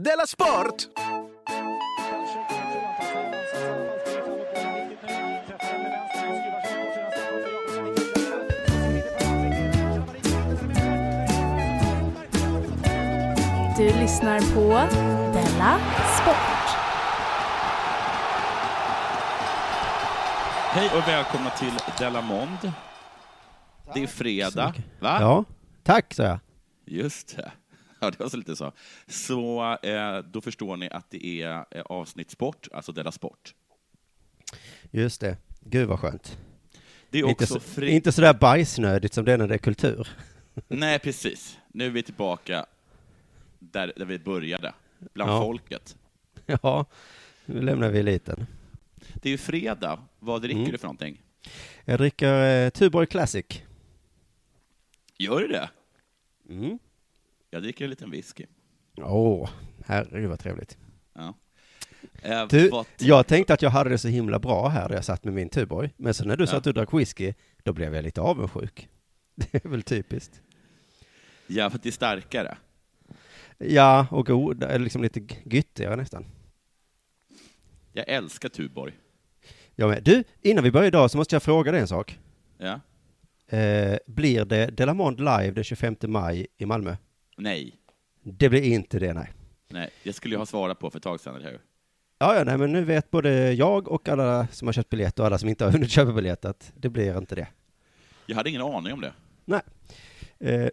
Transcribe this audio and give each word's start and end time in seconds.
Della 0.00 0.26
Sport! 0.26 0.88
Du 13.76 13.84
lyssnar 13.84 14.54
på 14.54 14.68
Della 15.32 15.78
Sport. 16.20 16.36
Hej 20.70 20.90
och 20.98 21.08
välkomna 21.08 21.50
till 21.50 21.72
Delamond. 21.98 22.72
Det 23.94 24.02
är 24.02 24.06
fredag, 24.06 24.74
va? 25.00 25.18
Ja, 25.20 25.44
tack 25.82 26.14
sa 26.14 26.22
jag. 26.22 26.38
Just 26.86 27.36
det. 27.36 27.52
Ja, 28.06 28.10
det 28.10 28.20
var 28.20 28.28
så 28.30 28.36
lite 28.36 28.56
så. 28.56 28.72
Så 29.06 29.72
eh, 29.82 30.18
då 30.18 30.40
förstår 30.40 30.76
ni 30.76 30.88
att 30.90 31.10
det 31.10 31.26
är 31.42 31.64
eh, 31.70 31.82
avsnitt 31.82 32.30
sport, 32.30 32.68
alltså 32.72 32.92
Della 32.92 33.12
Sport. 33.12 33.54
Just 34.90 35.20
det. 35.20 35.36
Gud 35.60 35.88
vad 35.88 36.00
skönt. 36.00 36.38
Det 37.10 37.18
är 37.18 37.28
Inte, 37.28 37.44
också 37.44 37.54
så, 37.54 37.60
fri... 37.60 37.90
inte 37.90 38.12
sådär 38.12 38.34
bajsnödigt 38.34 39.14
som 39.14 39.24
det 39.24 39.32
är 39.32 39.38
när 39.38 39.48
det 39.48 39.54
är 39.54 39.58
kultur. 39.58 40.08
Nej, 40.68 40.98
precis. 40.98 41.58
Nu 41.68 41.86
är 41.86 41.90
vi 41.90 42.02
tillbaka 42.02 42.66
där, 43.58 43.92
där 43.96 44.04
vi 44.04 44.18
började, 44.18 44.72
bland 45.14 45.30
Ja. 45.30 45.40
folket. 45.40 45.96
Ja, 46.62 46.86
nu 47.46 47.62
lämnar 47.62 47.90
vi 47.90 47.98
eliten. 47.98 48.46
Det 49.14 49.28
är 49.28 49.30
ju 49.30 49.38
fredag. 49.38 49.98
Vad 50.18 50.42
dricker 50.42 50.58
Mm. 50.60 50.72
du 50.72 50.78
för 50.78 50.86
någonting? 50.86 51.22
Jag 51.84 51.98
dricker 51.98 52.64
eh, 52.64 52.70
Tuborg 52.70 53.06
Classic. 53.06 53.46
Gör 55.18 55.40
du 55.40 55.48
det? 55.48 55.70
Mm. 56.48 56.78
Jag 57.56 57.62
dricker 57.62 57.84
en 57.84 57.90
liten 57.90 58.10
whisky. 58.10 58.46
Åh, 58.96 59.48
herregud 59.86 60.28
vad 60.28 60.38
trevligt. 60.38 60.78
Ja. 61.14 61.34
Eh, 62.22 62.46
Du, 62.48 62.68
vad- 62.68 62.86
jag 62.98 63.26
tänkte 63.26 63.54
att 63.54 63.62
jag 63.62 63.70
hade 63.70 63.90
det 63.90 63.98
så 63.98 64.08
himla 64.08 64.38
bra 64.38 64.68
här 64.68 64.88
där 64.88 64.94
jag 64.94 65.04
satt 65.04 65.24
med 65.24 65.34
min 65.34 65.48
Tuborg. 65.48 65.90
Men 65.96 66.14
så 66.14 66.24
när 66.24 66.36
du 66.36 66.46
sa 66.46 66.52
Ja. 66.52 66.58
att 66.58 66.64
du 66.64 66.72
drack 66.72 66.94
whisky, 66.94 67.34
då 67.62 67.72
blev 67.72 67.94
jag 67.94 68.04
lite 68.04 68.20
avundsjuk. 68.20 68.88
Det 69.34 69.64
är 69.64 69.68
väl 69.68 69.82
typiskt. 69.82 70.40
Ja, 71.46 71.70
för 71.70 71.76
att 71.76 71.82
det 71.82 71.88
är 71.88 71.92
starkare. 71.92 72.58
Ja, 73.58 74.06
och 74.10 74.26
god, 74.26 74.62
eller 74.62 74.78
liksom 74.78 75.02
lite 75.02 75.20
gyttigare 75.44 75.96
nästan. 75.96 76.24
Jag 77.92 78.08
älskar 78.08 78.48
Tuborg. 78.48 78.92
Jag 79.74 79.88
med. 79.90 80.02
Du, 80.02 80.24
innan 80.42 80.64
vi 80.64 80.70
börjar 80.70 80.86
idag 80.86 81.10
så 81.10 81.18
måste 81.18 81.34
jag 81.34 81.42
fråga 81.42 81.72
dig 81.72 81.80
en 81.80 81.88
sak. 81.88 82.18
Ja. 82.58 82.80
Eh, 83.56 83.98
blir 84.06 84.44
det 84.44 84.66
Delamond 84.66 85.18
live 85.18 85.50
den 85.50 85.64
25 85.64 85.96
maj 86.06 86.46
i 86.58 86.66
Malmö? 86.66 86.96
Nej. 87.36 87.76
Det 88.22 88.48
blir 88.48 88.62
inte 88.62 88.98
det, 88.98 89.14
nej. 89.14 89.32
Nej, 89.68 89.90
jag 90.02 90.14
skulle 90.14 90.34
ju 90.34 90.38
ha 90.38 90.46
svarat 90.46 90.78
på 90.78 90.90
för 90.90 90.98
ett 90.98 91.02
tag 91.02 91.20
sedan, 91.20 91.36
eller 91.36 91.50
hur? 91.50 91.60
Ja, 92.18 92.36
ja, 92.36 92.44
nej, 92.44 92.58
men 92.58 92.72
nu 92.72 92.84
vet 92.84 93.10
både 93.10 93.52
jag 93.52 93.88
och 93.88 94.08
alla 94.08 94.46
som 94.46 94.68
har 94.68 94.72
köpt 94.72 94.90
biljett 94.90 95.18
och 95.18 95.26
alla 95.26 95.38
som 95.38 95.48
inte 95.48 95.64
har 95.64 95.72
hunnit 95.72 95.90
köpa 95.90 96.12
biljett 96.12 96.44
att 96.44 96.72
det 96.76 96.88
blir 96.88 97.18
inte 97.18 97.34
det. 97.34 97.48
Jag 98.26 98.36
hade 98.36 98.50
ingen 98.50 98.62
aning 98.62 98.92
om 98.92 99.00
det. 99.00 99.12
Nej. 99.44 99.60
Eh, 100.38 100.68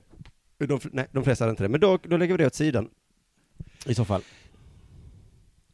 de, 0.57 0.79
nej, 0.83 1.07
de 1.11 1.23
flesta 1.23 1.43
hade 1.43 1.49
inte 1.49 1.63
det. 1.63 1.69
Men 1.69 1.79
då, 1.79 1.99
då 2.03 2.17
lägger 2.17 2.33
vi 2.33 2.43
det 2.43 2.47
åt 2.47 2.55
sidan. 2.55 2.89
I 3.85 3.95
så 3.95 4.05
fall. 4.05 4.21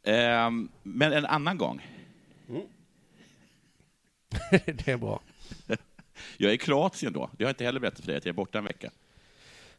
Ehm, 0.02 0.68
men 0.82 1.12
en 1.12 1.26
annan 1.26 1.58
gång. 1.58 1.86
det 4.50 4.88
är 4.88 4.96
bra. 4.96 5.20
Jag 6.36 6.50
är 6.50 6.54
i 6.54 6.58
Kroatien 6.58 7.12
då. 7.12 7.30
Det 7.36 7.44
har 7.44 7.48
jag 7.48 7.50
inte 7.50 7.64
heller 7.64 7.80
berättat 7.80 8.00
för 8.00 8.06
dig, 8.06 8.16
att 8.16 8.24
jag 8.24 8.32
är 8.32 8.36
borta 8.36 8.58
en 8.58 8.64
vecka. 8.64 8.90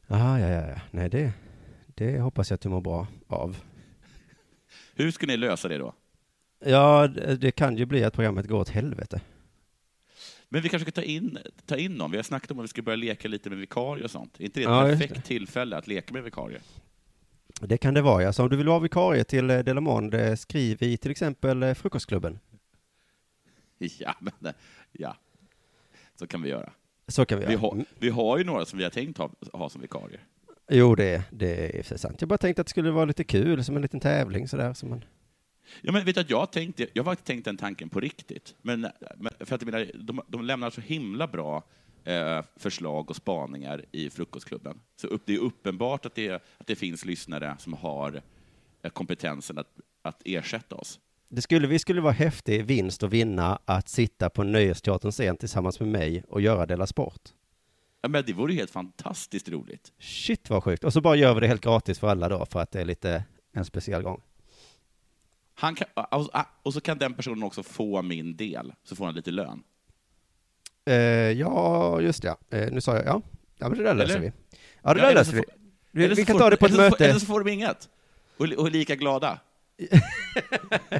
Aha, 0.07 0.39
ja, 0.39 0.47
ja, 0.47 0.67
ja. 0.67 0.81
Nej, 0.91 1.09
det, 1.09 1.33
det 1.87 2.19
hoppas 2.19 2.49
jag 2.49 2.55
att 2.55 2.61
du 2.61 2.69
mår 2.69 2.81
bra 2.81 3.07
av. 3.27 3.57
Hur 4.95 5.11
ska 5.11 5.25
ni 5.27 5.37
lösa 5.37 5.67
det 5.67 5.77
då? 5.77 5.93
Ja, 6.65 7.07
det, 7.07 7.35
det 7.35 7.51
kan 7.51 7.77
ju 7.77 7.85
bli 7.85 8.03
att 8.03 8.13
programmet 8.13 8.47
går 8.47 8.59
åt 8.59 8.69
helvete. 8.69 9.21
Men 10.49 10.61
vi 10.61 10.69
kanske 10.69 10.91
ska 10.91 11.01
ta 11.01 11.07
in, 11.07 11.37
ta 11.65 11.77
in 11.77 11.91
någon. 11.91 12.11
Vi 12.11 12.17
har 12.17 12.23
snackat 12.23 12.51
om 12.51 12.59
att 12.59 12.63
vi 12.63 12.67
ska 12.67 12.81
börja 12.81 12.95
leka 12.95 13.27
lite 13.27 13.49
med 13.49 13.59
vikarier 13.59 14.03
och 14.03 14.11
sånt. 14.11 14.39
Är 14.39 14.43
inte 14.43 14.59
det 14.59 14.63
ett 14.63 14.69
Ja, 14.69 14.83
perfekt 14.83 15.25
tillfälle 15.25 15.77
att 15.77 15.87
leka 15.87 16.13
med 16.13 16.23
vikarier? 16.23 16.61
Det 17.61 17.77
kan 17.77 17.93
det 17.93 18.01
vara, 18.01 18.23
ja. 18.23 18.33
Så 18.33 18.43
om 18.43 18.49
du 18.49 18.55
vill 18.57 18.67
vara 18.67 18.79
vikarie 18.79 19.23
till 19.23 19.49
eh, 19.49 19.59
Delamond, 19.59 20.13
eh, 20.13 20.35
skriv 20.35 20.83
i 20.83 20.97
till 20.97 21.11
exempel 21.11 21.63
eh, 21.63 21.73
Frukostklubben. 21.73 22.39
Ja, 23.99 24.15
men 24.19 24.53
ja. 24.91 25.15
Så 26.15 26.27
kan 26.27 26.41
vi 26.41 26.49
göra. 26.49 26.73
Så 27.11 27.25
kan 27.25 27.39
vi 27.39 27.45
Vi 27.45 27.51
göra. 27.51 27.61
har, 27.61 27.85
vi 27.99 28.09
har 28.09 28.37
ju 28.37 28.43
några 28.43 28.65
som 28.65 28.77
vi 28.77 28.83
har 28.83 28.91
tänkt 28.91 29.17
ha, 29.17 29.29
ha 29.53 29.69
som 29.69 29.81
vikarier. 29.81 30.19
Jo, 30.69 30.95
det, 30.95 31.23
det 31.31 31.79
är 31.79 31.97
sant. 31.97 32.21
Jag 32.21 32.27
bara 32.29 32.37
tänkte 32.37 32.61
att 32.61 32.67
det 32.67 32.71
skulle 32.71 32.91
vara 32.91 33.05
lite 33.05 33.23
kul, 33.23 33.63
som 33.63 33.75
en 33.75 33.81
liten 33.81 33.99
tävling 33.99 34.47
sådär. 34.47 34.73
Som 34.73 34.89
man... 34.89 35.03
Ja, 35.81 35.91
men 35.91 36.05
vet 36.05 36.15
du 36.15 36.21
att 36.21 36.29
jag 36.29 36.37
har 36.39 36.45
tänkt, 36.45 36.77
det- 36.77 36.89
jag 36.93 37.03
har 37.03 37.15
tänkt 37.15 37.45
den 37.45 37.57
tanken 37.57 37.89
på 37.89 37.99
riktigt. 37.99 38.55
Men, 38.61 38.87
men 39.17 39.33
för 39.39 39.55
att 39.55 39.61
menar, 39.61 39.91
de, 39.93 40.21
de 40.27 40.45
lämnar 40.45 40.69
så 40.69 40.81
himla 40.81 41.27
bra 41.27 41.63
eh, 42.03 42.41
förslag 42.57 43.09
och 43.09 43.15
spaningar 43.15 43.85
i 43.91 44.09
Frukostklubben. 44.09 44.79
Så 44.95 45.07
upp, 45.07 45.21
det 45.25 45.33
är 45.35 45.39
uppenbart 45.39 46.05
att 46.05 46.15
det, 46.15 46.31
att 46.31 46.67
det 46.67 46.75
finns 46.75 47.05
lyssnare 47.05 47.55
som 47.59 47.73
har 47.73 48.21
eh, 48.81 48.89
kompetensen 48.91 49.57
att, 49.57 49.79
att 50.01 50.21
ersätta 50.25 50.75
oss. 50.75 50.99
Det 51.33 51.41
skulle, 51.41 51.67
vi 51.67 51.79
skulle 51.79 52.01
vara 52.01 52.13
häftig 52.13 52.65
vinst 52.65 53.03
att 53.03 53.09
vinna 53.09 53.59
att 53.65 53.89
sitta 53.89 54.29
på 54.29 54.43
Nöjesteaterns 54.43 55.15
scen 55.15 55.37
tillsammans 55.37 55.79
med 55.79 55.89
mig 55.89 56.23
och 56.27 56.41
göra 56.41 56.65
Della 56.65 56.87
Sport. 56.87 57.21
Ja, 58.01 58.09
men 58.09 58.23
det 58.27 58.33
vore 58.33 58.53
ju 58.53 58.59
helt 58.59 58.71
fantastiskt 58.71 59.49
roligt. 59.49 59.91
Shit 59.99 60.49
vad 60.49 60.63
sjukt. 60.63 60.83
Och 60.83 60.93
så 60.93 61.01
bara 61.01 61.15
gör 61.15 61.33
vi 61.33 61.39
det 61.39 61.47
helt 61.47 61.61
gratis 61.63 61.99
för 61.99 62.07
alla 62.07 62.29
då, 62.29 62.45
för 62.45 62.59
att 62.59 62.71
det 62.71 62.81
är 62.81 62.85
lite 62.85 63.23
en 63.53 63.65
speciell 63.65 64.01
gång. 64.01 64.21
Han 65.53 65.75
kan, 65.75 65.87
och, 66.63 66.73
så 66.73 66.81
kan 66.81 66.97
den 66.97 67.13
personen 67.13 67.43
också 67.43 67.63
få 67.63 68.01
min 68.01 68.35
del, 68.35 68.73
så 68.83 68.95
får 68.95 69.05
han 69.05 69.15
lite 69.15 69.31
lön. 69.31 69.63
Eh, 70.85 70.93
ja, 70.95 72.01
just 72.01 72.23
ja. 72.23 72.37
Eh, 72.49 72.71
nu 72.71 72.81
sa 72.81 72.95
jag 72.95 73.05
ja. 73.05 73.21
Ja, 73.57 73.69
men 73.69 73.77
det 73.77 73.83
där 73.83 73.93
löser 73.93 74.15
Eller? 74.15 74.21
vi. 74.21 74.31
Ja, 74.83 74.93
det 74.93 74.99
Ja, 74.99 75.07
där 75.07 75.13
löser 75.15 75.31
vi. 75.31 75.37
får- 75.37 75.45
Vi, 75.91 76.07
vi 76.07 76.15
kan 76.25 76.33
får- 76.33 76.39
ta 76.39 76.49
det 76.49 76.57
på 76.57 76.65
ett 76.65 76.71
eller 76.71 76.83
så 76.83 76.89
får- 76.89 76.91
möte. 76.99 77.05
Eller 77.09 77.19
så 77.19 77.25
får 77.25 77.43
de 77.43 77.51
inget. 77.51 77.89
Och, 78.37 78.45
och 78.45 78.71
lika 78.71 78.95
glada. 78.95 79.39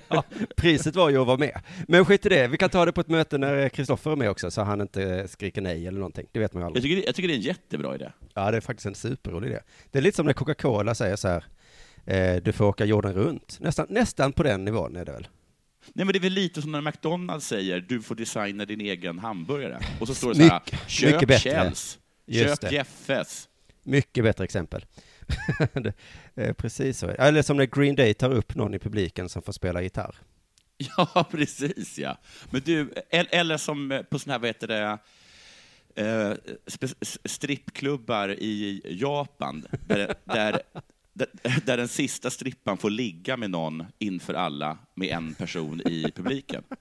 Ja, 0.07 0.23
priset 0.55 0.95
var 0.95 1.09
ju 1.09 1.17
att 1.21 1.27
vara 1.27 1.37
med. 1.37 1.61
Men 1.87 2.05
skit 2.05 2.25
i 2.25 2.29
det, 2.29 2.47
vi 2.47 2.57
kan 2.57 2.69
ta 2.69 2.85
det 2.85 2.91
på 2.91 3.01
ett 3.01 3.07
möte 3.07 3.37
när 3.37 3.69
Kristoffer 3.69 4.11
är 4.11 4.15
med 4.15 4.29
också, 4.29 4.51
så 4.51 4.61
han 4.61 4.81
inte 4.81 5.27
skriker 5.27 5.61
nej 5.61 5.87
eller 5.87 5.99
någonting. 5.99 6.27
Det 6.31 6.39
vet 6.39 6.53
man 6.53 6.59
ju 6.61 6.63
Jag 6.63 6.67
aldrig. 6.67 6.83
tycker, 6.83 6.95
det- 6.95 7.05
jag 7.05 7.15
tycker 7.15 7.27
det 7.27 7.33
är 7.33 7.37
en 7.37 7.41
jättebra 7.41 7.95
idé. 7.95 8.11
Ja, 8.33 8.51
det 8.51 8.57
är 8.57 8.61
faktiskt 8.61 8.85
en 8.85 8.95
superrolig 8.95 9.47
idé. 9.49 9.59
Det 9.91 9.97
är 9.97 10.01
lite 10.01 10.15
som 10.15 10.25
när 10.25 10.33
Coca-Cola 10.33 10.95
säger 10.95 11.15
så 11.15 11.27
här, 11.27 11.43
eh, 12.05 12.43
du 12.43 12.51
får 12.51 12.65
åka 12.65 12.85
jorden 12.85 13.13
runt. 13.13 13.57
Nästan, 13.59 13.87
nästan 13.89 14.33
på 14.33 14.43
den 14.43 14.65
nivån 14.65 14.95
är 14.95 15.05
det 15.05 15.11
väl? 15.11 15.27
Nej, 15.93 16.05
men 16.05 16.13
det 16.13 16.17
är 16.19 16.21
väl 16.21 16.33
lite 16.33 16.61
som 16.61 16.71
när 16.71 16.81
McDonalds 16.81 17.47
säger 17.47 17.79
du 17.89 18.01
får 18.01 18.15
designa 18.15 18.65
din 18.65 18.81
egen 18.81 19.19
hamburgare. 19.19 19.79
Och 19.99 20.07
så 20.07 20.13
står 20.13 20.29
det 20.29 20.35
så 20.35 20.41
här, 20.43 20.61
köp. 20.87 21.39
Kjells, 21.39 21.99
köp. 22.31 22.71
Jeffes. 22.71 23.47
Mycket 23.83 24.23
bättre 24.23 24.43
exempel. 24.43 24.85
eh, 26.35 26.53
precis 26.53 26.97
så. 26.99 27.07
Eller 27.07 27.41
som 27.41 27.57
när 27.57 27.65
Green 27.65 27.95
Day 27.95 28.13
tar 28.13 28.31
upp 28.31 28.55
någon 28.55 28.73
i 28.73 28.79
publiken 28.79 29.29
som 29.29 29.41
får 29.41 29.53
spela 29.53 29.81
gitarr. 29.81 30.15
Ja, 30.97 31.27
precis 31.31 31.99
ja. 31.99 32.17
Men 32.49 32.61
du, 32.65 32.93
el- 33.09 33.27
eller 33.31 33.57
som 33.57 33.91
eh, 33.91 34.01
på 34.01 34.19
sådana 34.19 34.33
här, 34.33 34.39
vad 34.39 34.47
heter 34.49 34.67
det, 34.67 34.97
eh, 35.95 36.33
strippklubbar 37.25 38.29
i 38.29 38.81
Japan, 38.85 39.65
där, 39.87 40.13
där, 40.25 40.61
där, 41.65 41.77
den 41.77 41.87
sista 41.87 42.29
strippan 42.29 42.77
får 42.77 42.89
ligga 42.89 43.37
med 43.37 43.51
någon 43.51 43.85
inför 43.99 44.33
alla, 44.33 44.77
med 44.95 45.07
en 45.09 45.33
person 45.33 45.81
i 45.85 46.11
publiken. 46.15 46.63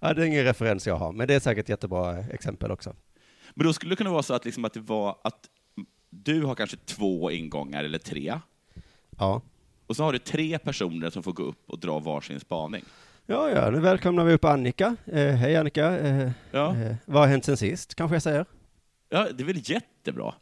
Ja, 0.00 0.14
det 0.14 0.22
är 0.22 0.26
ingen 0.26 0.44
referens 0.44 0.86
jag 0.86 0.96
har, 0.96 1.12
men 1.12 1.28
det 1.28 1.34
är 1.34 1.40
säkert 1.40 1.64
ett 1.64 1.68
jättebra 1.68 2.18
exempel 2.18 2.70
också. 2.70 2.96
Men 3.54 3.66
då 3.66 3.72
skulle 3.72 3.92
det 3.92 3.96
kunna 3.96 4.10
vara 4.10 4.22
så 4.22 4.34
att, 4.34 4.44
liksom 4.44 4.64
att 4.64 4.72
det 4.74 4.80
var 4.80 5.18
att 5.24 5.48
du 6.10 6.42
har 6.44 6.54
kanske 6.54 6.76
två 6.76 7.30
ingångar 7.30 7.84
eller 7.84 7.98
tre, 7.98 8.40
Ja. 9.18 9.42
och 9.86 9.96
så 9.96 10.04
har 10.04 10.12
du 10.12 10.18
tre 10.18 10.58
personer 10.58 11.10
som 11.10 11.22
får 11.22 11.32
gå 11.32 11.42
upp 11.42 11.70
och 11.70 11.78
dra 11.78 11.98
varsin 11.98 12.40
spaning. 12.40 12.84
Ja, 13.26 13.50
ja, 13.50 13.70
nu 13.70 13.80
välkomnar 13.80 14.24
vi 14.24 14.32
upp 14.32 14.44
Annika. 14.44 14.96
Eh, 15.06 15.34
hej 15.34 15.56
Annika. 15.56 15.98
Eh, 15.98 16.30
Ja. 16.50 16.76
eh, 16.76 16.96
vad 17.04 17.22
har 17.22 17.28
hänt 17.28 17.44
sen 17.44 17.56
sist, 17.56 17.94
kanske 17.94 18.14
jag 18.14 18.22
säger? 18.22 18.44
Ja, 19.08 19.28
det 19.34 19.42
är 19.42 19.46
väl 19.46 19.70
jättebra. 19.70 20.34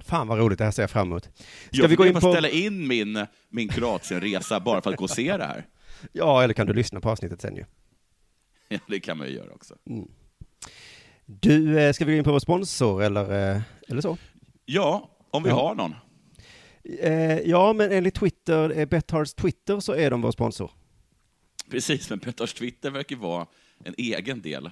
Fan 0.00 0.28
vad 0.28 0.38
roligt, 0.38 0.58
det 0.58 0.64
här 0.64 0.70
ser 0.70 0.82
jag 0.82 0.90
fram 0.90 1.06
emot. 1.08 1.24
Ska 1.24 1.82
jag 1.82 1.88
vi 1.88 1.94
gå 1.94 2.06
in 2.06 2.14
på... 2.14 2.20
ställa 2.32 2.48
in 2.48 2.88
min, 2.88 3.26
min 3.48 3.68
Kroatienresa 3.68 4.60
bara 4.60 4.80
för 4.82 4.90
att 4.90 4.96
gå 4.96 5.04
och 5.04 5.10
se 5.10 5.36
det 5.36 5.44
här. 5.44 5.66
Ja, 6.12 6.42
eller 6.42 6.54
kan 6.54 6.66
du 6.66 6.72
lyssna 6.72 7.00
på 7.00 7.10
avsnittet 7.10 7.40
sen 7.40 7.56
ju. 7.56 7.64
Ja, 8.68 8.78
det 8.88 9.00
kan 9.00 9.18
man 9.18 9.26
ju 9.26 9.32
göra 9.32 9.52
också. 9.52 9.74
Du, 11.26 11.80
eh, 11.80 11.92
ska 11.92 12.04
vi 12.04 12.12
gå 12.12 12.18
in 12.18 12.24
på 12.24 12.32
vår 12.32 12.38
sponsor 12.38 13.02
eller, 13.02 13.54
eh, 13.54 13.60
eller 13.88 14.00
så? 14.00 14.16
Ja, 14.70 15.10
om 15.30 15.42
vi 15.42 15.48
Ja. 15.48 15.54
har 15.54 15.74
någon. 15.74 15.94
Eh, 17.00 17.38
ja, 17.38 17.72
men 17.72 17.92
enligt 17.92 18.14
Twitter, 18.14 18.78
eh, 18.78 18.86
Bethards 18.86 19.34
Twitter 19.34 19.80
så 19.80 19.92
är 19.94 20.10
de 20.10 20.20
vår 20.22 20.30
sponsor. 20.30 20.70
Precis, 21.70 22.10
men 22.10 22.18
Pettars 22.18 22.54
Twitter 22.54 22.90
verkar 22.90 23.16
vara 23.16 23.46
en 23.84 23.94
egen 23.98 24.42
del 24.42 24.70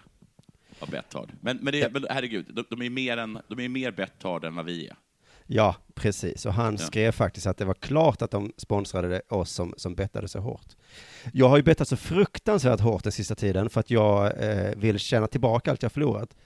av 0.79 0.91
Betthard. 0.91 1.33
Men, 1.41 1.57
men, 1.57 1.73
det, 1.73 1.79
Ja. 1.79 1.89
men 1.93 2.07
herregud, 2.11 2.47
de, 2.55 2.65
de 2.71 2.83
är 2.87 2.91
mer, 2.91 3.17
än, 3.17 3.39
de 3.49 3.61
är 3.61 3.69
mer 3.69 3.91
Betthard 3.91 4.45
än 4.45 4.55
vad 4.55 4.65
vi 4.65 4.87
är. 4.87 4.97
Ja, 5.47 5.77
precis. 5.95 6.47
Och 6.47 6.53
han 6.55 6.73
Ja. 6.81 6.87
skrev 6.87 7.13
faktiskt 7.13 7.47
att 7.47 7.57
det 7.59 7.65
var 7.65 7.75
klart 7.75 8.23
att 8.23 8.31
de 8.31 8.53
sponsrade 8.57 9.21
oss 9.29 9.51
som, 9.51 9.75
som 9.77 9.95
bettade 9.95 10.29
så 10.29 10.39
hårt. 10.39 10.77
Jag 11.33 11.49
har 11.49 11.57
ju 11.57 11.63
bettat 11.63 11.89
så 11.89 11.97
fruktansvärt 11.97 12.81
hårt 12.81 13.03
den 13.03 13.13
sista 13.13 13.35
tiden 13.35 13.71
för 13.71 13.81
att 13.81 13.91
jag 13.91 14.43
eh, 14.45 14.75
vill 14.77 14.99
tjäna 14.99 15.27
tillbaka 15.27 15.71
allt 15.71 15.83
jag 15.83 15.93
förlorat. 15.93 16.37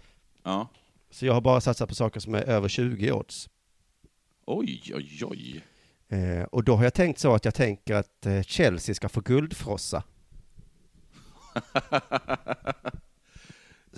Ja. 0.43 0.69
Så 1.10 1.26
jag 1.26 1.34
har 1.34 1.40
bara 1.40 1.60
satsat 1.60 1.88
på 1.88 1.94
saker 1.94 2.20
som 2.20 2.34
är 2.34 2.42
över 2.42 2.68
20 2.68 3.12
odds. 3.12 3.48
Oj, 4.46 4.92
oj, 4.94 5.20
oj. 5.24 5.64
Eh, 6.08 6.42
och 6.42 6.64
då 6.64 6.76
har 6.76 6.84
jag 6.84 6.94
tänkt 6.94 7.18
så 7.18 7.34
att 7.34 7.44
jag 7.44 7.54
tänker 7.54 7.94
att 7.94 8.26
eh, 8.26 8.42
Chelsea 8.42 8.94
ska 8.94 9.08
få 9.08 9.20
guldfrossa. 9.20 10.02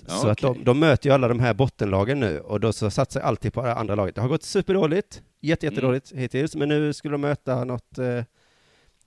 Så 0.06 0.29
att 0.29 0.38
de, 0.38 0.64
de 0.64 0.79
möter 0.79 1.09
ju 1.09 1.14
alla 1.14 1.29
de 1.29 1.41
här 1.41 1.55
bottenlagen 1.55 2.20
nu 2.20 2.41
och 2.41 2.61
då 2.61 2.73
så 2.73 2.91
satsar 2.91 3.20
jag 3.20 3.29
alltid 3.29 3.53
på 3.53 3.62
det 3.62 3.75
andra 3.75 3.94
laget. 3.94 4.15
Det 4.15 4.20
har 4.20 4.29
gått 4.29 4.43
superdåligt, 4.43 5.23
jätte, 5.41 5.67
jättedåligt 5.67 6.12
hittills, 6.12 6.56
men 6.56 6.69
nu 6.69 6.93
skulle 6.93 7.15
de 7.15 7.20
möta 7.20 7.65
något, 7.65 7.99
eh, 7.99 8.25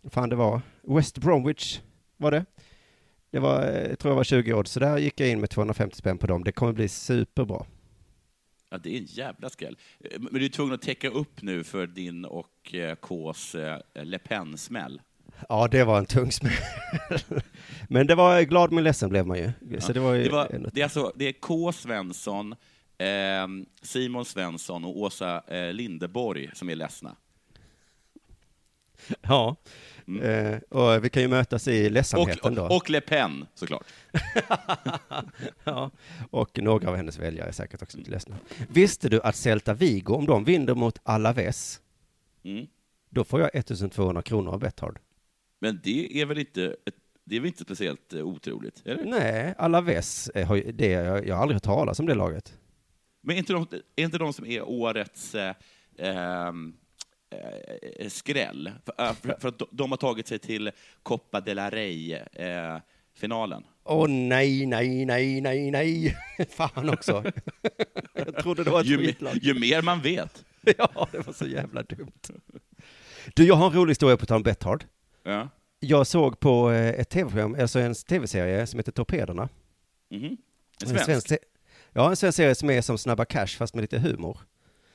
fan 0.09 0.29
det 0.29 0.35
var, 0.35 0.61
West 0.83 1.17
Bromwich 1.17 1.79
var 2.17 2.31
det. 2.31 2.45
Det 3.31 3.39
var, 3.39 3.63
eh, 3.63 3.89
jag 3.89 3.99
tror 3.99 4.11
jag 4.11 4.15
var 4.15 4.23
20 4.23 4.53
odds, 4.53 4.71
så 4.71 4.79
där 4.79 4.97
gick 4.97 5.19
jag 5.19 5.29
in 5.29 5.39
med 5.39 5.49
250 5.49 5.95
spänn 5.95 6.17
på 6.17 6.27
dem. 6.27 6.43
Det 6.43 6.51
kommer 6.51 6.73
bli 6.73 6.87
superbra. 6.87 7.65
Ja, 8.75 8.79
det 8.83 8.89
är 8.95 8.97
en 8.97 9.05
jävla 9.05 9.49
skräll. 9.49 9.77
Eh, 9.99 10.19
Men 10.19 10.33
du 10.33 10.45
är 10.45 10.49
tvungen 10.49 10.73
att 10.73 10.81
täcka 10.81 11.09
upp 11.09 11.41
nu 11.41 11.63
för 11.63 11.87
din 11.87 12.25
och 12.25 12.73
eh, 12.75 12.95
Ks 12.95 13.55
eh, 13.55 13.79
Le 13.93 14.19
Pen-smäll. 14.19 15.01
Ja, 15.49 15.67
det 15.67 15.83
var 15.83 15.97
en 15.99 16.05
tung 16.05 16.31
smäll. 16.31 16.51
men 17.89 18.07
det 18.07 18.15
var 18.15 18.41
glad 18.41 18.71
men 18.71 18.83
ledsen 18.83 19.09
blev 19.09 19.27
man 19.27 19.37
ju. 19.37 19.51
Så 19.79 19.93
det 19.93 19.99
var 19.99 20.13
ju 20.13 20.23
Det, 20.23 20.29
var, 20.29 20.47
en- 20.53 20.69
det, 20.73 20.79
är 20.81 20.83
alltså, 20.83 21.11
det 21.15 21.25
är 21.27 21.33
K. 21.33 21.71
Svensson, 21.71 22.55
eh, 22.97 23.47
Simon 23.81 24.25
Svensson 24.25 24.85
och 24.85 24.97
Åsa 24.97 25.43
eh, 25.47 25.73
Lindeborg 25.73 26.49
som 26.53 26.69
är 26.69 26.75
ledsna. 26.75 27.15
Ja, 29.21 29.55
Mm. 30.07 30.21
eh, 30.53 30.59
och 30.69 31.05
vi 31.05 31.09
kan 31.09 31.21
ju 31.21 31.27
mötas 31.27 31.67
i 31.67 31.87
Och, 31.87 31.91
ledsamheten 31.91 32.55
då. 32.55 32.63
och, 32.63 32.75
och 32.75 32.89
Le 32.89 33.01
Pen, 33.01 33.45
såklart. 33.53 33.85
Ja, 35.63 35.91
och 36.31 36.59
några 36.59 36.89
av 36.89 36.95
hennes 36.95 37.19
väljare 37.19 37.47
är 37.47 37.51
säkert 37.51 37.81
också 37.81 37.97
lite 37.97 38.11
ledsna. 38.11 38.37
Visste 38.69 39.09
du 39.09 39.21
att 39.21 39.35
Celta 39.35 39.73
Vigo, 39.73 40.13
om 40.15 40.25
de 40.25 40.43
vinner 40.43 40.73
mot 40.75 40.99
Alaves, 41.03 41.81
Mm. 42.43 42.67
då 43.09 43.23
får 43.23 43.39
jag 43.41 43.49
1200 43.55 44.21
kronor 44.21 44.53
av 44.53 44.59
Betthard. 44.59 44.99
Men 45.61 45.79
det 45.83 46.21
är 46.21 46.25
väl 46.25 46.37
inte, 46.39 46.65
ett- 46.85 46.95
det 47.23 47.35
är 47.35 47.39
väl 47.39 47.47
inte 47.47 47.63
speciellt 47.63 48.13
eh, 48.13 48.21
otroligt? 48.21 48.81
Eller? 48.85 49.05
Nej, 49.05 49.53
Alaves, 49.57 50.29
eh, 50.29 50.51
det, 50.73 50.87
jag, 50.89 51.27
jag 51.27 51.35
har 51.35 51.41
aldrig 51.41 51.55
hört 51.55 51.63
talas 51.63 51.99
om 51.99 52.05
det 52.05 52.13
laget. 52.15 52.57
Men 53.23 53.35
är 53.35 53.39
inte 53.39 53.53
de, 53.53 53.67
är 53.95 54.03
inte 54.03 54.17
de 54.17 54.33
som 54.33 54.45
är 54.45 54.61
årets 54.69 55.35
eh, 55.35 55.55
ehm, 55.99 56.75
eh, 57.99 58.09
skräll? 58.09 58.71
För, 58.85 59.05
eh, 59.05 59.13
för, 59.13 59.35
för 59.39 59.47
att 59.47 59.61
de, 59.71 59.91
har 59.91 59.97
tagit 59.97 60.27
sig 60.27 60.39
till 60.39 60.71
Copa 61.03 61.41
de 61.41 61.53
la 61.53 61.69
Rey-finalen. 61.69 63.63
Åh 63.83 64.07
nej, 64.09 64.65
nej, 64.65 65.05
nej, 65.05 65.41
nej, 65.41 65.71
nej. 65.71 66.17
Fan 66.49 66.89
också. 66.89 67.23
jag 68.13 68.35
trodde 68.37 68.63
det 68.63 68.69
var 68.69 68.81
ett 68.81 68.85
ju, 68.87 68.97
skitlag. 68.97 69.37
ju 69.41 69.53
mer 69.59 69.81
man 69.81 70.01
vet. 70.01 70.45
Ja, 70.77 71.07
det 71.11 71.19
var 71.27 71.33
så 71.33 71.47
jävla 71.47 71.83
dumt. 71.83 72.11
Du, 73.35 73.47
jag 73.47 73.55
har 73.55 73.67
en 73.67 73.73
rolig 73.73 73.91
historia 73.91 74.17
på 74.17 74.25
tal 74.25 74.35
om 74.37 74.43
Betthard. 74.43 74.83
Ja. 75.23 75.49
Jag 75.79 76.07
såg 76.07 76.39
på 76.39 76.71
eh, 76.71 76.89
ett 76.89 77.09
tv-program, 77.09 77.55
alltså 77.59 77.79
en 77.79 77.93
tv-serie 77.93 78.67
som 78.67 78.79
heter 78.79 78.91
Torpederna. 78.91 79.49
Mhm. 80.09 80.23
En 80.25 80.37
En 80.91 80.99
svensk? 81.05 81.27
se- 81.29 81.37
Ja, 81.93 82.09
en 82.09 82.15
svensk 82.15 82.35
serie 82.35 82.55
som 82.55 82.69
är 82.69 82.81
som 82.81 82.97
Snabba 82.97 83.25
Cash 83.25 83.47
fast 83.47 83.75
med 83.75 83.81
lite 83.81 83.99
humor. 83.99 84.39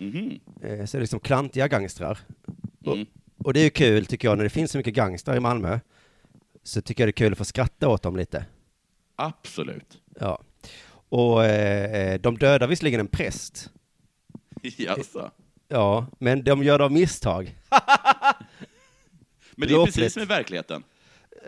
Eh, 0.00 0.84
Så 0.86 0.96
det 0.96 0.98
är 0.98 1.00
liksom 1.00 1.20
klantiga 1.20 1.68
gangstrar. 1.68 2.18
Mm. 2.86 3.06
Och 3.44 3.52
det 3.52 3.60
är 3.60 3.64
ju 3.64 3.70
kul 3.70 4.06
tycker 4.06 4.28
jag, 4.28 4.36
när 4.36 4.44
det 4.44 4.50
finns 4.50 4.70
så 4.70 4.78
mycket 4.78 4.94
gangstrar 4.94 5.36
i 5.36 5.40
Malmö. 5.40 5.78
Så 6.62 6.82
tycker 6.82 7.02
jag 7.02 7.08
det 7.08 7.10
är 7.10 7.24
kul 7.24 7.32
att 7.32 7.38
få 7.38 7.44
skratta 7.44 7.88
åt 7.88 8.02
dem 8.02 8.16
lite. 8.16 8.44
Absolut. 9.16 9.98
Ja. 10.20 10.42
Och 11.08 11.44
eh, 11.44 12.20
de 12.20 12.38
dödar 12.38 12.66
visserligen 12.66 13.00
en 13.00 13.06
präst. 13.08 13.70
Jaså. 14.62 15.30
Ja, 15.68 16.06
men 16.18 16.44
de 16.44 16.62
gör 16.62 16.78
det 16.78 16.84
av 16.84 16.92
misstag. 16.92 17.56
Men 19.56 19.68
det 19.68 19.74
är 19.74 19.84
precis 19.84 20.12
som 20.12 20.22
i 20.22 20.26
verkligheten. 20.26 20.82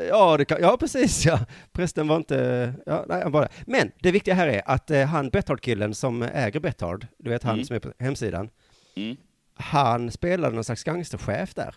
Ja, 0.09 0.37
det 0.37 0.45
kan, 0.45 0.59
ja, 0.61 0.77
precis 0.81 1.27
ja. 1.27 1.41
Prästen 1.73 2.09
var 2.09 2.17
inte, 2.17 2.73
ja, 2.87 3.05
nej, 3.09 3.23
han 3.23 3.33
bara. 3.33 3.49
Men 3.67 3.93
det 4.01 4.11
viktiga 4.13 4.35
här 4.35 4.49
är 4.49 4.63
att 4.67 4.91
eh, 4.91 5.05
han 5.07 5.29
Betthard-killen 5.31 5.95
som 5.95 6.23
äger 6.23 6.61
Betthard, 6.61 7.07
du 7.19 7.31
vet 7.31 7.43
han 7.43 7.55
Mm. 7.55 7.65
som 7.65 7.77
är 7.77 7.81
på 7.81 7.93
hemsidan, 7.99 8.51
Mm. 8.97 9.17
han 9.55 10.11
spelade 10.11 10.55
någon 10.55 10.65
slags 10.65 10.85
gangsterchef 10.85 11.55
där. 11.55 11.75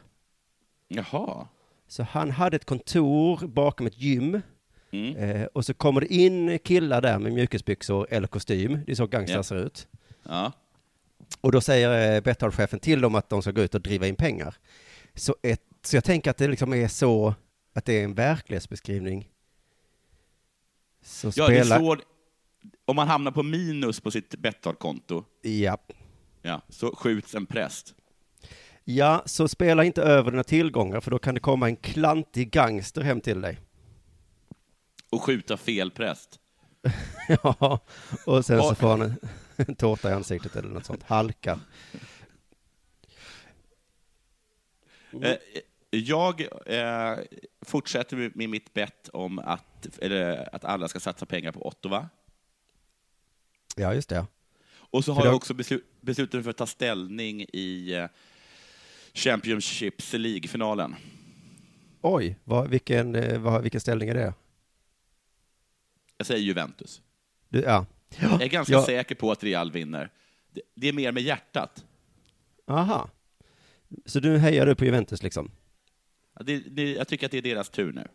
Jaha. 0.88 1.48
Så 1.88 2.04
han 2.04 2.32
hade 2.32 2.56
ett 2.56 2.66
kontor 2.66 3.48
bakom 3.48 3.88
ett 3.88 3.98
gym 4.02 4.42
Mm. 4.92 5.16
eh, 5.16 5.46
och 5.46 5.66
så 5.66 5.74
kommer 5.74 6.02
det 6.02 6.14
in 6.14 6.60
killar 6.60 7.02
där 7.02 7.20
med 7.20 7.34
mjukisbyxor 7.34 8.08
eller 8.10 8.28
kostym, 8.28 8.80
det 8.86 8.92
är 8.92 8.96
så 8.96 9.08
gangstrar 9.08 9.42
ser 9.44 9.56
ut. 9.56 9.88
Ja. 10.24 10.52
Och 11.42 11.52
då 11.52 11.62
säger 11.62 12.16
eh, 12.16 12.22
Betthard-chefen 12.22 12.80
till 12.80 13.02
dem 13.02 13.16
att 13.16 13.30
de 13.30 13.42
ska 13.42 13.52
gå 13.52 13.62
ut 13.62 13.76
och 13.76 13.82
driva 13.82 14.08
in 14.08 14.16
pengar. 14.16 14.56
Så, 15.14 15.36
ett, 15.44 15.62
så 15.84 15.96
jag 15.98 16.04
tänker 16.04 16.32
att 16.32 16.38
det 16.38 16.48
liksom 16.48 16.74
är 16.74 16.88
så, 16.88 17.34
att 17.76 17.86
det 17.86 17.94
är 17.94 18.04
en 18.04 18.14
verklighetsbeskrivning. 18.14 19.30
Så 21.02 21.32
Ja, 21.36 21.48
det 21.48 21.58
är 21.58 21.64
spelar, 21.64 21.80
så, 21.80 21.98
om 22.86 22.96
man 22.96 23.08
hamnar 23.08 23.32
på 23.32 23.44
minus 23.44 24.00
på 24.00 24.12
sitt 24.12 24.36
Betthard-konto, 24.36 25.24
ja. 25.42 25.78
ja, 26.42 26.62
så 26.70 26.96
skjuts 26.96 27.36
en 27.36 27.46
präst. 27.46 27.96
ja, 28.84 29.24
så 29.26 29.48
spela 29.48 29.84
inte 29.84 30.02
över 30.02 30.32
dina 30.32 30.44
tillgångar 30.44 31.02
för 31.02 31.12
då 31.12 31.20
kan 31.20 31.34
det 31.34 31.40
komma 31.40 31.68
en 31.68 31.76
klantig 31.76 32.52
gangster 32.52 33.02
hem 33.02 33.22
till 33.22 33.42
dig. 33.42 33.60
Och 35.10 35.24
skjuta 35.24 35.58
fel 35.58 35.92
präst. 35.92 36.40
ja, 37.28 37.80
och 38.26 38.46
sen 38.46 38.62
så 38.62 38.76
får 38.76 38.90
han 38.90 39.02
en, 39.02 39.16
en 39.56 39.76
tårta 39.76 40.10
i 40.10 40.14
ansiktet 40.14 40.56
eller 40.56 40.70
något 40.70 40.86
sånt, 40.86 41.04
halkar. 41.04 41.60
Eh, 45.22 45.38
Jag 45.96 46.42
eh, 46.66 47.18
fortsätter 47.62 48.18
med- 48.18 48.36
med 48.36 48.50
mitt 48.50 48.74
bett 48.74 49.10
om 49.14 49.40
att, 49.40 49.98
eller, 50.02 50.56
att 50.56 50.66
alla 50.66 50.88
ska 50.88 51.00
satsa 51.00 51.26
pengar 51.26 51.52
på 51.52 51.68
Ottawa. 51.68 52.10
Ja, 53.76 53.94
just 53.94 54.10
det. 54.10 54.26
Och 54.74 55.06
så 55.06 55.12
För 55.12 55.16
har 55.16 55.22
det- 55.24 55.28
jag 55.30 55.36
också 55.36 55.54
beslu- 55.54 55.84
beslutat 56.02 56.34
mig 56.34 56.44
för 56.44 56.50
att 56.50 56.58
ta 56.58 56.66
ställning 56.68 57.42
i 57.54 57.94
eh, 57.94 58.08
Championships 59.14 60.14
League-finalen. 60.14 60.96
Oj, 62.02 62.38
vad, 62.44 62.70
vilken, 62.70 63.16
eh, 63.16 63.40
vad, 63.40 63.62
vilken 63.62 63.82
ställning 63.82 64.10
är 64.10 64.14
det? 64.16 64.34
Jag 66.18 66.28
säger 66.28 66.42
Juventus. 66.42 67.02
Du, 67.50 67.60
ja. 67.62 67.86
Jag 68.20 68.42
är 68.42 68.48
ganska 68.48 68.74
Ja. 68.74 68.86
säker 68.86 69.16
på 69.16 69.32
att 69.32 69.44
Real 69.44 69.72
vinner. 69.72 70.10
Det, 70.52 70.62
det 70.76 70.88
är 70.88 70.94
mer 70.94 71.12
med 71.12 71.24
hjärtat. 71.24 71.86
Aha. 72.68 73.10
Så 74.06 74.20
du 74.20 74.38
hejar 74.38 74.66
du 74.66 74.76
på 74.76 74.86
Juventus 74.86 75.24
liksom? 75.24 75.52
Det, 76.40 76.60
det, 76.60 76.94
jag 76.94 77.08
tycker 77.08 77.26
att 77.26 77.32
det 77.32 77.38
är 77.38 77.42
deras 77.42 77.70
tur 77.70 77.94
nu. 77.94 78.08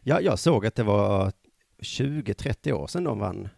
Ja, 0.00 0.20
jag 0.20 0.38
såg 0.38 0.66
att 0.66 0.74
det 0.74 0.82
var 0.82 1.32
20-30 1.78 2.72
år 2.72 2.86
sedan 2.86 3.04
de 3.04 3.18
vann 3.18 3.48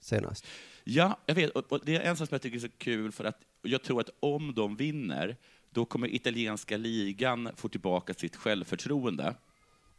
senast. 0.00 0.46
Ja, 0.84 1.18
jag 1.26 1.34
vet. 1.34 1.50
Och, 1.50 1.80
det 1.84 1.96
är 1.96 2.00
en 2.00 2.16
sak 2.16 2.28
som 2.28 2.34
jag 2.34 2.42
tycker 2.42 2.56
är 2.56 2.60
så 2.60 2.68
kul, 2.78 3.12
för 3.12 3.24
att 3.24 3.38
jag 3.62 3.82
tror 3.82 4.00
att 4.00 4.10
om 4.20 4.54
de 4.54 4.76
vinner, 4.76 5.36
då 5.70 5.84
kommer 5.84 6.14
italienska 6.14 6.76
ligan 6.76 7.50
få 7.56 7.68
tillbaka 7.68 8.14
sitt 8.14 8.36
självförtroende. 8.36 9.34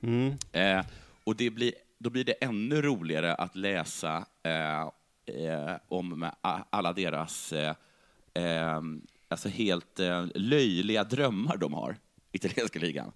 Mm. 0.02 0.38
Eh, 0.52 0.86
och 1.24 1.36
det 1.36 1.50
blir, 1.50 1.74
då 2.00 2.10
blir 2.10 2.24
det 2.24 2.32
ännu 2.32 2.82
roligare 2.82 3.36
att 3.36 3.56
läsa 3.56 4.26
eh, 4.44 4.82
eh, 5.36 5.76
om 5.88 6.30
alla 6.70 6.94
deras 6.94 7.54
eh, 7.54 7.76
eh, 8.34 8.82
alltså 9.28 9.50
helt 9.50 10.00
löjliga 10.36 11.04
drömmar 11.04 11.58
de 11.58 11.74
har, 11.74 11.98
italienska 12.32 12.80
ligan. 12.80 13.12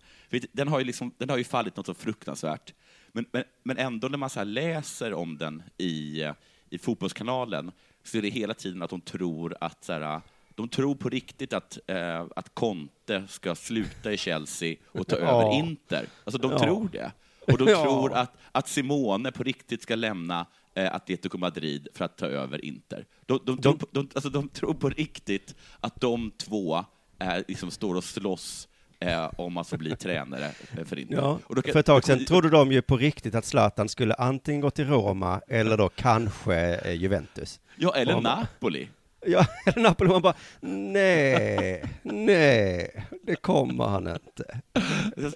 Den 0.52 0.68
har 0.68 0.80
ju, 0.80 0.86
liksom, 0.86 1.12
den 1.18 1.30
har 1.30 1.38
ju 1.38 1.44
fallit 1.44 1.78
något 1.78 1.86
så 1.86 1.94
fruktansvärt. 1.94 2.74
Men, 3.12 3.26
men, 3.32 3.44
men 3.64 3.78
ändå 3.78 4.08
när 4.08 4.18
man 4.18 4.30
så 4.30 4.44
läser 4.44 5.14
om 5.14 5.38
den 5.38 5.64
i, 5.78 6.24
i 6.70 6.78
Fotbollskanalen 6.78 7.72
så 8.04 8.18
är 8.18 8.22
det 8.22 8.30
hela 8.30 8.54
tiden 8.54 8.82
att 8.82 8.90
de 8.90 9.02
tror 9.02 9.56
att 9.62 9.84
så 9.84 9.94
här, 9.94 10.22
de 10.56 10.70
tror 10.70 10.96
på 10.96 11.10
riktigt 11.10 11.54
att, 11.54 11.80
eh, 11.88 12.26
att 12.36 12.56
Conte 12.56 13.24
ska 13.28 13.56
sluta 13.56 14.14
i 14.14 14.18
Chelsea 14.18 14.76
och 14.88 15.08
ta 15.08 15.20
Ja. 15.20 15.22
över 15.22 15.54
Inter. 15.60 16.08
Alltså 16.24 16.38
de 16.42 16.52
Ja. 16.52 16.60
tror 16.60 16.90
det. 16.92 17.12
Och 17.48 17.58
de 17.58 17.68
Ja. 17.68 17.84
tror 17.84 18.14
att, 18.14 18.38
att 18.52 18.68
Simone 18.68 19.32
på 19.32 19.44
riktigt 19.44 19.82
ska 19.82 19.96
lämna 19.96 20.46
eh, 20.74 20.96
Atletico 20.96 21.38
Madrid 21.38 21.88
för 21.94 22.06
att 22.06 22.18
ta 22.18 22.26
över 22.26 22.66
Inter. 22.66 23.06
De, 23.26 23.40
de, 23.46 23.58
tror, 23.62 23.74
på, 23.74 23.86
de, 23.92 24.10
alltså, 24.14 24.30
de 24.30 24.50
tror 24.50 24.74
på 24.74 24.90
riktigt 24.90 25.56
att 25.80 26.02
de 26.02 26.32
två 26.32 26.86
eh, 27.20 27.38
liksom 27.48 27.72
står 27.72 27.96
och 27.96 28.04
slåss 28.04 28.68
eh, 29.00 29.30
om 29.38 29.58
att 29.58 29.70
få 29.70 29.78
bli 29.78 29.96
tränare 29.96 30.52
för 30.86 31.00
Inter. 31.00 31.16
Ja, 31.16 31.40
Och 31.48 31.56
då 31.56 31.62
kan- 31.62 31.72
för 31.74 31.80
ett 31.80 31.86
tag 31.86 32.04
sedan 32.04 32.26
trodde 32.26 32.50
de 32.50 32.72
ju 32.72 32.82
på 32.82 32.98
riktigt 32.98 33.36
att 33.36 33.46
Zlatan 33.46 33.90
skulle 33.90 34.14
antingen 34.14 34.62
gå 34.62 34.70
till 34.70 34.88
Roma 34.88 35.42
eller 35.48 35.78
då 35.78 35.90
kanske 35.90 36.56
eh, 36.76 36.94
Juventus. 36.94 37.60
Ja, 37.78 37.96
eller 37.96 38.16
Om- 38.16 38.24
Napoli. 38.24 38.88
Ja, 39.28 39.46
eller 39.66 39.82
Napoli, 39.84 40.10
man 40.10 40.22
bara, 40.22 40.34
nej, 40.60 41.84
nej, 42.04 43.06
det 43.24 43.36
kommer 43.36 43.84
han 43.86 44.08
inte. 44.08 44.60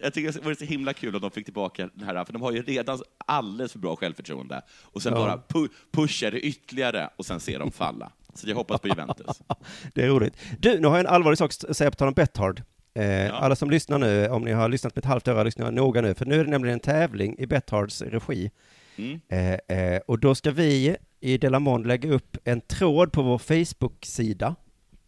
Jag 0.02 0.14
tycker 0.14 0.32
det 0.32 0.40
vore 0.46 0.56
så 0.56 0.66
himla 0.66 0.94
kul 0.94 1.16
om 1.16 1.22
de 1.22 1.32
fick 1.32 1.46
tillbaka 1.46 1.90
den 1.94 2.08
här, 2.08 2.26
för 2.26 2.34
de 2.34 2.42
har 2.42 2.52
ju 2.52 2.62
redan 2.62 3.00
alldeles 3.26 3.72
för 3.72 3.80
bra 3.80 3.96
självförtroende. 3.96 4.62
Och 4.82 5.02
sen 5.02 5.14
Ja. 5.14 5.20
bara 5.20 5.38
pu 5.38 5.68
pushar 5.92 6.32
det 6.32 6.40
ytterligare 6.40 7.10
och 7.16 7.26
sen 7.26 7.40
ser 7.40 7.60
de 7.60 7.72
falla. 7.72 8.12
Så 8.34 8.50
jag 8.50 8.56
hoppas 8.56 8.82
på 8.82 8.88
Juventus. 8.88 9.42
Det 9.94 10.04
är 10.04 10.08
roligt. 10.08 10.38
Du, 10.60 10.80
nu 10.80 10.88
har 10.88 10.98
jag 10.98 11.06
en 11.06 11.14
allvarlig 11.14 11.38
sak 11.38 11.52
att 11.70 11.78
säga 11.78 11.92
på 11.92 11.96
tal 11.98 12.08
om 12.08 12.14
Betthard. 12.14 12.64
Eh, 12.94 13.26
Ja. 13.26 13.34
Alla 13.34 13.56
som 13.56 13.70
lyssnar 13.70 14.00
nu, 14.00 14.28
om 14.28 14.44
ni 14.44 14.52
har 14.52 14.70
lyssnat 14.70 14.96
med 14.96 15.02
ett 15.02 15.10
halvt 15.10 15.28
öra, 15.28 15.44
lyssnar 15.44 15.72
noga 15.72 16.02
nu, 16.02 16.14
för 16.14 16.26
nu 16.26 16.40
är 16.40 16.44
det 16.44 16.52
nämligen 16.52 16.74
en 16.74 16.80
tävling 16.80 17.36
i 17.38 17.48
Bethards 17.48 18.02
regi. 18.02 18.52
Mm. 18.96 19.22
Eh, 19.30 19.78
eh, 19.78 20.02
och 20.08 20.20
då 20.20 20.36
ska 20.36 20.52
vi 20.52 20.96
i 21.20 21.38
Delamond 21.38 21.88
lägga 21.88 22.12
upp 22.12 22.38
en 22.44 22.62
tråd 22.62 23.12
på 23.12 23.22
vår 23.22 23.38
Facebook-sida. 23.38 24.56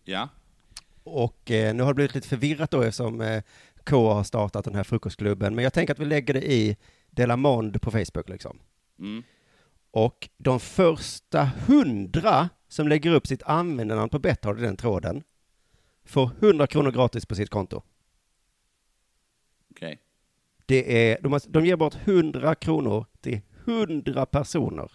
Ja. 0.03 0.29
Och 1.03 1.51
eh, 1.51 1.75
nu 1.75 1.83
har 1.83 1.89
det 1.89 1.95
blivit 1.95 2.15
lite 2.15 2.27
förvirrat 2.27 2.71
då 2.71 2.81
eftersom 2.81 3.21
eh, 3.21 3.43
K 3.85 4.13
har 4.13 4.23
startat 4.23 4.65
den 4.65 4.75
här 4.75 4.83
frukostklubben. 4.83 5.55
Men 5.55 5.63
jag 5.63 5.73
tänker 5.73 5.93
att 5.93 5.99
vi 5.99 6.05
lägger 6.05 6.33
det 6.33 6.51
i 6.51 6.77
Delamond 7.09 7.81
på 7.81 7.91
Facebook 7.91 8.29
liksom. 8.29 8.59
Mm. 8.99 9.23
Och 9.91 10.29
de 10.37 10.59
första 10.59 11.49
hundra 11.67 12.49
som 12.67 12.87
lägger 12.87 13.11
upp 13.11 13.27
sitt 13.27 13.43
användarnamn 13.43 14.09
på 14.09 14.19
Betthard 14.19 14.59
i 14.59 14.61
den 14.61 14.77
tråden 14.77 15.23
får 16.03 16.31
100 16.39 16.67
kronor 16.67 16.91
gratis 16.91 17.25
på 17.25 17.35
sitt 17.35 17.49
konto. 17.49 17.81
Okej. 19.71 20.01
Det 20.65 21.11
är, 21.11 21.21
de, 21.21 21.31
har, 21.31 21.41
de 21.47 21.65
ger 21.65 21.75
bort 21.75 21.95
100 21.95 22.55
kronor 22.55 23.05
till 23.21 23.41
100 23.65 24.25
personer. 24.25 24.91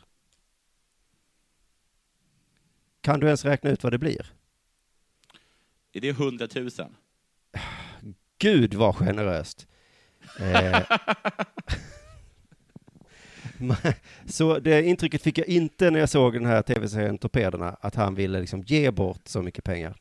Kan 3.01 3.21
du 3.21 3.27
ens 3.27 3.45
räkna 3.45 3.71
ut 3.71 3.83
vad 3.83 3.93
det 3.93 3.99
blir? 3.99 4.33
Är 5.93 6.01
det 6.01 6.09
100 6.09 6.49
000? 6.55 6.71
Gud 8.39 8.75
vad 8.75 8.97
generöst. 8.97 9.67
Eh, 10.41 10.81
så 14.27 14.59
det 14.59 14.83
intrycket 14.83 15.23
fick 15.23 15.39
jag 15.39 15.47
inte 15.47 15.91
när 15.91 16.01
jag 16.01 16.09
såg 16.09 16.33
den 16.33 16.47
här 16.47 16.63
tv-serien 16.63 17.19
Torpederna, 17.19 17.77
att 17.81 17.95
han 17.95 18.15
ville 18.15 18.41
liksom 18.41 18.63
ge 18.63 18.91
bort 18.91 19.29
så 19.29 19.43
mycket 19.43 19.65
pengar. 19.65 19.97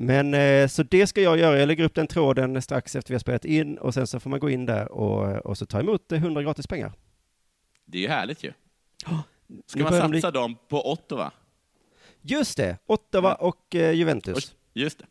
Men 0.00 0.34
eh, 0.34 0.68
så 0.68 0.82
det 0.82 1.06
ska 1.06 1.20
jag 1.22 1.38
göra. 1.38 1.58
Jag 1.58 1.66
lägger 1.66 1.84
upp 1.84 1.94
den 1.94 2.06
tråden 2.06 2.62
strax 2.62 2.96
efter 2.96 3.10
vi 3.10 3.14
har 3.14 3.20
spelat 3.20 3.44
in 3.44 3.78
och 3.78 3.94
sen 3.94 4.06
så 4.06 4.20
får 4.20 4.30
man 4.30 4.40
gå 4.40 4.50
in 4.50 4.66
där 4.66 4.92
och, 4.92 5.46
och 5.46 5.58
så 5.58 5.66
ta 5.66 5.80
emot 5.80 6.12
eh, 6.12 6.18
100 6.18 6.42
gratis 6.42 6.66
pengar. 6.66 6.92
Det 7.84 7.98
är 7.98 8.02
ju 8.02 8.08
härligt 8.08 8.44
ju. 8.44 8.52
Ska 9.66 9.82
man 9.82 9.92
de 9.92 10.10
bli- 10.10 10.20
satsa 10.20 10.30
dem 10.30 10.56
på 10.68 10.92
Ottawa? 10.92 11.32
Just 12.20 12.56
det, 12.56 12.76
Ottawa 12.86 13.34
och 13.34 13.74
eh, 13.74 13.92
Juventus. 13.92 14.54
Just 14.74 14.98
det. 14.98 15.04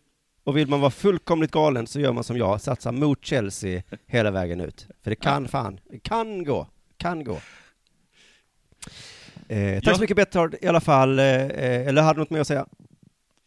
Och 0.44 0.58
vill 0.58 0.68
man 0.68 0.80
vara 0.82 0.92
fullkomligt 0.92 1.52
galen 1.52 1.88
så 1.88 2.00
gör 2.00 2.14
man 2.14 2.24
som 2.24 2.38
jag, 2.38 2.62
satsar 2.62 2.92
mot 2.92 3.26
Chelsea 3.26 3.84
hela 4.06 4.32
vägen 4.32 4.62
ut. 4.62 4.88
För 5.02 5.10
det 5.10 5.16
kan 5.16 5.48
fan, 5.48 5.80
det 5.90 6.00
kan 6.00 6.44
gå, 6.44 6.68
kan 6.98 7.24
gå. 7.24 7.40
Eh, 9.48 9.76
tack 9.76 9.88
Ja. 9.88 9.96
så 9.96 10.02
mycket 10.02 10.16
Betthard 10.16 10.56
i 10.62 10.68
alla 10.68 10.82
fall, 10.82 11.20
eh, 11.20 11.26
eh, 11.26 11.88
eller 11.88 12.02
hade 12.02 12.18
du 12.18 12.20
något 12.22 12.30
mer 12.30 12.40
att 12.40 12.48
säga? 12.48 12.68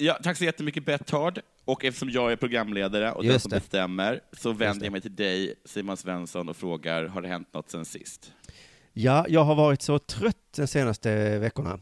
Ja, 0.02 0.18
tack 0.22 0.36
så 0.36 0.44
jättemycket 0.44 0.84
Betthard. 0.84 1.40
Och 1.64 1.84
eftersom 1.84 2.10
jag 2.10 2.32
är 2.32 2.36
programledare 2.36 3.12
och 3.12 3.24
den 3.24 3.40
som 3.40 3.50
det. 3.50 3.56
bestämmer 3.56 4.20
så 4.32 4.52
vänder 4.52 4.86
jag 4.86 4.92
mig 4.92 5.00
till 5.00 5.16
dig, 5.16 5.54
Simon 5.64 5.96
Svensson, 5.96 6.48
och 6.48 6.56
frågar, 6.56 7.04
har 7.06 7.22
det 7.22 7.28
hänt 7.28 7.48
något 7.54 7.70
sen 7.70 7.84
sist? 7.84 8.32
Ja, 8.92 9.26
jag 9.28 9.44
har 9.44 9.54
varit 9.54 9.82
så 9.82 9.98
trött 9.98 10.52
de 10.56 10.66
senaste 10.66 11.38
veckorna. 11.38 11.80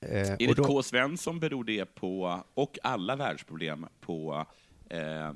Eh, 0.00 0.30
Enligt 0.30 0.56
då- 0.56 0.64
K. 0.64 0.82
Svensson 0.82 1.40
beror 1.40 1.64
det 1.64 1.94
på, 1.94 2.42
och 2.54 2.78
alla 2.82 3.16
världsproblem, 3.16 3.86
på 4.00 4.46
eh, 4.90 5.32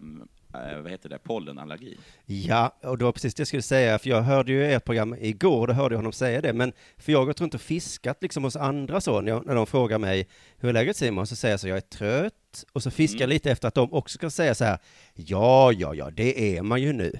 vad 0.82 0.90
heter 0.90 1.08
det, 1.08 1.18
pollenallergi. 1.18 1.96
Ja, 2.26 2.76
och 2.82 2.98
det 2.98 3.04
var 3.04 3.12
precis 3.12 3.34
det 3.34 3.40
jag 3.40 3.48
skulle 3.48 3.62
säga, 3.62 3.98
för 3.98 4.10
jag 4.10 4.22
hörde 4.22 4.52
ju 4.52 4.72
ert 4.72 4.84
program 4.84 5.16
igår, 5.20 5.60
och 5.60 5.66
då 5.66 5.72
hörde 5.72 5.94
jag 5.94 5.98
honom 5.98 6.12
säga 6.12 6.40
det, 6.40 6.52
men 6.52 6.72
för 6.98 7.12
jag 7.12 7.18
har 7.18 7.26
gått 7.26 7.40
runt 7.40 7.54
och 7.54 7.60
fiskat 7.60 8.22
liksom 8.22 8.44
hos 8.44 8.56
andra 8.56 9.00
så, 9.00 9.20
när, 9.20 9.54
de 9.54 9.66
frågar 9.66 9.98
mig, 9.98 10.28
hur 10.58 10.68
är 10.68 10.72
läget 10.72 10.96
Simon? 10.96 11.26
Så 11.26 11.36
säger 11.36 11.52
jag 11.52 11.60
så, 11.60 11.68
jag 11.68 11.76
är 11.76 11.80
trött, 11.80 12.64
och 12.72 12.82
så 12.82 12.90
fiskar 12.90 13.18
jag 13.18 13.24
Mm. 13.24 13.34
lite 13.34 13.50
efter 13.50 13.68
att 13.68 13.74
de 13.74 13.92
också 13.92 14.14
ska 14.14 14.30
säga 14.30 14.54
så 14.54 14.64
här, 14.64 14.78
ja, 15.14 15.72
ja, 15.72 15.94
ja, 15.94 16.10
det 16.10 16.56
är 16.56 16.62
man 16.62 16.82
ju 16.82 16.92
nu. 16.92 17.12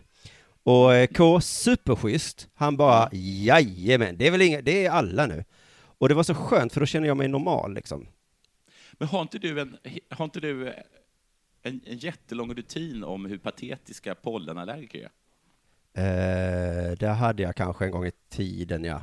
Och 0.63 0.95
eh, 0.95 1.07
K, 1.07 1.41
superschysst, 1.41 2.49
han 2.55 2.77
bara, 2.77 3.09
jajamän, 3.13 4.17
det 4.17 4.27
är 4.27 4.31
väl 4.31 4.43
inga, 4.43 4.63
det 4.63 4.87
är 4.87 4.91
alla 4.91 5.27
nu. 5.27 5.45
Och 5.99 6.09
det 6.09 6.15
var 6.15 6.23
så 6.23 6.35
skönt, 6.35 6.73
för 6.73 6.81
då 6.81 6.87
känner 6.87 7.09
jag 7.09 7.17
mig 7.17 7.29
normal 7.29 7.75
liksom. 7.75 8.07
Men 8.93 9.09
har 9.09 9.23
inte 9.23 9.39
du 9.39 9.61
en, 9.61 9.77
har 10.11 10.25
inte 10.25 10.41
du 10.41 10.75
en, 11.65 11.81
en 11.87 11.99
jättelång 11.99 12.55
rutin 12.55 13.05
om 13.05 13.27
hur 13.27 13.39
patetiska 13.39 14.15
pollenallergiker 14.15 14.99
är? 14.99 15.11
Eh, 15.97 16.93
det 16.97 17.09
hade 17.09 17.43
jag 17.43 17.57
kanske 17.57 17.85
en 17.85 17.91
gång 17.91 18.07
i 18.07 18.13
tiden, 18.29 18.85
ja. 18.85 19.03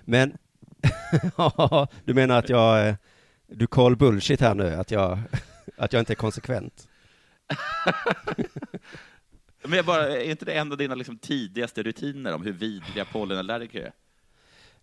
Men, 0.00 0.38
du 2.04 2.14
menar 2.14 2.38
att 2.38 2.48
jag, 2.48 2.88
eh, 2.88 2.94
du 3.46 3.66
call 3.66 3.96
bullshit 3.96 4.40
här 4.40 4.54
nu, 4.54 4.74
att 4.74 4.90
jag, 4.90 5.18
att 5.76 5.92
jag 5.92 6.00
inte 6.00 6.12
är 6.12 6.14
konsekvent? 6.14 6.88
Men 9.62 9.72
jag 9.72 9.84
bara, 9.84 10.08
är 10.08 10.30
inte 10.30 10.44
det 10.44 10.52
en 10.52 10.72
av 10.72 10.78
dina 10.78 10.94
liksom 10.94 11.18
tidigaste 11.18 11.82
rutiner 11.82 12.34
om 12.34 12.42
hur 12.42 12.52
vidriga 12.52 13.04
pollenallergiker 13.04 13.80
är? 13.80 13.92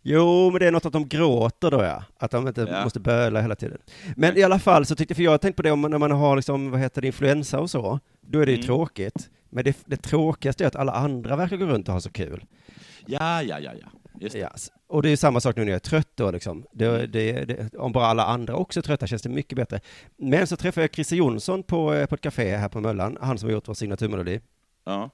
Jo, 0.01 0.49
men 0.51 0.59
det 0.59 0.67
är 0.67 0.71
något 0.71 0.85
att 0.85 0.93
de 0.93 1.07
gråter 1.07 1.71
då, 1.71 1.83
ja. 1.83 2.03
Att 2.17 2.31
de 2.31 2.47
inte 2.47 2.61
Ja. 2.71 2.83
måste 2.83 2.99
böla 2.99 3.41
hela 3.41 3.55
tiden. 3.55 3.77
Men 4.15 4.37
i 4.37 4.43
alla 4.43 4.59
fall 4.59 4.85
så 4.85 4.95
tyckte, 4.95 5.15
för 5.15 5.23
jag 5.23 5.31
har 5.31 5.37
tänkt 5.37 5.55
på 5.55 5.61
det 5.61 5.71
om 5.71 5.81
när 5.81 5.97
man 5.97 6.11
har 6.11 6.35
liksom, 6.35 6.71
vad 6.71 6.79
heter 6.79 7.01
det, 7.01 7.07
influensa 7.07 7.59
och 7.59 7.69
så, 7.69 7.99
då 8.21 8.39
är 8.39 8.45
det 8.45 8.51
ju 8.51 8.55
Mm. 8.57 8.65
tråkigt. 8.65 9.29
Men 9.49 9.63
det, 9.63 9.77
det 9.85 9.97
tråkigaste 9.97 10.63
är 10.63 10.67
att 10.67 10.75
alla 10.75 10.91
andra 10.91 11.35
verkar 11.35 11.57
gå 11.57 11.65
runt 11.65 11.87
och 11.87 11.93
ha 11.93 12.01
så 12.01 12.11
kul. 12.11 12.45
Ja, 13.05 13.41
ja, 13.43 13.59
ja, 13.59 13.71
ja. 13.81 13.87
Just 14.19 14.33
det. 14.33 14.39
Ja, 14.39 14.51
s- 14.55 14.71
och 14.87 15.01
det 15.01 15.07
är 15.07 15.11
ju 15.11 15.17
samma 15.17 15.39
sak 15.39 15.55
nu 15.55 15.61
när 15.63 15.71
jag 15.71 15.75
är 15.75 15.79
trött 15.79 16.09
då 16.15 16.31
liksom. 16.31 16.65
Det, 16.73 17.07
det, 17.07 17.45
det, 17.45 17.75
om 17.77 17.91
bara 17.91 18.05
alla 18.05 18.25
andra 18.25 18.55
också 18.55 18.79
är 18.79 18.81
trötta 18.81 19.07
känns 19.07 19.21
det 19.21 19.29
mycket 19.29 19.55
bättre. 19.55 19.79
Men 20.17 20.47
så 20.47 20.55
träffade 20.55 20.83
jag 20.83 20.93
Christer 20.95 21.15
Jonsson 21.15 21.63
på, 21.63 21.93
eh, 21.93 22.05
på 22.05 22.15
ett 22.15 22.21
café 22.21 22.55
här 22.55 22.69
på 22.69 22.81
Möllan, 22.81 23.17
han 23.21 23.37
som 23.37 23.49
har 23.49 23.53
gjort 23.53 23.67
vår 23.67 23.73
signaturmelodi. 23.73 24.39
Ja. 24.85 25.09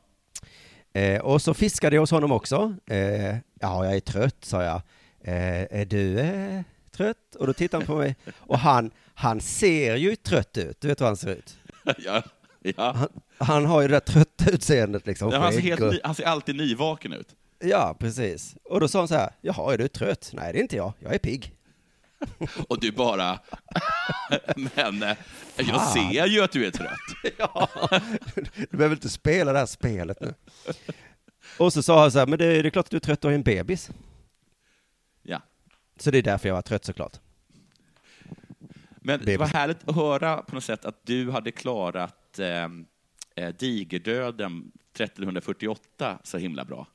Eh, 0.96 1.22
och 1.22 1.42
så 1.42 1.54
fiskade 1.54 1.96
jag 1.96 2.02
hos 2.02 2.12
honom 2.12 2.32
också. 2.32 2.76
Eh, 2.90 3.26
ja, 3.60 3.86
jag 3.86 3.96
är 3.96 4.00
trött, 4.00 4.36
sa 4.46 4.64
jag. 4.64 4.82
Eh, 5.24 5.80
är 5.80 5.86
du 5.86 6.20
eh, 6.20 6.62
trött? 6.92 7.36
Och 7.40 7.48
då 7.48 7.54
tittade 7.54 7.84
han 7.84 7.88
på 7.88 7.96
mig. 7.98 8.16
Och 8.38 8.60
han, 8.60 8.92
han 9.14 9.42
ser 9.42 9.96
ju 9.96 10.16
trött 10.16 10.58
ut. 10.58 10.82
Du 10.82 10.88
vet 10.88 11.02
hur 11.02 11.06
han 11.06 11.18
ser 11.18 11.30
ut? 11.30 11.58
ja. 11.98 12.24
ja. 12.62 12.92
Han, 12.96 13.08
han 13.38 13.66
har 13.66 13.82
ju 13.82 13.88
det 13.88 13.94
där 13.94 14.00
trötta 14.00 14.52
utseendet 14.52 15.08
liksom. 15.08 15.30
Ja, 15.32 15.40
han, 15.40 15.54
ser 15.54 15.60
helt 15.62 15.82
och- 15.82 15.94
han 16.04 16.16
ser 16.16 16.24
alltid 16.26 16.56
nyvaken 16.56 17.14
ut. 17.14 17.28
Ja, 17.60 17.96
precis. 18.00 18.56
Och 18.64 18.80
då 18.80 18.88
sa 18.88 19.00
han 19.00 19.08
så 19.08 19.16
här, 19.16 19.30
jaha, 19.42 19.74
är 19.74 19.78
du 19.78 19.88
trött? 19.88 20.30
Nej, 20.34 20.54
det 20.54 20.60
är 20.60 20.62
inte 20.62 20.76
jag. 20.76 20.94
Jag 21.00 21.14
är 21.14 21.18
pigg. 21.20 21.55
Och 22.70 22.80
du 22.80 22.92
bara... 22.92 23.40
Men 24.56 25.04
eh, 25.04 25.18
jag 25.56 25.68
Fan. 25.68 25.94
ser 25.94 26.26
ju 26.26 26.42
att 26.42 26.52
du 26.52 26.66
är 26.66 26.72
trött. 26.72 27.00
Ja, 27.38 27.70
du 28.70 28.78
behöver 28.78 28.96
inte 28.96 29.10
spela 29.10 29.54
det 29.54 29.60
här 29.60 29.66
spelet 29.66 30.22
nu. 30.22 30.34
Och 31.58 31.74
så 31.74 31.84
sa 31.84 32.02
han 32.02 32.12
så 32.12 32.20
här, 32.20 32.28
men 32.28 32.40
det, 32.40 32.62
det 32.62 32.68
är 32.68 32.70
klart 32.70 32.86
att 32.86 32.92
du 32.92 32.98
är 32.98 33.02
trött 33.02 33.26
och 33.26 33.32
har 33.32 33.36
en 33.36 33.44
bebis. 33.44 33.90
Ja. 35.24 35.42
Så 36.00 36.12
det 36.12 36.18
är 36.18 36.22
därför 36.22 36.48
jag 36.48 36.56
var 36.56 36.62
trött 36.62 36.86
såklart. 36.86 37.20
Men 38.98 39.20
det 39.20 39.26
Bebis. 39.26 39.40
var 39.40 39.48
härligt 39.48 39.90
att 39.90 39.96
höra 39.96 40.38
på 40.38 40.56
något 40.56 40.64
sätt 40.64 40.86
att 40.86 41.06
du 41.06 41.32
hade 41.32 41.52
klarat 41.52 42.40
eh, 42.40 42.64
eh, 43.46 43.56
digerdöden 43.56 44.72
1348 44.94 46.20
så 46.24 46.38
himla 46.38 46.66
bra. 46.66 46.88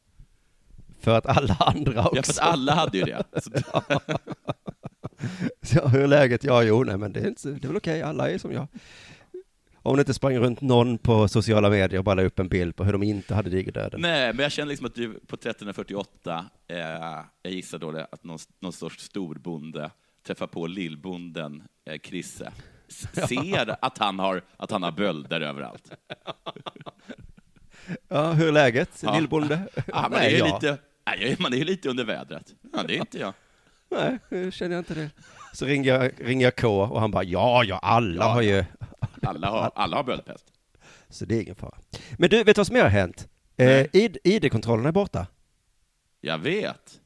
För 1.01 1.19
att 1.19 1.27
alla 1.27 1.55
andra 1.61 2.05
också. 2.07 2.17
Ja, 2.17 2.23
för 2.23 2.33
att 2.33 2.39
alla 2.39 2.75
hade 2.75 2.99
ju 2.99 3.05
det. 3.05 3.25
Så, 5.63 5.89
hur 5.89 6.01
är 6.03 6.07
läget? 6.07 6.45
Ja, 6.45 6.63
jo, 6.63 6.85
nej, 6.85 6.99
men 6.99 7.13
det 7.13 7.21
är, 7.21 7.29
inte, 7.29 7.49
det 7.49 7.65
är 7.65 7.69
väl 7.69 7.77
okej, 7.77 8.03
alla 8.03 8.31
är 8.31 8.39
som 8.39 8.53
jag. 8.53 8.67
Om 9.83 9.97
det 9.97 10.01
inte 10.01 10.15
sprang 10.15 10.39
runt 10.39 10.61
någon 10.61 10.99
på 10.99 11.29
sociala 11.29 11.71
medier 11.71 11.99
och 11.99 12.05
bara 12.05 12.15
la 12.15 12.23
upp 12.23 12.39
en 12.39 12.49
bild 12.49 12.77
på 12.77 12.85
hur 12.85 12.93
de 12.93 13.03
inte 13.03 13.35
hade 13.35 13.51
digerdöden. 13.51 14.01
nej, 14.01 14.33
men 14.33 14.43
jag 14.43 14.53
känner 14.53 14.69
liksom 14.69 14.87
att 14.87 14.95
du 14.95 15.13
på 15.13 15.37
1348, 15.37 16.47
eh, 16.69 16.79
jag 17.43 17.53
gissar 17.53 17.79
då 17.79 17.93
det, 17.93 18.07
att 18.13 18.25
någon, 18.25 18.39
någon 18.61 18.73
sorts 18.73 19.05
storbonde 19.05 19.91
träffar 20.27 20.47
på 20.47 20.67
lillbonden 20.67 21.63
eh, 21.85 21.99
Krisse. 21.99 22.53
Ser 23.29 23.77
att 23.85 23.99
han 23.99 24.19
har, 24.19 24.43
att 24.57 24.71
han 24.71 24.83
har 24.83 24.93
bölder 24.93 25.41
överallt. 25.41 25.93
Ja, 28.09 28.33
hur 28.33 28.49
är 28.49 28.53
läget? 28.53 29.03
Ja. 29.03 29.19
Lillbonde? 29.19 29.69
Ja, 29.87 30.09
det 30.11 30.17
är 30.17 30.31
ju 30.31 30.45
lite, 30.45 30.79
man 31.43 31.53
är 31.53 31.57
ju 31.57 31.65
lite 31.65 31.89
under 31.89 32.05
vädret. 32.05 32.55
Ja, 32.73 32.83
det 32.83 32.97
är 32.97 33.01
inte 33.01 33.19
jag. 33.19 33.33
Nej, 33.91 34.19
nu 34.29 34.51
känner 34.51 34.77
jag 34.77 34.81
inte 34.81 34.95
det. 34.95 35.11
Så 35.55 35.67
ringer 35.67 35.95
jag, 35.95 36.13
ringer 36.19 36.47
jag 36.47 36.57
K 36.57 36.83
och 36.83 37.01
han 37.01 37.11
bara, 37.11 37.25
ja, 37.25 37.65
ja, 37.65 37.79
alla 37.79 38.25
Ja, 38.25 38.29
har 38.29 38.43
ju... 38.43 38.65
Alla 39.23 39.49
har, 39.51 39.73
alla 39.75 39.97
har 39.97 40.05
böldpest. 40.05 40.45
Så 41.09 41.25
det 41.25 41.37
är 41.37 41.43
ingen 41.43 41.55
fara. 41.55 41.79
Men 42.19 42.31
du, 42.31 42.37
vet 42.37 42.47
du 42.57 42.61
vad 42.61 42.67
som 42.67 42.75
mer 42.75 42.83
har 42.83 42.89
hänt? 42.89 43.29
Eh, 43.57 43.67
Nej. 43.67 43.89
ID, 43.93 44.19
ID-kontrollen 44.25 44.87
är 44.87 44.93
borta. 44.93 45.27
Jag 46.21 46.39
vet. 46.39 47.01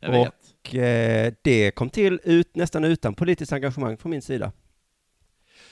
Jag 0.00 0.10
vet. 0.10 0.34
Och 0.64 0.74
eh, 0.74 1.32
det 1.42 1.70
kom 1.70 1.90
till 1.90 2.20
ut, 2.24 2.56
nästan 2.56 2.84
utan 2.84 3.14
politiskt 3.14 3.52
engagemang 3.52 3.96
från 3.96 4.10
min 4.10 4.22
sida. 4.22 4.52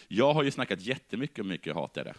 Jag 0.09 0.35
har 0.35 0.43
ju 0.43 0.50
snackat 0.50 0.81
jättemycket 0.81 1.38
om 1.38 1.49
mycket 1.49 1.75
hat 1.75 1.97
är 1.97 2.05
det. 2.05 2.15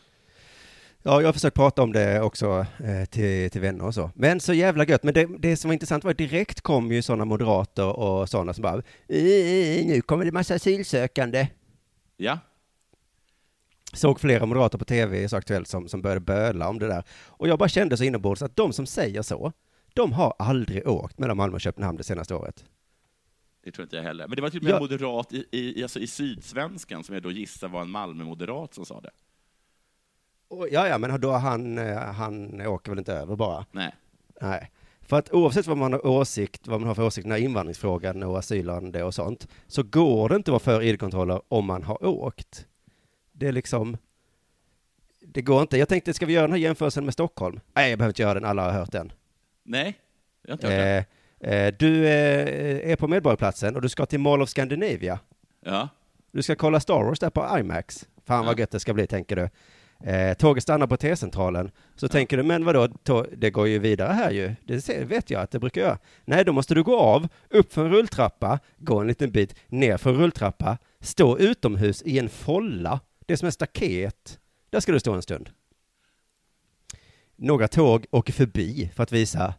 Ja, 1.10 1.22
jag 1.22 1.28
har 1.28 1.34
försökt 1.34 1.56
prata 1.56 1.82
om 1.84 1.92
det 1.94 2.22
också 2.22 2.66
eh, 2.84 3.06
till, 3.06 3.50
till 3.52 3.62
vänner 3.62 3.86
och 3.86 3.94
så. 3.94 4.12
Men 4.16 4.40
så 4.40 4.54
jävla 4.54 4.86
gött. 4.86 5.04
Men 5.04 5.14
det, 5.14 5.26
det 5.40 5.58
som 5.58 5.70
var 5.70 5.74
intressant 5.74 6.04
var 6.04 6.12
att 6.12 6.18
direkt 6.18 6.62
kom 6.62 6.92
ju 6.92 7.02
sådana 7.02 7.26
moderater 7.26 7.86
och 8.00 8.30
sådana 8.30 8.54
som 8.54 8.62
bara, 8.62 8.78
"Eh, 9.08 9.86
nu 9.86 10.02
kommer 10.06 10.26
det 10.26 10.32
massa 10.32 10.56
asylsökande. 10.56 11.48
Ja, 12.18 12.40
Såg 13.94 14.20
flera 14.20 14.46
moderater 14.46 14.78
på 14.78 14.86
tv 14.86 15.30
Så 15.30 15.38
Aktuellt 15.38 15.68
som, 15.68 15.88
som 15.88 16.02
började 16.02 16.22
böla 16.22 16.70
om 16.70 16.80
det 16.80 16.88
där. 16.88 17.04
Och 17.28 17.48
jag 17.48 17.60
bara 17.60 17.70
kände 17.70 17.98
så 17.98 18.04
inombords 18.04 18.42
att 18.42 18.56
de 18.56 18.74
som 18.74 18.86
säger 18.86 19.22
så, 19.22 19.52
de 19.94 20.14
har 20.14 20.34
aldrig 20.40 20.88
åkt 20.88 21.20
mellan 21.20 21.38
Malmö 21.38 21.56
och 21.56 21.62
Köpenhamn 21.62 21.98
det 21.98 22.04
senaste 22.04 22.36
året. 22.36 22.66
det 23.64 23.72
tror 23.72 23.84
inte 23.84 23.96
jag 23.96 24.04
heller. 24.04 24.28
Men 24.28 24.36
det 24.36 24.42
var 24.42 24.52
Ja. 24.62 24.76
en 24.76 24.80
moderat 24.82 25.34
i, 25.34 25.46
i, 25.52 25.84
alltså 25.84 26.00
i 26.00 26.08
Sydsvenskan, 26.08 27.04
som 27.04 27.14
jag 27.16 27.24
då 27.24 27.32
gissar 27.32 27.68
var 27.68 27.82
en 27.82 27.90
Malmö-moderat 27.90 28.74
som 28.74 28.86
sa 28.86 29.02
det. 29.02 29.10
Och, 30.50 30.68
ja, 30.72 30.88
ja, 30.88 30.98
men 30.98 31.22
då 31.22 31.32
han, 31.32 31.78
eh, 31.78 31.98
han 31.98 32.62
åker 32.68 32.92
väl 32.92 33.00
inte 33.00 33.14
över 33.14 33.36
bara. 33.36 33.66
Nej. 33.72 33.96
Nej. 34.42 34.72
För 35.02 35.18
att 35.18 35.32
oavsett 35.34 35.68
vad 35.68 35.78
man 35.78 35.94
har 35.94 36.06
åsikt, 36.08 36.68
vad 36.68 36.80
man 36.80 36.88
har 36.88 36.96
för 36.96 37.04
åsikt 37.06 37.28
när 37.28 37.38
invandringsfrågan 37.38 38.24
och 38.24 38.38
asylande 38.40 39.04
och 39.04 39.14
sånt, 39.14 39.48
så 39.68 39.84
går 39.84 40.30
det 40.30 40.36
inte 40.36 40.52
att 40.52 40.66
vara 40.66 40.78
för 40.78 40.82
id-kontroller 40.84 41.42
om 41.48 41.66
man 41.66 41.84
har 41.84 42.06
åkt. 42.06 42.66
Det 43.32 43.48
är 43.48 43.52
liksom, 43.52 43.98
det 45.20 45.42
går 45.42 45.62
inte. 45.62 45.78
Jag 45.78 45.90
tänkte, 45.90 46.14
ska 46.14 46.26
vi 46.26 46.34
göra 46.34 46.48
den 46.48 46.52
här 46.52 46.60
jämförelsen 46.60 47.06
med 47.06 47.14
Stockholm? 47.14 47.60
Nej, 47.74 47.90
jag 47.90 48.00
behöver 48.00 48.10
inte 48.12 48.22
göra 48.22 48.34
den, 48.34 48.46
alla 48.46 48.64
har 48.64 48.72
hört 48.72 48.92
den. 48.92 49.12
Nej, 49.64 49.98
jag 50.42 50.50
har 50.50 50.54
inte 50.54 50.68
hört 50.68 50.76
det. 51.40 51.50
Eh, 51.50 51.66
eh, 51.68 51.74
du 51.80 52.06
eh, 52.08 52.92
är 52.92 52.96
på 52.96 53.08
Medborgarplatsen 53.08 53.76
och 53.76 53.82
du 53.82 53.90
ska 53.90 54.06
till 54.06 54.20
Mall 54.20 54.42
of 54.42 54.50
Scandinavia. 54.50 55.20
Ja. 55.66 55.90
Du 56.32 56.42
ska 56.44 56.56
kolla 56.56 56.80
Star 56.80 57.04
Wars 57.04 57.20
där 57.20 57.30
på 57.30 57.60
IMAX. 57.60 58.08
Fan 58.26 58.46
vad 58.46 58.56
Ja. 58.56 58.60
gött 58.62 58.72
det 58.72 58.80
ska 58.80 58.94
bli, 58.94 59.08
tänker 59.08 59.36
du. 59.36 59.50
Eh, 60.04 60.34
tåget 60.34 60.64
stannar 60.64 60.88
på 60.88 60.98
T-centralen. 60.98 61.72
Så 61.96 62.08
tänker 62.08 62.38
du, 62.38 62.44
men 62.44 62.66
vadå, 62.66 62.88
det 63.38 63.50
går 63.50 63.68
ju 63.68 63.80
vidare 63.80 64.14
här 64.14 64.32
ju. 64.32 64.56
Det 64.66 64.90
vet 64.90 65.30
jag 65.30 65.42
att 65.42 65.52
det 65.52 65.60
brukar 65.60 65.82
göra. 65.82 65.98
Nej, 66.26 66.46
då 66.46 66.54
måste 66.54 66.76
du 66.76 66.84
gå 66.84 67.00
av, 67.00 67.28
upp 67.50 67.74
för 67.74 67.86
en 67.86 67.92
rulltrappa, 67.92 68.60
gå 68.78 69.00
en 69.00 69.08
liten 69.08 69.32
bit, 69.32 69.56
ner 69.68 69.98
för 69.98 70.10
en 70.10 70.16
rulltrappa, 70.16 70.78
stå 71.00 71.38
utomhus 71.38 72.02
i 72.06 72.20
en 72.20 72.30
folla. 72.30 73.00
Det 73.26 73.34
är 73.34 73.38
som 73.38 73.46
en 73.46 73.52
staket. 73.52 74.40
Där 74.70 74.80
ska 74.80 74.92
du 74.92 75.00
stå 75.00 75.14
en 75.14 75.22
stund. 75.22 75.50
Några 77.36 77.68
tåg 77.68 78.06
åker 78.12 78.34
förbi 78.34 78.92
för 78.96 79.04
att 79.04 79.12
visa, 79.12 79.54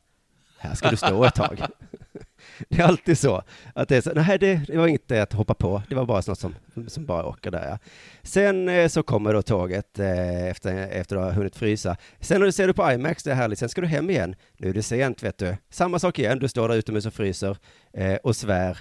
här 0.59 0.75
ska 0.75 0.91
du 0.91 0.97
stå 0.97 1.25
ett 1.25 1.35
tag. 1.35 1.61
Det 2.69 2.81
är 2.81 2.85
alltid 2.85 3.19
så. 3.19 3.43
Att 3.75 3.89
det 3.89 3.97
är 3.97 4.01
så, 4.01 4.13
nej 4.15 4.39
det, 4.39 4.61
det 4.67 4.77
var 4.77 4.87
inte 4.87 5.23
att 5.23 5.33
hoppa 5.33 5.55
på, 5.55 5.83
det 5.89 5.95
var 5.95 6.05
bara 6.05 6.23
något 6.27 6.39
som, 6.39 6.55
som 6.87 7.07
bara 7.07 7.27
åker 7.27 7.51
där. 7.51 7.69
Ja. 7.69 7.79
Sen 8.23 8.69
eh, 8.69 8.89
så 8.89 9.03
kommer 9.03 9.33
då 9.33 9.43
tåget 9.43 9.99
eh, 9.99 10.47
efter, 10.47 10.89
efter 10.89 11.17
att 11.17 11.25
ha 11.25 11.33
hunnit 11.33 11.57
frysa. 11.57 11.97
Sen 12.21 12.41
när 12.41 12.47
du 12.47 12.53
ser 12.53 12.67
du 12.67 12.73
på 12.73 12.93
IMAX, 12.93 13.23
det 13.23 13.31
är 13.31 13.35
härligt, 13.35 13.59
sen 13.59 13.69
ska 13.69 13.81
du 13.81 13.87
hem 13.87 14.11
igen. 14.11 14.35
Nu 14.57 14.69
är 14.69 14.75
det 14.75 14.83
sent 14.83 15.23
vet 15.23 15.39
du. 15.39 15.57
Samma 15.71 15.99
sak 15.99 16.19
igen, 16.19 16.39
du 16.39 16.49
står 16.49 16.69
där 16.69 16.77
utomhus 16.77 17.07
och 17.07 17.15
fryser 17.15 17.57
eh, 17.93 18.15
och 18.15 18.37
svär. 18.37 18.79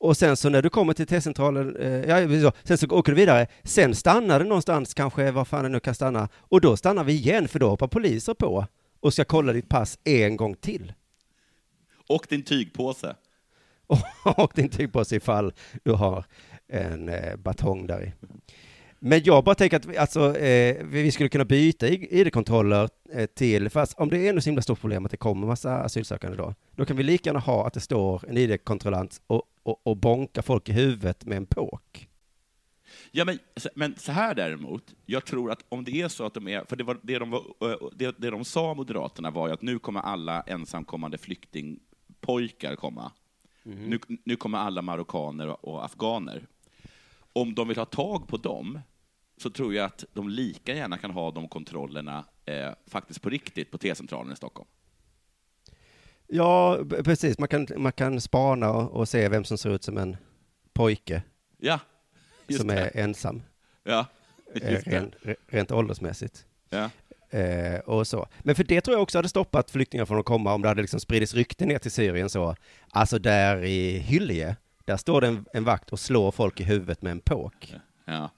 Och 0.00 0.16
sen 0.16 0.36
så 0.36 0.48
när 0.48 0.62
du 0.62 0.70
kommer 0.70 0.92
till 0.92 1.06
T-centralen, 1.06 1.76
eh, 1.76 1.90
ja, 1.90 2.42
så, 2.42 2.52
sen 2.64 2.78
så 2.78 2.86
åker 2.86 3.12
du 3.12 3.16
vidare, 3.16 3.46
sen 3.62 3.94
stannar 3.94 4.38
det 4.38 4.44
någonstans, 4.44 4.94
kanske 4.94 5.30
var 5.30 5.44
fan 5.44 5.62
det 5.62 5.68
nu 5.68 5.80
kan 5.80 5.94
stanna, 5.94 6.28
och 6.34 6.60
då 6.60 6.76
stannar 6.76 7.04
vi 7.04 7.12
igen, 7.12 7.48
för 7.48 7.58
då 7.58 7.68
hoppar 7.68 7.88
poliser 7.88 8.34
på 8.34 8.66
och 9.00 9.12
ska 9.12 9.24
kolla 9.24 9.52
ditt 9.52 9.68
pass 9.68 9.98
en 10.04 10.36
gång 10.36 10.54
till. 10.54 10.92
Och 12.08 12.26
din 12.28 12.42
tygpåse. 12.42 13.16
och 14.36 14.52
din 14.54 14.68
tygpåse 14.68 15.16
ifall 15.16 15.52
du 15.84 15.92
har 15.92 16.24
en 16.68 17.08
eh, 17.08 17.36
batong 17.36 17.86
där 17.86 18.02
i. 18.04 18.12
Men 19.00 19.20
jag 19.24 19.44
bara 19.44 19.54
tänker 19.54 19.76
att 19.76 19.86
vi- 19.86 19.96
alltså, 19.96 20.36
eh, 20.36 20.84
vi 20.86 21.10
skulle 21.12 21.28
kunna 21.28 21.44
byta 21.44 21.88
ID-kontroller 21.88 22.88
eh, 23.12 23.26
till, 23.26 23.70
fast 23.70 23.98
om 23.98 24.08
det 24.08 24.18
är 24.18 24.28
ändå 24.28 24.40
så 24.40 24.48
himla 24.50 24.62
stort 24.62 24.80
problem 24.80 25.04
att 25.04 25.10
det 25.10 25.16
kommer 25.16 25.46
massa 25.46 25.78
asylsökande 25.78 26.36
då, 26.36 26.54
då 26.76 26.84
kan 26.84 26.96
vi 26.96 27.02
lika 27.02 27.28
gärna 27.28 27.40
ha 27.40 27.66
att 27.66 27.74
det 27.74 27.80
står 27.80 28.24
en 28.28 28.36
ID-kontrollant 28.36 29.20
och, 29.26 29.42
och, 29.62 29.80
och 29.86 29.96
bonkar 29.96 30.42
folk 30.42 30.68
i 30.68 30.72
huvudet 30.72 31.24
med 31.24 31.36
en 31.36 31.46
påk. 31.46 32.08
Ja, 33.10 33.24
men, 33.24 33.38
men 33.74 33.94
så 33.98 34.12
här 34.12 34.34
däremot, 34.34 34.94
jag 35.06 35.24
tror 35.24 35.50
att 35.50 35.64
om 35.68 35.84
det 35.84 36.00
är 36.00 36.08
så 36.08 36.26
att 36.26 36.34
de 36.34 36.48
är, 36.48 36.64
för 36.64 36.76
det, 36.76 36.84
var, 36.84 36.98
det, 37.02 37.18
de, 37.18 37.30
var, 37.30 37.38
eh, 37.38 37.76
det, 37.96 38.14
det 38.18 38.30
de 38.30 38.44
sa, 38.44 38.74
Moderaterna, 38.74 39.30
var 39.30 39.46
ju 39.48 39.52
att 39.54 39.62
nu 39.62 39.78
kommer 39.78 40.00
alla 40.00 40.40
ensamkommande 40.42 41.18
flyktingpojkar 42.26 42.76
komma. 42.76 43.12
Nu, 43.62 43.98
nu 44.24 44.36
kommer 44.36 44.58
alla 44.58 44.82
marockaner 44.82 45.66
och 45.66 45.84
afghaner. 45.84 46.46
Om 47.32 47.54
de 47.54 47.68
vill 47.68 47.76
ha 47.78 47.84
tag 47.84 48.28
på 48.28 48.36
dem, 48.36 48.80
så 49.36 49.50
tror 49.50 49.74
jag 49.74 49.84
att 49.86 50.04
de 50.12 50.28
lika 50.28 50.74
gärna 50.74 50.98
kan 50.98 51.10
ha 51.10 51.30
de 51.30 51.48
kontrollerna 51.48 52.24
eh, 52.44 52.70
faktiskt 52.86 53.22
på 53.22 53.30
riktigt 53.30 53.70
på 53.70 53.78
T-centralen 53.78 54.32
i 54.32 54.36
Stockholm. 54.36 54.68
Ja, 56.26 56.78
precis. 57.04 57.38
Man 57.38 57.48
kan, 57.48 57.66
man 57.76 57.92
kan 57.92 58.20
spana 58.20 58.70
och, 58.70 58.92
och 58.92 59.08
se 59.08 59.28
vem 59.28 59.44
som 59.44 59.58
ser 59.58 59.70
ut 59.70 59.84
som 59.84 59.98
en 59.98 60.16
pojke 60.72 61.22
Ja, 61.58 61.80
som 62.58 62.66
det. 62.68 62.74
är 62.74 62.96
ensam, 63.04 63.42
Ja, 63.84 64.06
eh, 64.54 64.72
just 64.72 64.86
rent, 64.86 65.14
rent 65.46 65.72
åldersmässigt. 65.72 66.46
Ja. 66.70 66.90
Eh, 67.30 67.78
och 67.78 68.06
så. 68.06 68.28
Men 68.38 68.54
för 68.54 68.64
det 68.64 68.80
tror 68.80 68.94
jag 68.94 69.02
också 69.02 69.18
hade 69.18 69.28
stoppat 69.28 69.70
flyktingar 69.70 70.04
från 70.04 70.18
att 70.18 70.24
komma 70.24 70.54
om 70.54 70.62
det 70.62 70.68
hade 70.68 70.80
liksom 70.80 71.00
spridits 71.00 71.34
rykten 71.34 71.68
ner 71.68 71.78
till 71.78 71.90
Syrien 71.90 72.30
så. 72.30 72.56
Alltså 72.90 73.18
där 73.18 73.64
i 73.64 73.98
Hyllie, 73.98 74.56
där 74.84 74.96
står 74.96 75.20
det 75.20 75.26
en, 75.26 75.44
en 75.52 75.64
vakt 75.64 75.92
och 75.92 76.00
slår 76.00 76.30
folk 76.30 76.60
i 76.60 76.64
huvudet 76.64 77.02
med 77.02 77.10
en 77.10 77.20
påk. 77.20 77.74
Ja. 78.04 78.30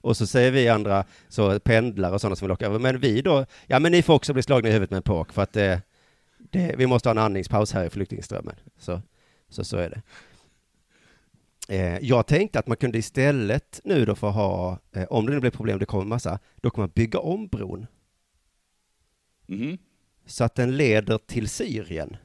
Och 0.00 0.16
så 0.16 0.26
säger 0.26 0.50
vi 0.50 0.68
andra, 0.68 1.04
så 1.28 1.60
pendlare 1.60 2.14
och 2.14 2.20
sådana 2.20 2.36
som 2.36 2.46
vill 2.46 2.52
åka 2.52 2.66
över, 2.66 2.78
men 2.78 3.00
vi 3.00 3.22
då, 3.22 3.46
ja 3.66 3.78
men 3.78 3.92
ni 3.92 4.02
får 4.02 4.14
också 4.14 4.32
bli 4.32 4.42
slagna 4.42 4.68
i 4.68 4.72
huvudet 4.72 4.90
med 4.90 4.96
en 4.96 5.02
påk 5.02 5.32
för 5.32 5.42
att 5.42 5.56
eh, 5.56 5.78
det, 6.38 6.74
vi 6.76 6.86
måste 6.86 7.08
ha 7.08 7.10
en 7.10 7.18
andningspaus 7.18 7.72
här 7.72 7.84
i 7.84 7.90
flyktingströmmen. 7.90 8.54
Så, 8.78 9.02
så, 9.48 9.64
så 9.64 9.76
är 9.76 9.90
det. 9.90 10.02
Eh, 11.68 11.98
jag 12.02 12.26
tänkte 12.26 12.58
att 12.58 12.66
man 12.66 12.76
kunde 12.76 12.98
istället 12.98 13.80
nu 13.84 14.04
då 14.04 14.14
få 14.14 14.30
ha, 14.30 14.78
eh, 14.92 15.04
om 15.04 15.26
det 15.26 15.32
nu 15.32 15.40
blir 15.40 15.50
problem, 15.50 15.78
det 15.78 15.86
kommer 15.86 16.04
massa, 16.04 16.38
då 16.56 16.70
kan 16.70 16.82
man 16.82 16.90
bygga 16.94 17.18
om 17.18 17.48
bron 17.48 17.86
Mhm. 19.48 19.78
så 20.26 20.44
att 20.44 20.54
den 20.54 20.76
leder 20.76 21.18
till 21.18 21.48
Syrien. 21.48 22.16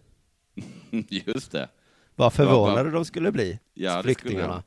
Just 1.09 1.51
det. 1.51 1.69
Vad 2.15 2.33
förvånade 2.33 2.89
Ja, 2.89 2.93
de 2.93 3.05
skulle 3.05 3.31
bli, 3.31 3.59
Ja, 3.73 4.03
flyktingarna. 4.03 4.63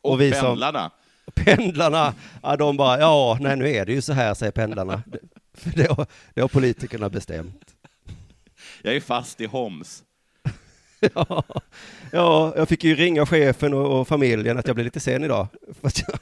Och, 0.00 0.12
Och 0.12 0.20
vi 0.20 0.32
som- 0.32 0.40
pendlarna. 0.40 0.90
Pendlarna, 1.34 2.14
ja, 2.42 2.56
de 2.56 2.76
bara, 2.76 2.98
ja, 3.00 3.38
nej 3.40 3.56
nu 3.56 3.68
är 3.70 3.86
det 3.86 3.92
ju 3.92 4.02
så 4.02 4.12
här, 4.12 4.34
säger 4.34 4.52
pendlarna. 4.52 5.02
Det, 5.74 5.86
har, 5.90 6.06
det 6.34 6.40
har 6.40 6.48
politikerna 6.48 7.08
bestämt. 7.08 7.74
Jag 8.82 8.96
är 8.96 9.00
fast 9.00 9.40
i 9.40 9.46
Homs. 9.46 10.04
Ja, 11.14 11.44
ja, 12.12 12.52
jag 12.56 12.68
fick 12.68 12.84
ju 12.84 12.94
ringa 12.94 13.26
chefen 13.26 13.74
och, 13.74 14.00
och 14.00 14.08
familjen 14.08 14.58
att 14.58 14.66
jag 14.66 14.74
blev 14.76 14.84
lite 14.84 15.00
sen 15.00 15.24
idag. 15.24 15.46
För 15.80 15.88
att 15.88 16.02
jag, 16.08 16.18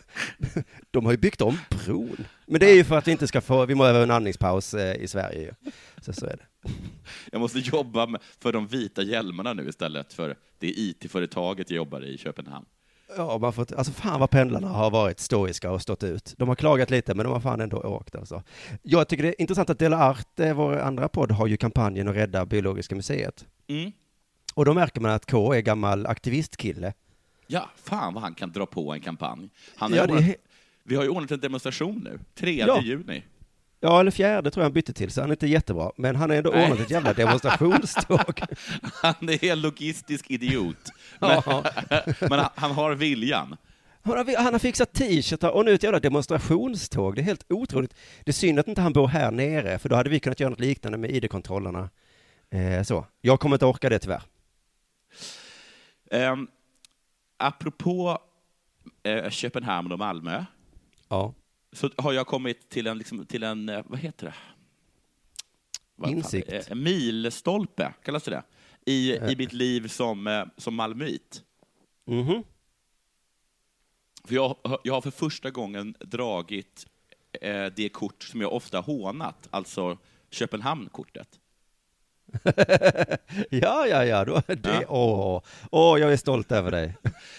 de 0.91 1.05
har 1.05 1.13
ju 1.13 1.19
byggt 1.19 1.41
om 1.41 1.59
bron. 1.85 2.25
Men 2.47 2.61
det 2.61 2.71
är 2.71 2.75
ju 2.75 2.85
för 2.85 2.99
att 2.99 3.09
vi 3.09 3.13
inte 3.13 3.27
ska 3.27 3.41
få, 3.41 3.67
vi 3.67 3.75
må 3.75 3.85
över 3.85 4.03
en 4.03 4.11
andningspaus 4.11 4.75
eh, 4.75 4.97
i 4.97 5.09
Sverige. 5.09 5.55
Så, 6.03 6.13
så 6.13 6.27
är 6.27 6.37
det. 6.37 6.71
Jag 7.33 7.41
måste 7.41 7.59
jobba 7.59 8.07
med- 8.07 8.21
för 8.41 8.53
de 8.53 8.67
vita 8.67 9.03
hjälmarna 9.03 9.53
nu 9.53 9.69
istället 9.69 10.13
för 10.13 10.37
det 10.59 10.67
IT-företaget 10.67 11.71
jag 11.71 11.77
jobbar 11.77 12.05
i 12.05 12.19
Köpenhamn. 12.19 12.67
Ja, 13.17 13.39
man 13.39 13.53
får, 13.53 13.67
alltså 13.77 13.93
fan 13.93 14.21
vad 14.21 14.31
pendlarna 14.31 14.69
har 14.69 14.91
varit 14.91 15.21
stoiska 15.21 15.71
och 15.71 15.83
stått 15.83 16.03
ut. 16.03 16.35
De 16.37 16.49
har 16.49 16.55
klagat 16.57 16.91
lite, 16.91 17.15
men 17.15 17.25
de 17.25 17.33
har 17.33 17.41
fan 17.41 17.61
ändå 17.61 17.77
åkt 17.77 18.15
alltså. 18.17 18.43
Jag 18.83 19.09
tycker 19.09 19.23
det 19.23 19.29
är 19.29 19.41
intressant 19.41 19.71
att 19.71 19.79
Dela 19.79 20.11
Art, 20.11 20.27
vår 20.55 20.79
andra 20.79 21.09
podd, 21.09 21.31
har 21.33 21.47
ju 21.47 21.57
kampanjen 21.57 22.09
att 22.09 22.17
rädda 22.17 22.47
Biologiska 22.47 22.95
museet. 22.95 23.45
Mm. 23.69 23.93
Och 24.57 24.65
då 24.65 24.75
märker 24.75 25.01
man 25.01 25.11
att 25.11 25.31
K 25.31 25.53
är 25.55 25.61
gammal 25.61 26.07
aktivistkille. 26.07 26.93
Ja, 27.47 27.71
fan 27.85 28.15
vad 28.15 28.23
han 28.23 28.35
kan 28.35 28.53
dra 28.53 28.67
på 28.67 28.93
en 28.93 29.01
kampanj. 29.01 29.49
Han 29.77 29.95
Ja, 29.95 30.07
det 30.07 30.13
ordnat, 30.13 30.29
är- 30.31 30.37
Vi 30.83 30.97
har 30.97 31.03
ju 31.03 31.09
ordnat 31.09 31.31
en 31.31 31.41
demonstration 31.41 32.01
nu, 32.05 32.19
3 32.35 32.65
Ja. 32.67 32.81
juni. 32.83 33.23
Ja, 33.81 34.01
eller 34.01 34.11
fjärde 34.11 34.51
tror 34.51 34.63
jag 34.63 34.65
han 34.65 34.73
bytte 34.73 34.93
till, 34.93 35.11
så 35.11 35.21
han 35.21 35.31
är 35.31 35.35
inte 35.35 35.47
jättebra. 35.47 35.91
Men 35.97 36.17
han 36.17 36.31
har 36.31 36.37
ändå 36.37 36.51
Nej. 36.51 36.65
ordnat 36.65 36.81
ett 36.81 36.91
jävla 36.91 37.13
demonstrationståg. 37.13 38.41
Han 39.03 39.29
är 39.29 39.45
en 39.45 39.61
logistisk 39.61 40.31
idiot. 40.31 40.77
Men, 41.21 41.43
men 42.21 42.39
han, 42.39 42.49
han 42.55 42.71
har 42.71 42.95
viljan. 42.95 43.57
Han 44.03 44.17
har, 44.17 44.37
han 44.43 44.53
har 44.55 44.59
fixat 44.59 44.93
t-shirtar 44.93 45.51
och 45.51 45.65
nu 45.65 45.73
ett 45.75 45.83
jävla 45.83 46.01
demonstrationståg. 46.01 47.15
Det 47.17 47.21
är 47.21 47.25
helt 47.25 47.45
otroligt. 47.49 47.95
Det 48.25 48.31
är 48.31 48.33
synd 48.33 48.59
att 48.59 48.69
inte 48.69 48.81
han 48.81 48.93
bor 48.93 49.09
här 49.09 49.31
nere, 49.31 49.79
för 49.79 49.89
då 49.89 49.97
hade 49.97 50.11
vi 50.11 50.21
kunnat 50.21 50.41
göra 50.41 50.51
något 50.51 50.61
liknande 50.61 50.99
med 50.99 51.11
ID-kontrollerna. 51.11 51.91
Eh, 52.51 52.83
så. 52.83 53.07
Jag 53.21 53.41
kommer 53.41 53.57
inte 53.57 53.67
orka 53.67 53.89
det 53.89 53.99
tyvärr. 53.99 54.23
Um, 56.11 56.49
apropå 57.37 58.19
eh, 59.03 59.31
Köpenhamn 59.31 59.93
och 59.93 59.99
Malmö, 59.99 60.45
Ja. 61.09 61.35
så 61.73 61.91
har 61.97 62.13
jag 62.13 62.27
kommit 62.27 62.69
till 62.69 62.87
en, 62.87 62.99
liksom, 62.99 63.27
till 63.27 63.43
en 63.43 63.69
eh, 63.69 63.83
vad 63.87 63.99
heter 63.99 64.27
det? 64.27 64.35
Vad 65.97 66.09
fan- 66.11 66.17
Insikt. 66.19 66.53
eh, 66.53 66.61
En 66.73 66.83
milstolpe, 66.83 67.95
kallas 68.03 68.23
det 68.25 68.31
det? 68.31 68.43
i, 68.93 69.17
i 69.17 69.37
mitt 69.39 69.53
liv 69.53 69.89
som, 69.89 70.27
eh, 70.27 70.45
som 70.57 70.75
malmöit. 70.75 71.45
Mhm. 72.05 72.43
För 74.25 74.35
jag, 74.35 74.57
jag 74.85 74.95
har 74.95 75.01
för 75.01 75.11
första 75.11 75.51
gången 75.51 75.95
dragit 76.01 76.87
eh, 77.41 77.67
det 77.77 77.89
kort 77.89 78.23
som 78.23 78.41
jag 78.41 78.53
ofta 78.53 78.81
hånat, 78.81 79.49
alltså 79.51 79.99
Köpenhamn-kortet. 80.31 81.41
Ja, 83.51 83.87
ja, 83.87 84.05
ja. 84.05 84.25
Då, 84.25 84.43
det, 84.47 84.59
Ja. 84.65 84.83
Åh, 84.89 85.43
åh, 85.71 86.01
jag 86.01 86.13
är 86.13 86.17
stolt 86.17 86.53
över 86.53 86.71
dig. 86.71 86.97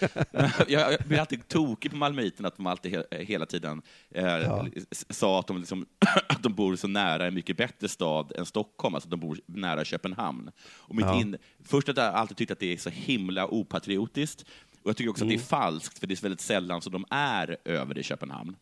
jag, 0.68 0.92
jag 0.92 1.00
blir 1.06 1.18
alltid 1.20 1.48
tokig 1.48 1.90
på 1.90 1.96
malmöiten 1.96 2.46
att 2.46 2.56
de 2.56 2.66
alltid 2.66 2.92
he, 2.92 3.04
hela 3.24 3.46
tiden 3.46 3.82
eh, 4.14 4.24
Ja. 4.24 4.66
sa 5.10 5.40
att 5.40 5.46
de, 5.46 5.58
liksom, 5.58 5.86
att 6.28 6.42
de 6.42 6.54
bor 6.54 6.76
så 6.76 6.88
nära 6.88 7.26
en 7.26 7.34
mycket 7.34 7.56
bättre 7.56 7.88
stad 7.88 8.32
än 8.36 8.46
Stockholm, 8.46 8.94
alltså 8.94 9.08
de 9.10 9.20
bor 9.20 9.40
nära 9.46 9.84
Köpenhamn. 9.84 10.50
Och 10.76 10.94
mitt 10.94 11.06
Ja. 11.06 11.20
in, 11.20 11.36
först 11.64 11.88
att 11.88 11.96
jag 11.96 12.14
alltid 12.14 12.36
tyckt 12.36 12.50
att 12.52 12.60
det 12.60 12.72
är 12.72 12.76
så 12.76 12.90
himla 12.90 13.46
opatriotiskt, 13.54 14.42
och 14.82 14.88
jag 14.90 14.96
tycker 14.96 15.10
också 15.10 15.24
att 15.24 15.28
det 15.28 15.34
Mm. 15.34 15.42
är 15.42 15.46
falskt, 15.46 15.98
för 15.98 16.06
det 16.06 16.14
är 16.14 16.22
väldigt 16.22 16.40
sällan 16.40 16.82
som 16.82 16.92
de 16.92 17.04
är 17.10 17.56
över 17.64 17.98
i 17.98 18.02
Köpenhamn. 18.02 18.56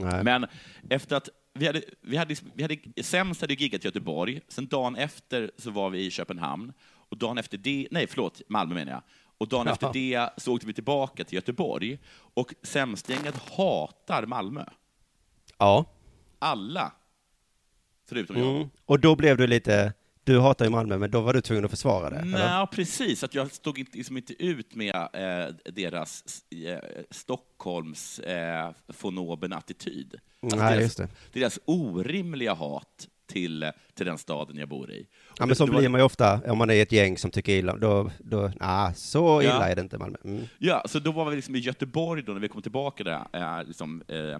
Nej. 0.00 0.24
Men 0.24 0.46
efter 0.90 1.16
att 1.16 1.28
vi 1.54 1.66
hade, 1.66 1.82
vi 2.00 2.16
hade, 2.16 2.34
vi 2.54 2.62
hade, 2.62 2.76
sämst 3.02 3.40
hade 3.40 3.54
giggat 3.54 3.84
i 3.84 3.86
Göteborg, 3.86 4.40
sen 4.48 4.66
dagen 4.66 4.96
efter 4.96 5.50
så 5.58 5.70
var 5.70 5.90
vi 5.90 6.06
i 6.06 6.10
Köpenhamn, 6.10 6.72
och 6.86 7.16
dagen 7.18 7.38
efter 7.38 7.58
det, 7.58 7.88
nej 7.90 8.06
förlåt, 8.06 8.42
Malmö 8.48 8.74
menar 8.74 8.92
jag, 8.92 9.02
och 9.38 9.48
dagen 9.48 9.68
efter 9.68 9.92
det 9.92 10.30
så 10.36 10.54
åkte 10.54 10.66
vi 10.66 10.72
tillbaka 10.72 11.24
till 11.24 11.34
Göteborg, 11.34 11.98
och 12.12 12.54
sämstgänget 12.62 13.34
hatar 13.56 14.26
Malmö. 14.26 14.64
Ja. 15.58 15.84
Alla, 16.38 16.92
förutom 18.08 18.36
jag. 18.36 18.56
Mm. 18.56 18.68
Och 18.84 19.00
då 19.00 19.16
blev 19.16 19.36
du 19.36 19.46
lite, 19.46 19.92
du 20.24 20.40
hatar 20.40 20.64
ju 20.64 20.70
Malmö, 20.70 20.98
men 20.98 21.10
då 21.10 21.20
var 21.20 21.32
du 21.34 21.40
tvungen 21.40 21.64
att 21.64 21.70
försvara 21.70 22.10
det? 22.10 22.16
eller? 22.16 22.38
Nej, 22.58 22.66
precis. 22.72 23.24
Att 23.24 23.34
jag 23.34 23.52
stod 23.52 23.78
inte, 23.78 23.98
liksom 23.98 24.16
inte 24.16 24.44
ut 24.44 24.74
med 24.74 24.94
eh, 24.96 25.72
deras 25.72 26.24
eh, 26.66 26.78
Stockholms 27.10 28.18
eh, 28.18 28.70
fonoben 28.88 29.52
attityd. 29.52 30.14
Alltså 30.42 30.58
Nej, 30.58 30.78
deras, 30.78 31.00
deras 31.32 31.58
orimliga 31.64 32.54
hat 32.54 33.08
till, 33.26 33.70
till 33.94 34.06
den 34.06 34.18
staden 34.18 34.56
jag 34.56 34.68
bor 34.68 34.90
i. 34.90 35.06
Ja, 35.38 35.46
men 35.46 35.56
så 35.56 35.66
var- 35.66 35.78
blir 35.78 35.88
man 35.88 36.00
ju 36.00 36.04
ofta, 36.04 36.40
om 36.52 36.58
man 36.58 36.70
är 36.70 36.82
ett 36.82 36.92
gäng 36.92 37.18
som 37.18 37.30
tycker 37.30 37.52
illa, 37.52 37.76
då, 37.76 38.10
då 38.18 38.50
nah, 38.60 38.92
så 38.92 39.42
illa 39.42 39.50
Ja. 39.52 39.64
är 39.68 39.74
det 39.76 39.82
inte 39.82 39.98
Malmö. 39.98 40.16
Mm. 40.24 40.42
Ja, 40.58 40.82
så 40.86 40.98
då 40.98 41.12
var 41.12 41.30
vi 41.30 41.36
liksom 41.36 41.54
i 41.54 41.58
Göteborg 41.58 42.22
då, 42.22 42.32
när 42.32 42.40
vi 42.40 42.48
kom 42.48 42.62
tillbaka 42.62 43.04
där, 43.04 43.24
eh, 43.32 43.66
liksom, 43.66 44.02
eh, 44.08 44.38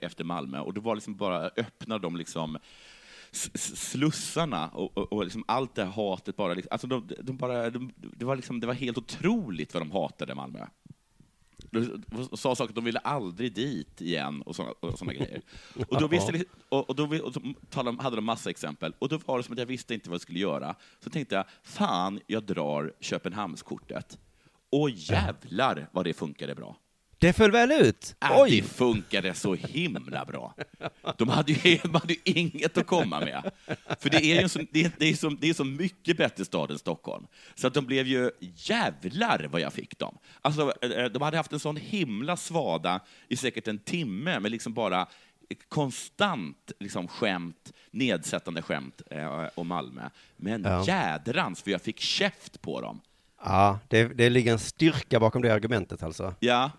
efter 0.00 0.24
Malmö, 0.24 0.58
och 0.60 0.74
då 0.74 0.80
var 0.80 0.94
liksom 0.94 1.16
bara 1.16 1.40
öppnade 1.56 2.02
de 2.02 2.16
liksom 2.16 2.58
slussarna 3.32 4.68
och, 4.68 4.98
och, 4.98 5.12
och 5.12 5.24
liksom 5.24 5.44
allt 5.48 5.74
det 5.74 5.84
här 5.84 5.92
hatet 5.92 6.36
bara, 6.36 6.54
liksom, 6.54 6.68
alltså 6.72 6.86
de, 6.86 7.08
de 7.22 7.36
bara, 7.36 7.70
de, 7.70 7.92
det, 7.96 8.24
var 8.24 8.36
liksom, 8.36 8.60
det 8.60 8.66
var 8.66 8.74
helt 8.74 8.98
otroligt 8.98 9.74
vad 9.74 9.82
de 9.82 9.90
hatade 9.90 10.34
Malmö. 10.34 10.66
De 11.70 12.02
sa 12.36 12.54
saker 12.54 12.68
att 12.70 12.74
de 12.74 12.84
ville 12.84 12.98
aldrig 12.98 13.52
dit 13.54 14.00
igen 14.00 14.42
och 14.42 14.56
såna 14.56 15.12
grejer. 15.14 15.42
Och 15.88 16.00
då, 16.00 16.08
visste, 16.08 16.32
vi- 16.32 16.44
och, 16.68 16.88
och 16.90 16.96
då 16.96 17.04
och 17.04 17.34
talade, 17.70 17.96
de- 17.96 17.98
hade 17.98 18.16
de 18.16 18.24
massa 18.24 18.50
exempel, 18.50 18.94
och 18.98 19.08
då 19.08 19.18
var 19.26 19.36
det 19.38 19.42
som 19.42 19.52
att 19.52 19.58
jag 19.58 19.66
visste 19.66 19.94
inte 19.94 20.08
vad 20.10 20.14
jag 20.14 20.20
skulle 20.20 20.38
göra. 20.38 20.74
Så 21.00 21.10
tänkte 21.10 21.34
jag, 21.34 21.44
fan, 21.62 22.20
jag 22.26 22.42
drar 22.42 22.92
Köpenhamnskortet. 23.00 24.18
Och 24.70 24.90
jävlar 24.90 25.88
vad 25.92 26.04
det 26.04 26.12
funkade 26.14 26.54
bra. 26.54 26.76
Det 27.20 27.32
föll 27.32 27.50
väl 27.50 27.72
ut? 27.72 28.16
Äh, 28.22 28.40
Oj! 28.40 28.60
Det 28.60 28.68
funkade 28.68 29.34
så 29.34 29.54
himla 29.54 30.24
bra. 30.24 30.54
De 31.16 31.28
hade 31.28 31.52
ju, 31.52 31.78
de 31.82 31.94
hade 31.94 32.12
ju 32.12 32.20
inget 32.24 32.78
att 32.78 32.86
komma 32.86 33.20
med. 33.20 33.50
För 34.00 34.10
det 34.10 34.24
är 34.24 34.42
ju 34.42 34.48
så, 34.48 34.60
det 34.72 34.84
är, 34.84 34.90
det 34.98 35.06
är 35.06 35.14
så, 35.14 35.28
det 35.28 35.48
är 35.48 35.54
så 35.54 35.64
mycket 35.64 36.16
bättre 36.16 36.44
stad 36.44 36.70
än 36.70 36.78
Stockholm. 36.78 37.26
Så 37.54 37.66
att 37.66 37.74
de 37.74 37.86
blev 37.86 38.06
ju, 38.06 38.30
jävlar 38.56 39.48
vad 39.50 39.60
jag 39.60 39.72
fick 39.72 39.98
dem. 39.98 40.18
Alltså, 40.40 40.72
eh, 40.82 41.04
de 41.04 41.22
hade 41.22 41.36
haft 41.36 41.52
en 41.52 41.60
sån 41.60 41.76
himla 41.76 42.36
svada 42.36 43.00
i 43.28 43.36
säkert 43.36 43.68
en 43.68 43.78
timme 43.78 44.40
med 44.40 44.50
liksom 44.50 44.74
bara 44.74 45.06
konstant 45.68 46.72
liksom 46.80 47.08
skämt, 47.08 47.72
nedsättande 47.90 48.62
skämt 48.62 49.02
eh, 49.10 49.46
om 49.54 49.68
Malmö. 49.68 50.08
Men 50.36 50.62
Ja. 50.62 50.84
jädrans, 50.86 51.62
för 51.62 51.70
jag 51.70 51.82
fick 51.82 52.00
käft 52.00 52.60
på 52.62 52.80
dem. 52.80 53.00
Ja, 53.44 53.78
det, 53.88 54.04
det 54.04 54.30
ligger 54.30 54.52
en 54.52 54.58
styrka 54.58 55.20
bakom 55.20 55.42
det 55.42 55.54
argumentet 55.54 56.02
alltså. 56.02 56.34
Ja, 56.40 56.70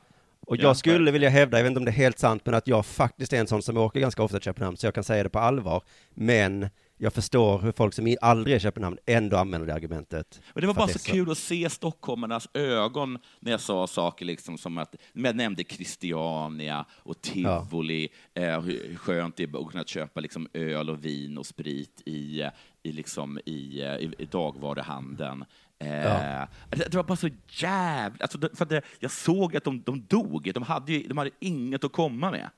Och 0.49 0.57
Ja, 0.57 0.61
jag 0.61 0.77
skulle 0.77 1.11
vilja 1.11 1.29
hävda, 1.29 1.57
jag 1.57 1.63
vet 1.63 1.69
inte 1.69 1.79
om 1.79 1.85
det 1.85 1.91
är 1.91 1.93
helt 1.93 2.19
sant, 2.19 2.41
men 2.45 2.53
att 2.53 2.67
jag 2.67 2.85
faktiskt 2.85 3.33
är 3.33 3.39
en 3.39 3.47
sån 3.47 3.61
som 3.61 3.77
åker 3.77 3.99
ganska 3.99 4.23
ofta 4.23 4.37
till 4.37 4.45
Köpenhamn, 4.45 4.77
så 4.77 4.87
jag 4.87 4.93
kan 4.93 5.03
säga 5.03 5.23
det 5.23 5.29
på 5.29 5.39
allvar. 5.39 5.83
Men 6.13 6.69
jag 6.97 7.13
förstår 7.13 7.59
hur 7.59 7.71
folk 7.71 7.93
som 7.93 8.15
aldrig 8.21 8.53
är 8.53 8.57
i 8.57 8.59
Köpenhamn 8.59 8.97
ändå 9.05 9.37
använder 9.37 9.67
det 9.67 9.73
argumentet. 9.73 10.41
Men 10.53 10.61
det 10.61 10.67
var 10.67 10.73
bara 10.73 10.87
så 10.87 11.09
är 11.09 11.13
kul 11.13 11.31
att 11.31 11.37
se 11.37 11.69
stockholmarnas 11.69 12.47
ögon 12.53 13.19
när 13.39 13.51
jag 13.51 13.61
sa 13.61 13.87
saker 13.87 14.25
liksom 14.25 14.57
som 14.57 14.77
att, 14.77 14.95
jag 15.13 15.35
nämnde 15.35 15.63
Christiania 15.63 16.85
och 16.91 17.21
tivoli, 17.21 18.09
eh, 18.33 18.61
hur 18.61 18.95
skönt 18.95 19.35
det 19.37 19.43
är 19.43 19.61
att 19.61 19.71
kunna 19.71 19.83
köpa 19.83 20.19
liksom 20.19 20.47
öl 20.53 20.89
och 20.89 21.05
vin 21.05 21.37
och 21.37 21.45
sprit 21.45 22.01
i, 22.05 22.41
eh, 22.41 22.49
i, 22.83 22.91
liksom, 22.91 23.39
i, 23.45 23.81
eh, 23.81 23.95
i, 23.95 24.11
i 24.17 24.25
dagvaruhandeln. 24.25 25.45
Eh, 25.79 26.03
Ja. 26.05 26.47
det, 26.69 26.91
det 26.91 26.95
var 26.97 27.03
bara 27.03 27.15
så 27.15 27.29
jävla... 27.49 28.17
Alltså, 28.19 28.39
för 28.53 28.65
det, 28.65 28.81
jag 28.99 29.11
såg 29.11 29.55
att 29.57 29.63
de, 29.63 29.81
de 29.85 30.05
dog, 30.09 30.51
de 30.53 30.63
hade, 30.63 30.91
ju, 30.93 31.07
de 31.07 31.17
hade 31.17 31.31
inget 31.39 31.83
att 31.83 31.91
komma 31.91 32.31
med. 32.31 32.49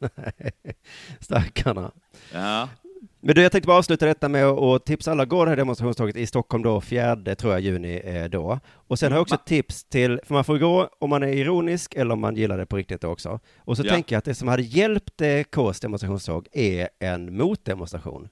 Stackarna. 1.20 1.90
Ja. 2.32 2.68
Men 3.20 3.34
du, 3.34 3.42
jag 3.42 3.52
tänkte 3.52 3.66
bara 3.66 3.78
avsluta 3.78 4.06
detta 4.06 4.28
med 4.28 4.44
att 4.44 4.86
tipsa 4.86 5.10
alla, 5.10 5.24
går 5.24 5.46
det 5.46 5.50
här 5.50 5.56
demonstrationståget 5.56 6.16
i 6.16 6.26
Stockholm 6.26 6.62
då, 6.62 6.80
fjärde 6.80 7.34
tror 7.34 7.52
jag 7.52 7.60
juni 7.60 8.00
eh, 8.04 8.24
då. 8.24 8.60
Och 8.70 8.98
sen 8.98 9.12
har 9.12 9.16
jag 9.16 9.22
också 9.22 9.34
ett 9.34 9.44
tips 9.46 9.84
till, 9.84 10.20
för 10.24 10.34
man 10.34 10.44
får 10.44 10.58
gå 10.58 10.88
om 11.00 11.10
man 11.10 11.22
är 11.22 11.28
ironisk 11.28 11.94
eller 11.94 12.12
om 12.12 12.20
man 12.20 12.36
gillar 12.36 12.58
det 12.58 12.66
på 12.66 12.76
riktigt 12.76 13.04
också. 13.04 13.40
Och 13.58 13.76
så 13.76 13.82
Ja. 13.86 13.92
tänker 13.92 14.14
jag 14.14 14.18
att 14.18 14.24
det 14.24 14.34
som 14.34 14.48
hade 14.48 14.62
hjälpt 14.62 15.20
eh, 15.20 15.42
Ks 15.42 15.80
demonstrationståg 15.80 16.48
är 16.52 16.88
en 16.98 17.36
motdemonstration. 17.36 18.28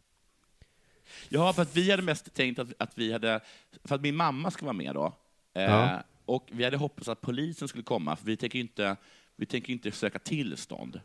Ja, 1.29 1.53
för 1.53 1.63
att 1.63 1.77
vi 1.77 1.91
hade 1.91 2.03
mest 2.03 2.35
tänkt 2.35 2.59
att, 2.59 2.69
att 2.79 2.99
vi 2.99 3.13
hade, 3.13 3.41
för 3.85 3.95
att 3.95 4.01
min 4.01 4.17
mamma 4.17 4.51
ska 4.51 4.65
vara 4.65 4.73
med 4.73 4.95
då, 4.95 5.17
eh, 5.55 5.63
Ja. 5.63 6.03
och 6.25 6.49
vi 6.53 6.65
hade 6.65 6.77
hoppats 6.77 7.09
att 7.09 7.21
polisen 7.21 7.69
skulle 7.69 7.85
komma, 7.85 8.17
för 8.17 8.27
vi 8.27 8.37
tänker 8.37 8.59
ju 8.59 8.63
inte, 8.63 8.97
vi 9.37 9.47
tänker 9.47 9.73
inte 9.73 9.91
söka 9.93 10.19
tillstånd. 10.19 11.01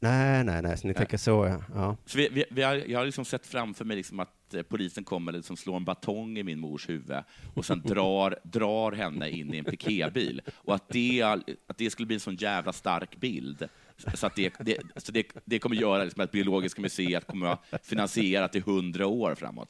Nej, 0.00 0.44
nej, 0.44 0.62
nej, 0.62 0.78
så 0.78 0.86
ni 0.86 0.94
tänker 0.94 1.16
så 1.16 1.46
ja. 1.46 1.62
ja. 1.74 1.96
Så 2.06 2.18
vi, 2.18 2.28
vi, 2.32 2.44
vi 2.50 2.62
har, 2.62 2.74
jag 2.74 2.98
har 2.98 3.06
liksom 3.06 3.24
sett 3.24 3.46
framför 3.46 3.84
mig 3.84 3.96
liksom 3.96 4.20
att 4.20 4.54
eh, 4.54 4.62
polisen 4.62 5.04
kommer 5.04 5.32
liksom 5.32 5.56
slå 5.56 5.74
en 5.74 5.84
batong 5.84 6.38
i 6.38 6.42
min 6.42 6.60
mors 6.60 6.88
huvud 6.88 7.16
och 7.54 7.64
sen 7.64 7.82
drar, 7.86 8.38
drar 8.42 8.92
henne 8.92 9.30
in 9.30 9.54
i 9.54 9.58
en 9.58 9.64
piketbil. 9.64 10.40
Och 10.54 10.74
att 10.74 10.88
det, 10.88 11.22
att 11.66 11.78
det 11.78 11.90
skulle 11.90 12.06
bli 12.06 12.14
en 12.16 12.20
sån 12.20 12.36
jävla 12.36 12.72
stark 12.72 13.16
bild. 13.16 13.68
Så 14.14 14.26
att 14.26 14.36
det, 14.36 14.52
det, 14.60 14.78
så 14.96 15.12
det, 15.12 15.26
det 15.44 15.58
kommer 15.58 15.76
göra 15.76 16.04
liksom 16.04 16.24
att 16.24 16.32
Biologiska 16.32 16.82
museet 16.82 17.26
kommer 17.26 17.46
att 17.46 17.58
vara 17.70 17.80
finansierat 17.82 18.56
i 18.56 18.60
hundra 18.60 19.06
år 19.06 19.34
framåt. 19.34 19.68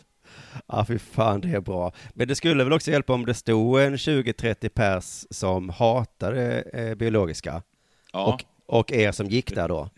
Ja, 0.67 0.85
fy 0.89 0.99
fan, 0.99 1.41
det 1.41 1.49
är 1.49 1.61
bra. 1.61 1.93
Men 2.15 2.29
det 2.29 2.35
skulle 2.35 2.65
väl 2.65 2.73
också 2.73 2.91
hjälpa 2.91 3.13
om 3.13 3.27
det 3.27 3.35
stod 3.35 3.81
en 3.81 3.97
20-30 3.97 4.69
pers 4.69 5.27
som 5.31 5.69
hatade 5.69 6.61
eh, 6.61 6.95
biologiska 6.95 7.63
Ja, 8.13 8.35
och, 8.35 8.45
och 8.81 8.93
er 8.93 9.13
som 9.13 9.27
gick 9.27 9.55
där 9.55 9.69
då. 9.69 9.91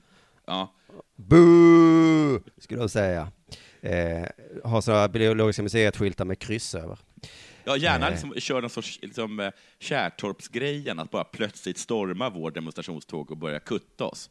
ja. 0.47 0.75
Boo! 1.17 2.41
Skulle 2.59 2.81
jag 2.81 2.91
säga. 2.91 3.33
Eh, 3.81 4.27
har 4.65 4.81
sådana 4.81 5.09
biologiska 5.09 5.63
museet-skyltar 5.63 6.25
med 6.25 6.39
kryss 6.39 6.75
över. 6.75 6.99
Ja, 7.65 7.77
gärna 7.77 8.09
liksom, 8.09 8.35
kör 8.37 8.61
någon 8.61 8.71
sorts 8.71 8.99
liksom, 9.03 9.41
eh, 9.41 9.51
Kärrtorpsgrejen, 9.79 10.99
att 10.99 11.11
bara 11.11 11.25
plötsligt 11.25 11.79
storma 11.79 12.31
vår 12.31 12.51
demonstrationståg 12.51 13.31
och 13.31 13.37
börja 13.37 13.61
kutta 13.61 14.05
oss. 14.05 14.31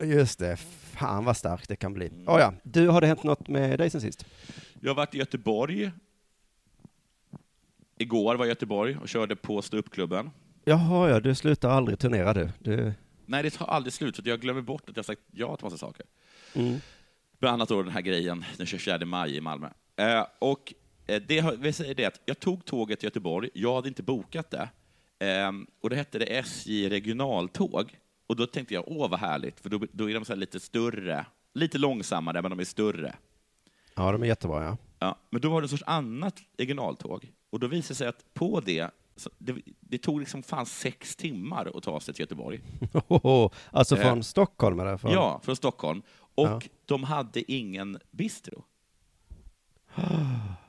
Just 0.00 0.38
det, 0.38 0.56
fan 0.92 1.24
vad 1.24 1.36
starkt 1.36 1.68
det 1.68 1.76
kan 1.76 1.92
bli. 1.92 2.08
Oh, 2.26 2.40
ja. 2.40 2.54
Du, 2.62 2.88
har 2.88 3.00
det 3.00 3.06
hänt 3.06 3.22
något 3.22 3.48
med 3.48 3.78
dig 3.78 3.90
sen 3.90 4.00
sist? 4.00 4.26
Jag 4.80 4.90
har 4.90 4.94
varit 4.94 5.14
i 5.14 5.18
Göteborg. 5.18 5.90
Igår 7.98 8.34
var 8.34 8.44
jag 8.44 8.46
i 8.46 8.48
Göteborg 8.48 8.98
och 8.98 9.08
körde 9.08 9.36
på 9.36 9.62
ståuppklubben. 9.62 10.30
Jaha, 10.64 11.08
ja, 11.10 11.20
du 11.20 11.34
slutar 11.34 11.70
aldrig 11.70 11.98
turnera 11.98 12.34
du. 12.34 12.50
du... 12.58 12.92
Nej, 13.26 13.42
det 13.42 13.50
tar 13.50 13.66
aldrig 13.66 13.92
slut, 13.92 14.16
så 14.16 14.22
jag 14.24 14.40
glömmer 14.40 14.60
bort 14.60 14.90
att 14.90 14.96
jag 14.96 15.04
sagt 15.04 15.20
ja 15.30 15.56
till 15.56 15.64
massa 15.64 15.78
saker. 15.78 16.06
Mm. 16.54 16.80
Bland 17.38 17.54
annat 17.54 17.68
då 17.68 17.82
den 17.82 17.92
här 17.92 18.00
grejen 18.00 18.44
den 18.56 18.66
24 18.66 19.06
maj 19.06 19.36
i 19.36 19.40
Malmö. 19.40 19.68
Eh, 19.96 20.26
och 20.38 20.74
det 21.06 21.38
har- 21.38 21.56
vill 21.56 21.74
säga 21.74 21.94
det 21.94 22.04
att 22.04 22.20
jag 22.24 22.40
tog 22.40 22.64
tåget 22.64 23.00
till 23.00 23.06
Göteborg, 23.06 23.50
jag 23.54 23.74
hade 23.74 23.88
inte 23.88 24.02
bokat 24.02 24.50
det. 24.50 24.68
Eh, 25.26 25.52
och 25.80 25.90
då 25.90 25.96
hette 25.96 26.18
det 26.18 26.24
SJ 26.38 26.88
regionaltåg. 26.88 27.98
Och 28.26 28.36
då 28.36 28.46
tänkte 28.46 28.74
jag, 28.74 28.84
åh 28.86 29.10
vad 29.10 29.20
härligt, 29.20 29.60
för 29.60 29.68
då, 29.70 29.80
då 29.92 30.10
är 30.10 30.14
de 30.14 30.24
så 30.24 30.34
lite 30.34 30.60
större, 30.60 31.26
lite 31.54 31.78
långsammare, 31.78 32.42
men 32.42 32.50
de 32.50 32.60
är 32.60 32.64
större. 32.64 33.14
Ja, 33.94 34.12
de 34.12 34.22
är 34.22 34.26
jättebra, 34.26 34.64
ja. 34.64 34.76
Ja, 34.98 35.18
men 35.30 35.40
då 35.40 35.48
var 35.50 35.60
det 35.60 35.64
en 35.64 35.68
sorts 35.68 35.82
annat 35.86 36.42
regionaltåg. 36.58 37.32
Och 37.50 37.60
då 37.60 37.66
visade 37.66 37.90
det 37.92 37.94
sig 37.94 38.08
att 38.08 38.34
på 38.34 38.60
det, 38.60 38.90
det, 39.38 39.54
det 39.80 39.98
tog 39.98 40.20
liksom 40.20 40.42
fan 40.42 40.66
sex 40.66 41.16
timmar 41.16 41.72
att 41.76 41.82
ta 41.82 42.00
sig 42.00 42.14
till 42.14 42.22
Göteborg. 42.22 42.60
alltså 43.70 43.96
Eh. 43.96 44.02
från 44.02 44.24
Stockholm 44.24 44.80
eller? 44.80 44.96
Från... 44.96 45.12
Ja, 45.12 45.40
från 45.44 45.56
Stockholm. 45.56 46.02
Och 46.34 46.46
Ja. 46.48 46.60
de 46.84 47.04
hade 47.04 47.52
ingen 47.52 47.98
bistro. 48.10 48.64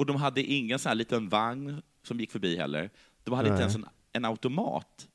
Och 0.00 0.06
de 0.06 0.16
hade 0.16 0.42
ingen 0.42 0.78
sån 0.78 0.90
här 0.90 0.94
liten 0.96 1.28
vagn 1.28 1.82
som 2.02 2.20
gick 2.20 2.30
förbi 2.30 2.56
heller. 2.56 2.90
De 3.24 3.34
hade 3.34 3.48
inte 3.48 3.54
Nej. 3.54 3.60
ens 3.62 3.74
en, 3.76 3.86
en 4.12 4.24
automat. 4.24 5.08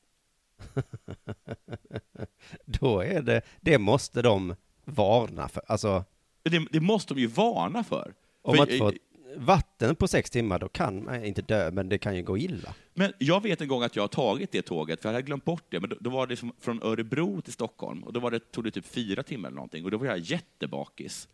Då 2.64 3.00
är 3.00 3.22
det, 3.22 3.42
det 3.60 3.78
måste 3.78 4.22
de 4.22 4.54
varna 4.84 5.48
för. 5.48 5.62
Alltså, 5.66 6.04
Det, 6.42 6.66
det 6.72 6.80
måste 6.80 7.14
de 7.14 7.20
ju 7.20 7.26
varna 7.26 7.84
för. 7.84 8.14
om 8.42 8.54
För- 8.54 8.58
man 8.58 8.68
inte 8.68 8.78
får 8.78 8.94
vatten 9.36 9.96
på 9.96 10.08
sex 10.08 10.30
timmar, 10.30 10.58
då 10.58 10.68
kan 10.68 11.04
man 11.04 11.24
inte 11.24 11.42
dö, 11.42 11.70
men 11.70 11.88
det 11.88 11.98
kan 11.98 12.16
ju 12.16 12.22
gå 12.22 12.38
illa. 12.38 12.74
Men 12.94 13.12
jag 13.18 13.42
vet 13.42 13.60
en 13.60 13.68
gång 13.68 13.82
att 13.82 13.96
jag 13.96 14.02
har 14.02 14.08
tagit 14.08 14.52
det 14.52 14.62
tåget, 14.62 15.02
för 15.02 15.08
jag 15.08 15.14
hade 15.14 15.26
glömt 15.26 15.44
bort 15.44 15.64
det, 15.68 15.80
men 15.80 15.90
då, 15.90 15.96
då 16.00 16.10
var 16.10 16.26
det 16.26 16.36
som 16.36 16.52
från 16.60 16.82
Örebro 16.82 17.40
till 17.40 17.52
Stockholm, 17.52 18.04
och 18.04 18.12
då 18.12 18.20
var 18.20 18.30
det, 18.30 18.52
tog 18.52 18.64
det 18.64 18.70
typ 18.70 18.86
fyra 18.86 19.22
timmar 19.22 19.48
eller 19.48 19.56
någonting, 19.56 19.84
och 19.84 19.90
då 19.90 19.98
var 19.98 20.06
jag 20.06 20.18
jättebakis. 20.18 21.28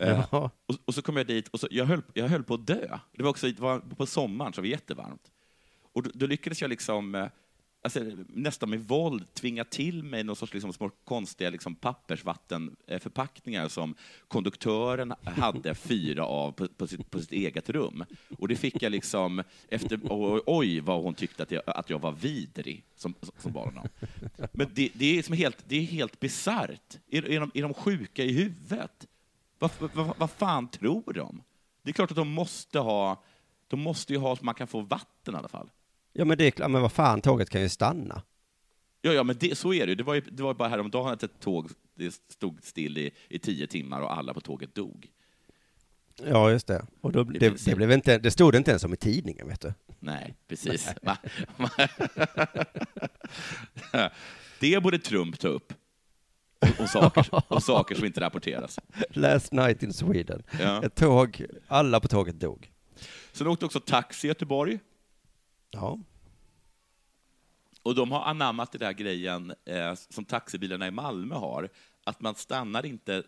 Eh, 0.00 0.34
och, 0.34 0.50
och 0.84 0.94
så 0.94 1.02
kom 1.02 1.16
jag 1.16 1.26
dit, 1.26 1.48
och 1.48 1.60
så, 1.60 1.68
jag, 1.70 1.84
höll, 1.84 2.02
jag 2.14 2.28
höll 2.28 2.42
på 2.42 2.54
att 2.54 2.66
dö. 2.66 2.98
Det 3.12 3.22
var 3.22 3.30
också 3.30 3.46
det 3.46 3.60
var 3.60 3.80
på 3.80 4.06
sommaren, 4.06 4.52
så 4.52 4.60
det 4.60 4.68
var 4.68 4.70
jättevarmt. 4.72 5.30
Och 5.92 6.02
då, 6.02 6.10
då 6.14 6.26
lyckades 6.26 6.60
jag 6.60 6.68
liksom, 6.68 7.14
eh, 7.14 7.26
alltså, 7.82 8.00
nästan 8.28 8.70
med 8.70 8.80
våld 8.80 9.34
tvinga 9.34 9.64
till 9.64 10.02
mig 10.02 10.24
någon 10.24 10.36
sorts 10.36 10.52
liksom, 10.52 10.72
små 10.72 10.90
konstiga 11.04 11.50
liksom, 11.50 11.74
pappersvattenförpackningar 11.74 13.68
som 13.68 13.94
konduktören 14.28 15.14
hade 15.24 15.74
fyra 15.88 16.26
av 16.26 16.52
på, 16.52 16.68
på, 16.68 16.86
sitt, 16.86 17.10
på 17.10 17.20
sitt 17.20 17.32
eget 17.32 17.70
rum. 17.70 18.04
Och 18.38 18.48
det 18.48 18.56
fick 18.56 18.82
jag 18.82 18.92
liksom, 18.92 19.42
efter, 19.68 20.00
oj, 20.46 20.80
vad 20.80 21.02
hon 21.02 21.14
tyckte 21.14 21.42
att 21.42 21.50
jag, 21.50 21.62
att 21.66 21.90
jag 21.90 21.98
var 21.98 22.12
vidrig 22.12 22.84
som, 22.96 23.14
som 23.38 23.52
barn. 23.52 23.80
Men 24.52 24.70
det, 24.74 24.90
det 24.94 25.18
är 25.18 25.22
som 25.22 25.36
helt, 25.36 25.64
det 25.68 25.76
är 25.76 25.82
helt 25.82 26.20
bisarrt. 26.20 26.98
Är, 27.10 27.30
är, 27.30 27.40
de, 27.40 27.50
är 27.54 27.62
de 27.62 27.74
sjuka 27.74 28.24
i 28.24 28.32
huvudet? 28.32 29.06
Vad, 29.62 29.70
vad, 29.94 30.16
vad 30.18 30.30
fan 30.30 30.68
tror 30.68 31.12
de? 31.12 31.42
Det 31.82 31.90
är 31.90 31.92
klart 31.92 32.10
att 32.10 32.16
de 32.16 32.28
måste 32.28 32.78
ha, 32.78 33.22
de 33.68 33.80
måste 33.80 34.12
ju 34.12 34.18
ha 34.18 34.36
så 34.36 34.44
man 34.44 34.54
kan 34.54 34.66
få 34.66 34.80
vatten 34.80 35.34
i 35.34 35.36
alla 35.36 35.48
fall. 35.48 35.70
Ja, 36.12 36.24
men 36.24 36.38
det 36.38 36.44
är 36.44 36.50
klart, 36.50 36.70
men 36.70 36.82
vad 36.82 36.92
fan, 36.92 37.20
tåget 37.20 37.50
kan 37.50 37.60
ju 37.60 37.68
stanna. 37.68 38.22
Ja, 39.02 39.12
ja 39.12 39.22
men 39.22 39.36
det, 39.40 39.58
så 39.58 39.72
är 39.72 39.86
det 39.86 39.90
ju. 39.90 39.94
Det 39.94 40.02
var 40.02 40.14
ju 40.14 40.20
det 40.20 40.42
var 40.42 40.54
bara 40.54 40.68
häromdagen 40.68 41.12
att 41.12 41.22
ett 41.22 41.40
tåg 41.40 41.70
det 41.94 42.14
stod 42.28 42.58
still 42.62 42.98
i, 42.98 43.10
i 43.28 43.38
tio 43.38 43.66
timmar 43.66 44.00
och 44.00 44.16
alla 44.16 44.34
på 44.34 44.40
tåget 44.40 44.74
dog. 44.74 45.10
Ja, 46.26 46.50
just 46.50 46.66
det. 46.66 46.86
Och 47.00 47.12
då, 47.12 47.24
det, 47.24 47.64
det, 47.64 47.74
blev 47.74 47.92
inte, 47.92 48.18
det 48.18 48.30
stod 48.30 48.54
inte 48.54 48.70
ens 48.70 48.84
om 48.84 48.92
i 48.92 48.96
tidningen, 48.96 49.48
vet 49.48 49.60
du. 49.60 49.72
Nej, 50.00 50.34
precis. 50.48 50.88
Va? 51.02 51.18
det 54.60 54.82
borde 54.82 54.98
Trump 54.98 55.38
ta 55.38 55.48
upp. 55.48 55.72
Och, 56.62 56.80
och, 56.80 56.88
saker, 56.88 57.26
och 57.48 57.62
saker 57.62 57.94
som 57.94 58.04
inte 58.04 58.20
rapporteras. 58.20 58.78
Last 59.08 59.52
night 59.52 59.82
in 59.82 59.92
Sweden. 59.92 60.42
Ja. 60.60 60.82
Ett 60.84 60.94
tåg, 60.94 61.46
alla 61.68 62.00
på 62.00 62.08
tåget 62.08 62.40
dog. 62.40 62.72
Sen 63.32 63.46
åkte 63.46 63.64
också 63.64 63.80
taxi 63.80 64.26
i 64.26 64.28
Göteborg. 64.28 64.78
Ja. 65.70 65.98
Och 67.82 67.94
de 67.94 68.12
har 68.12 68.20
anammat 68.20 68.72
den 68.72 68.78
där 68.78 68.92
grejen 68.92 69.54
eh, 69.64 69.94
som 69.94 70.24
taxibilarna 70.24 70.86
i 70.86 70.90
Malmö 70.90 71.34
har, 71.34 71.68
att 72.04 72.20
man 72.20 72.34
stannar 72.34 72.86
inte 72.86 73.22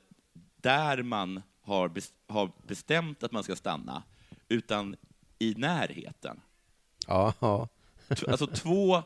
där 0.57 1.03
man 1.03 1.42
har, 1.62 1.92
har 2.29 2.51
bestämt 2.66 3.23
att 3.23 3.33
man 3.33 3.44
ska 3.44 3.57
stanna, 3.57 4.03
utan 4.49 4.97
i 5.38 5.55
närheten. 5.57 6.40
Ja, 7.07 7.35
Alltså 8.29 8.47
två, 8.47 9.03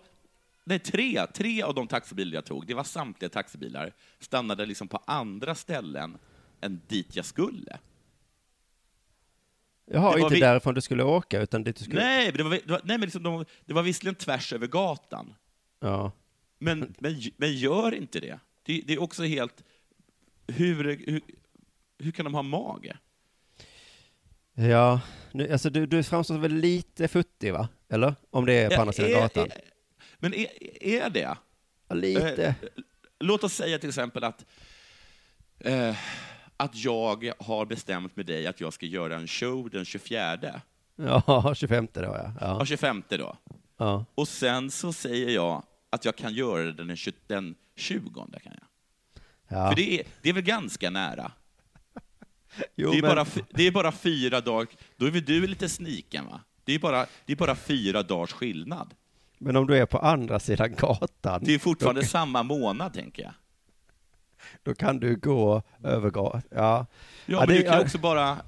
nej 0.68 0.78
tre, 0.78 1.26
tre 1.26 1.62
av 1.62 1.74
de 1.74 1.86
taxibilar 1.88 2.34
jag 2.34 2.44
tog, 2.44 2.66
det 2.66 2.74
var 2.74 2.84
samtliga 2.84 3.28
taxibilar, 3.28 3.92
stannade 4.20 4.66
liksom 4.66 4.88
på 4.88 5.00
andra 5.06 5.54
ställen 5.54 6.18
än 6.60 6.80
dit 6.88 7.16
jag 7.16 7.24
skulle. 7.24 7.78
Jaha, 9.90 10.18
inte 10.18 10.34
vi- 10.34 10.40
därifrån 10.40 10.74
du 10.74 10.80
skulle 10.80 11.02
åka, 11.02 11.40
utan 11.42 11.64
dit 11.64 11.76
du 11.76 11.84
skulle... 11.84 12.00
Nej, 12.04 12.32
det 12.32 12.42
var, 12.42 12.50
det 12.50 12.66
var, 12.70 12.80
nej, 12.84 12.98
men 12.98 13.00
liksom 13.00 13.22
de, 13.22 13.44
det 13.64 13.72
var 13.74 13.82
visserligen 13.82 14.14
tvärs 14.14 14.52
över 14.52 14.66
gatan, 14.66 15.34
Ja. 15.80 16.12
Men, 16.58 16.94
men, 16.98 17.20
men 17.36 17.52
gör 17.56 17.94
inte 17.94 18.20
det. 18.20 18.38
Det, 18.62 18.82
det 18.86 18.92
är 18.92 19.02
också 19.02 19.22
helt... 19.24 19.64
Hur, 20.46 20.84
hur, 21.06 21.20
hur 21.98 22.10
kan 22.12 22.24
de 22.24 22.34
ha 22.34 22.42
mage? 22.42 22.96
Ja, 24.54 25.00
nu, 25.32 25.52
alltså 25.52 25.70
du, 25.70 25.86
du 25.86 26.02
framstår 26.02 26.38
väl 26.38 26.54
lite 26.54 27.08
futtig, 27.08 27.52
va? 27.52 27.68
Eller? 27.88 28.14
Om 28.30 28.46
det 28.46 28.52
är 28.54 28.74
på 28.76 28.80
andra 28.80 28.92
sidan 28.92 29.10
Är- 29.10 29.20
gatan. 29.20 29.44
är- 29.50 29.60
men 30.18 30.34
är, 30.34 30.48
är 30.82 31.10
det? 31.10 31.36
Lite. 31.94 32.44
Eh, 32.46 32.54
Låt 33.20 33.44
oss 33.44 33.52
säga 33.54 33.78
till 33.78 33.88
exempel 33.88 34.24
att, 34.24 34.44
eh, 35.58 35.96
att 36.56 36.74
jag 36.76 37.32
har 37.38 37.66
bestämt 37.66 38.16
med 38.16 38.26
dig 38.26 38.46
att 38.46 38.60
jag 38.60 38.72
ska 38.72 38.86
göra 38.86 39.16
en 39.16 39.26
show 39.28 39.70
den 39.70 39.84
24. 39.84 40.60
Ja, 40.96 41.54
25 41.56 41.88
då, 41.92 42.00
ja. 42.02 42.32
Ja, 42.40 42.56
Ja. 42.58 42.64
25 42.66 43.02
då. 43.08 43.36
ja. 43.76 44.04
Och 44.14 44.28
sen 44.28 44.70
så 44.70 44.92
säger 44.92 45.30
jag 45.30 45.62
att 45.90 46.04
jag 46.04 46.16
kan 46.16 46.34
göra 46.34 46.62
det 46.62 46.72
den 46.72 46.96
20. 46.96 47.12
Den 47.26 47.54
20 47.76 48.10
kan 48.42 48.52
jag. 48.52 48.62
ja. 49.48 49.68
För 49.68 49.76
det 49.76 50.00
är, 50.00 50.06
det 50.22 50.28
är 50.28 50.32
väl 50.32 50.42
ganska 50.42 50.90
nära? 50.90 51.32
Jo, 52.76 52.90
det, 52.90 52.98
är 52.98 53.02
men- 53.02 53.14
bara, 53.14 53.26
det 53.50 53.66
är 53.66 53.70
bara 53.72 53.92
fyra 53.92 54.40
dagar, 54.40 54.68
då 54.96 55.06
är 55.06 55.10
väl 55.10 55.24
du 55.24 55.46
lite 55.46 55.68
sniken 55.68 56.26
va? 56.26 56.40
Det 56.64 56.72
är 56.74 56.78
bara, 56.78 57.06
det 57.26 57.32
är 57.32 57.36
bara 57.36 57.54
fyra 57.56 58.02
dagars 58.02 58.32
skillnad. 58.32 58.94
Men 59.38 59.56
om 59.56 59.66
du 59.66 59.76
är 59.76 59.86
på 59.86 59.98
andra 59.98 60.40
sidan 60.40 60.74
gatan, 60.74 61.40
Det 61.44 61.54
är 61.54 61.58
fortfarande 61.58 62.04
samma 62.06 62.42
månad, 62.42 62.92
tänker 62.94 63.22
jag. 63.22 63.32
då 64.62 64.74
kan 64.74 65.00
du 65.00 65.16
gå 65.16 65.62
över 65.84 66.10
gatan. 66.10 66.42
Ja. 66.50 66.56
Ja, 66.56 66.86
Ja, 67.26 67.38
men 67.38 67.48
det- 67.48 67.54
du 67.54 67.62
kan 67.62 67.74
ja. 67.74 67.80
också 67.82 67.98
bara, 67.98 68.38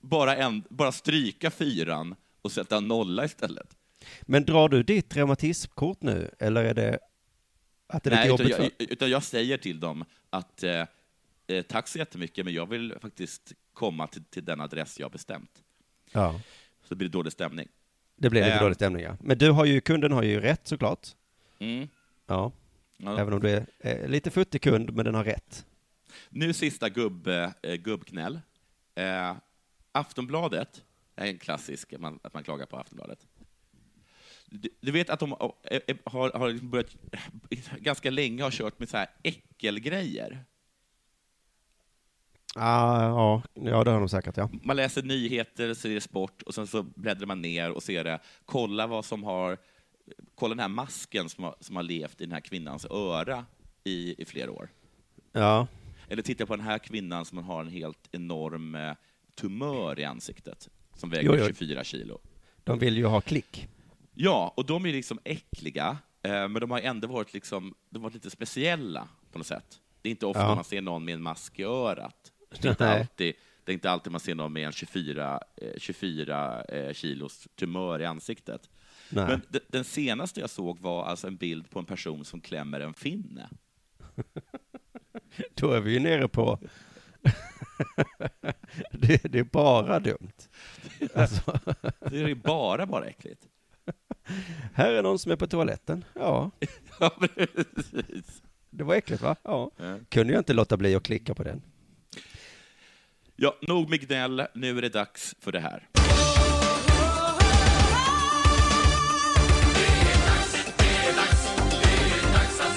bara, 0.00 0.36
en, 0.36 0.62
bara 0.68 0.92
stryka 0.92 1.50
fyran 1.50 2.14
och 2.42 2.52
sätta 2.52 2.80
nolla 2.80 3.24
istället. 3.24 3.76
Men 4.22 4.44
drar 4.44 4.68
du 4.68 4.82
ditt 4.82 5.16
reumatismkort 5.16 6.02
nu, 6.02 6.30
eller 6.38 6.64
är 6.64 6.74
det 6.74 6.98
att 7.86 8.02
det 8.02 8.10
är 8.10 8.14
Nej, 8.14 8.30
lite 8.30 8.42
utan 8.42 8.50
jobbigt 8.58 8.74
jag, 8.78 8.90
utan 8.92 9.10
jag 9.10 9.22
säger 9.22 9.58
till 9.58 9.80
dem 9.80 10.04
att 10.30 10.62
eh, 10.62 10.86
eh, 11.46 11.62
tack 11.68 11.88
så 11.88 11.98
jättemycket, 11.98 12.44
men 12.44 12.54
jag 12.54 12.66
vill 12.68 12.94
faktiskt 13.00 13.52
komma 13.72 14.06
till, 14.06 14.24
till 14.24 14.44
den 14.44 14.60
adress 14.60 15.00
jag 15.00 15.10
bestämt. 15.12 15.50
Ja, 16.12 16.40
Så 16.88 16.94
blir 16.94 17.08
det 17.08 17.12
dålig 17.12 17.32
stämning. 17.32 17.68
Det 18.16 18.30
blir 18.30 18.40
lite 18.44 18.54
Eh. 18.54 18.62
dålig 18.62 18.76
stämning, 18.76 19.02
ja. 19.02 19.16
Men 19.20 19.38
du 19.38 19.50
har 19.50 19.64
ju, 19.64 19.80
kunden 19.80 20.12
har 20.12 20.22
ju 20.22 20.40
rätt 20.40 20.66
såklart. 20.68 21.08
Mm. 21.58 21.88
Ja, 22.26 22.52
Ja. 22.96 23.18
även 23.20 23.32
om 23.34 23.40
du 23.40 23.50
är 23.50 23.66
eh, 23.80 24.08
lite 24.08 24.30
futtig 24.30 24.62
kund, 24.62 24.94
men 24.94 25.04
den 25.04 25.14
har 25.14 25.24
rätt. 25.24 25.66
Nu 26.28 26.52
sista 26.52 26.88
gubb, 26.88 27.26
eh, 27.28 27.50
gubbknäll. 27.74 28.40
Eh, 28.94 29.36
Aftonbladet 29.92 30.82
är 31.16 31.26
en 31.26 31.38
klassisk, 31.38 31.92
att 31.92 32.00
man, 32.00 32.18
att 32.22 32.34
man 32.34 32.42
klagar 32.44 32.66
på 32.66 32.76
Aftonbladet. 32.76 33.26
Du, 34.46 34.68
du 34.80 34.92
vet 34.92 35.10
att 35.10 35.20
de 35.20 35.32
eh, 35.70 35.80
eh, 35.86 35.96
har, 36.04 36.30
har 36.32 36.50
liksom 36.50 36.70
börjat, 36.70 36.96
ganska 37.78 38.10
länge 38.10 38.42
har 38.42 38.50
kört 38.50 38.78
med 38.78 38.88
så 38.88 38.96
här 38.96 39.06
äckelgrejer. 39.22 40.44
Ah, 42.56 43.02
ja, 43.08 43.42
ja, 43.54 43.84
det 43.84 43.90
har 43.90 43.98
de 44.00 44.08
säkert, 44.08 44.36
ja. 44.36 44.50
Man 44.62 44.76
läser 44.76 45.02
nyheter, 45.02 45.74
så 45.74 45.88
är 45.88 45.94
det 45.94 46.00
sport, 46.00 46.42
och 46.42 46.54
sen 46.54 46.66
så 46.66 46.82
bläddrar 46.82 47.26
man 47.26 47.42
ner 47.42 47.70
och 47.70 47.82
ser 47.82 48.04
det. 48.04 48.18
Kolla 48.44 48.86
vad 48.86 49.04
som 49.04 49.24
har... 49.24 49.58
Kolla 50.34 50.54
den 50.54 50.60
här 50.60 50.68
masken 50.68 51.28
som 51.28 51.44
har, 51.44 51.54
som 51.60 51.76
har 51.76 51.82
levt 51.82 52.20
i 52.20 52.24
den 52.24 52.32
här 52.32 52.40
kvinnans 52.40 52.86
öra 52.90 53.44
i, 53.84 54.22
i 54.22 54.24
flera 54.24 54.50
år. 54.50 54.68
Ja, 55.32 55.66
Eller 56.08 56.22
titta 56.22 56.46
på 56.46 56.56
den 56.56 56.64
här 56.66 56.78
kvinnan 56.78 57.24
som 57.24 57.38
har 57.38 57.60
en 57.60 57.68
helt 57.68 58.08
enorm 58.12 58.74
eh, 58.74 58.92
tumör 59.34 60.00
i 60.00 60.04
ansiktet, 60.04 60.68
som 60.96 61.10
väger 61.10 61.24
Jo, 61.30 61.36
jo. 61.38 61.46
24 61.46 61.84
kilo. 61.84 62.18
de 62.64 62.78
vill 62.78 62.96
ju 62.96 63.04
ha 63.06 63.20
klick. 63.20 63.68
Ja, 64.14 64.52
och 64.56 64.66
de 64.66 64.86
är 64.86 64.92
liksom 64.92 65.18
äckliga, 65.24 65.98
eh, 66.22 66.30
men 66.48 66.54
de 66.54 66.70
har 66.70 66.80
ändå 66.80 67.08
varit, 67.08 67.34
liksom, 67.34 67.74
de 67.90 67.98
har 67.98 68.02
varit 68.10 68.14
lite 68.14 68.30
speciella 68.30 69.08
på 69.32 69.38
något 69.38 69.46
sätt. 69.46 69.80
Det 70.02 70.08
är 70.08 70.10
inte 70.10 70.26
ofta 70.26 70.42
Ja. 70.42 70.54
man 70.54 70.64
ser 70.64 70.80
någon 70.82 71.04
med 71.04 71.14
en 71.14 71.22
mask 71.22 71.58
i 71.58 71.62
örat. 71.62 72.32
Det 72.60 72.68
är 72.68 72.70
inte 72.70 72.88
alltid, 72.88 73.34
det 73.64 73.72
är 73.72 73.74
inte 73.74 73.90
alltid 73.90 74.12
man 74.12 74.20
ser 74.20 74.34
någon 74.34 74.52
med 74.52 74.66
en 74.66 74.72
24, 74.72 75.40
eh, 75.56 75.68
24 75.76 76.62
eh, 76.62 76.92
kilos 76.92 77.48
tumör 77.56 78.00
i 78.00 78.04
ansiktet. 78.06 78.70
Nej. 79.10 79.26
Men 79.28 79.40
de, 79.48 79.60
den 79.68 79.84
senaste 79.84 80.40
jag 80.40 80.50
såg 80.50 80.80
var 80.80 81.04
alltså 81.04 81.26
en 81.26 81.36
bild 81.36 81.70
på 81.70 81.78
en 81.78 81.84
person 81.84 82.24
som 82.24 82.40
klämmer 82.40 82.80
en 82.80 82.94
finne. 82.94 83.48
Då 85.54 85.70
är 85.70 85.80
vi 85.80 85.92
ju 85.92 85.98
nere 85.98 86.28
på... 86.28 86.58
det, 88.90 89.22
det 89.32 89.38
är 89.38 89.44
bara 89.44 90.00
dumt. 90.00 90.32
Alltså, 91.14 91.58
Det 92.10 92.22
är 92.22 92.34
bara, 92.34 92.86
bara 92.86 93.06
äckligt. 93.06 93.48
här 94.72 94.92
är 94.92 95.02
någon 95.02 95.18
som 95.18 95.32
är 95.32 95.36
på 95.36 95.46
toaletten. 95.46 96.04
Ja, 96.14 96.50
Ja, 97.00 97.10
precis. 97.74 98.42
det 98.70 98.84
var 98.84 98.94
äckligt 98.94 99.22
va? 99.22 99.36
Ja. 99.42 99.70
Ja. 99.76 99.98
Kunde 100.08 100.32
jag 100.32 100.40
inte 100.40 100.52
låta 100.52 100.76
bli 100.76 100.94
att 100.94 101.02
klicka 101.02 101.34
på 101.34 101.42
den. 101.42 101.62
Ja, 103.36 103.58
nog 103.62 103.90
med 103.90 104.00
gnäll, 104.00 104.46
nu 104.54 104.78
är 104.78 104.82
det 104.82 104.88
dags 104.88 105.34
för 105.40 105.52
det 105.52 105.60
här. 105.60 105.88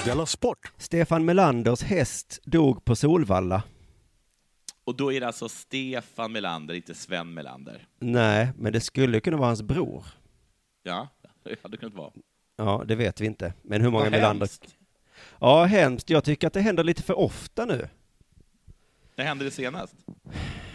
Della 0.04 0.26
Sport! 0.26 0.72
Stefan 0.76 1.24
Melanders 1.24 1.82
häst 1.82 2.40
dog 2.44 2.84
på 2.84 2.96
Solvalla. 2.96 3.62
Och 4.84 4.96
då 4.96 5.12
är 5.12 5.20
det 5.20 5.26
alltså 5.26 5.48
Stefan 5.48 6.32
Melander, 6.32 6.74
inte 6.74 6.94
Sven 6.94 7.34
Melander. 7.34 7.86
Nej, 8.00 8.48
men 8.56 8.72
det 8.72 8.80
skulle 8.80 9.20
kunna 9.20 9.36
vara 9.36 9.48
hans 9.48 9.62
bror. 9.62 10.04
Ja, 10.82 11.08
det 11.44 11.62
hade 11.62 11.76
kunnat 11.76 11.94
vara. 11.94 12.10
Ja, 12.56 12.84
det 12.88 12.94
vet 12.94 13.20
vi 13.20 13.26
inte. 13.26 13.52
Men 13.62 13.80
hur 13.82 13.90
många 13.90 14.04
Vad 14.04 14.12
Melander... 14.12 14.46
hemskt. 14.46 14.76
Ja, 15.40 15.64
hemskt. 15.64 16.10
Jag 16.10 16.24
tycker 16.24 16.46
att 16.46 16.52
det 16.52 16.60
händer 16.60 16.84
lite 16.84 17.02
för 17.02 17.18
ofta 17.18 17.64
nu. 17.64 17.88
När 19.18 19.24
hände 19.24 19.44
det 19.44 19.50
senast? 19.50 19.94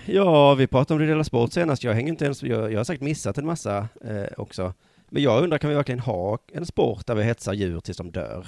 Ja, 0.06 0.56
vi 0.56 0.68
pratade 0.68 0.94
om 0.94 1.08
det 1.08 1.14
Dela 1.14 1.24
Sport 1.24 1.54
senast. 1.54 1.84
Jag 1.84 1.94
hänger 1.94 2.10
inte 2.10 2.26
ens... 2.26 2.44
Jag, 2.44 2.72
jag 2.72 2.80
har 2.80 2.84
säkert 2.84 3.04
missat 3.04 3.38
en 3.38 3.46
massa 3.46 3.88
eh, 4.02 4.26
också. 4.38 4.74
Men 5.10 5.24
jag 5.24 5.44
undrar, 5.44 5.58
kan 5.58 5.70
vi 5.70 5.76
verkligen 5.76 6.00
ha 6.00 6.40
en 6.52 6.66
sport 6.66 7.08
där 7.08 7.16
vi 7.16 7.24
hetsar 7.24 7.54
djur 7.54 7.80
tills 7.80 7.98
de 7.98 8.12
dör? 8.12 8.48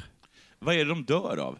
Vad 0.59 0.75
är 0.75 0.79
det 0.79 0.89
de 0.89 1.05
dör 1.05 1.37
av? 1.37 1.59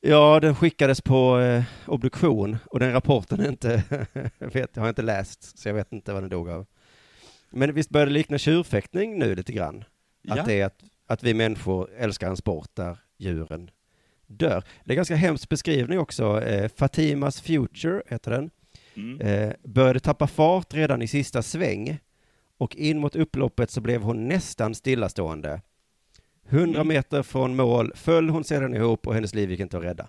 Ja, 0.00 0.40
den 0.40 0.54
skickades 0.54 1.00
på 1.00 1.38
eh, 1.38 1.64
obduktion 1.86 2.56
och 2.66 2.80
den 2.80 2.92
rapporten 2.92 3.40
är 3.40 3.48
inte, 3.48 3.82
vet, 4.38 4.76
har 4.76 4.84
jag 4.84 4.90
inte 4.90 5.02
läst, 5.02 5.58
så 5.58 5.68
jag 5.68 5.74
vet 5.74 5.92
inte 5.92 6.12
vad 6.12 6.22
den 6.22 6.30
dog 6.30 6.48
av. 6.48 6.66
Men 7.50 7.74
visst 7.74 7.90
börjar 7.90 8.06
det 8.06 8.12
likna 8.12 8.38
tjurfäktning 8.38 9.18
nu 9.18 9.34
lite 9.34 9.52
grann? 9.52 9.84
Ja. 10.22 10.40
Att 10.40 10.46
det 10.46 10.60
är 10.60 10.66
att, 10.66 10.84
att 11.06 11.22
vi 11.22 11.34
människor 11.34 11.90
älskar 11.98 12.30
en 12.30 12.36
sport 12.36 12.70
där 12.74 12.98
djuren 13.18 13.70
dör. 14.26 14.64
Det 14.84 14.92
är 14.92 14.96
ganska 14.96 15.16
hemskt 15.16 15.48
beskrivning 15.48 15.98
också. 15.98 16.42
Eh, 16.42 16.68
Fatimas 16.76 17.40
Future 17.40 18.02
heter 18.06 18.30
den. 18.30 18.50
Mm. 18.96 19.20
Eh, 19.20 19.52
började 19.64 20.00
tappa 20.00 20.26
fart 20.26 20.74
redan 20.74 21.02
i 21.02 21.06
sista 21.08 21.42
sväng 21.42 21.98
och 22.58 22.76
in 22.76 22.98
mot 22.98 23.16
upploppet 23.16 23.70
så 23.70 23.80
blev 23.80 24.02
hon 24.02 24.28
nästan 24.28 24.74
stillastående. 24.74 25.60
100 26.48 26.80
Mm. 26.80 26.88
meter 26.88 27.22
från 27.22 27.56
mål 27.56 27.92
föll 27.94 28.28
hon 28.28 28.44
sedan 28.44 28.74
ihop 28.74 29.06
och 29.06 29.14
hennes 29.14 29.34
liv 29.34 29.50
gick 29.50 29.60
inte 29.60 29.78
att 29.78 29.84
rädda. 29.84 30.06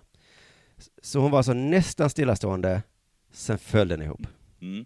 Så 1.02 1.20
hon 1.20 1.32
var 1.32 1.40
alltså 1.40 1.54
nästan 1.54 2.10
stillastående, 2.10 2.84
sen 3.32 3.58
föll 3.58 3.88
den 3.88 4.02
ihop. 4.02 4.28
Mm. 4.62 4.86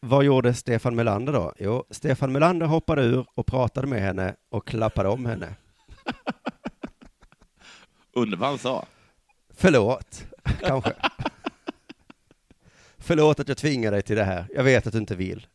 Vad 0.00 0.24
gjorde 0.24 0.54
Stefan 0.54 0.96
Melander 0.96 1.32
då? 1.32 1.52
Jo, 1.58 1.84
Stefan 1.90 2.32
Melander 2.32 2.66
hoppade 2.66 3.02
ur 3.02 3.26
och 3.34 3.46
pratade 3.46 3.86
med 3.86 4.00
henne 4.02 4.34
och 4.48 4.66
klappade 4.68 5.08
om 5.08 5.26
henne. 5.26 5.54
Undrar 8.18 8.38
vad 8.38 8.48
han 8.48 8.58
sa. 8.58 8.86
Förlåt, 9.50 10.24
kanske. 10.60 10.92
Förlåt 12.98 13.40
att 13.40 13.48
jag 13.48 13.56
tvingar 13.56 13.92
dig 13.92 14.02
till 14.02 14.16
det 14.16 14.24
här. 14.24 14.46
Jag 14.54 14.64
vet 14.64 14.86
att 14.86 14.92
du 14.92 14.98
inte 14.98 15.16
vill. 15.16 15.46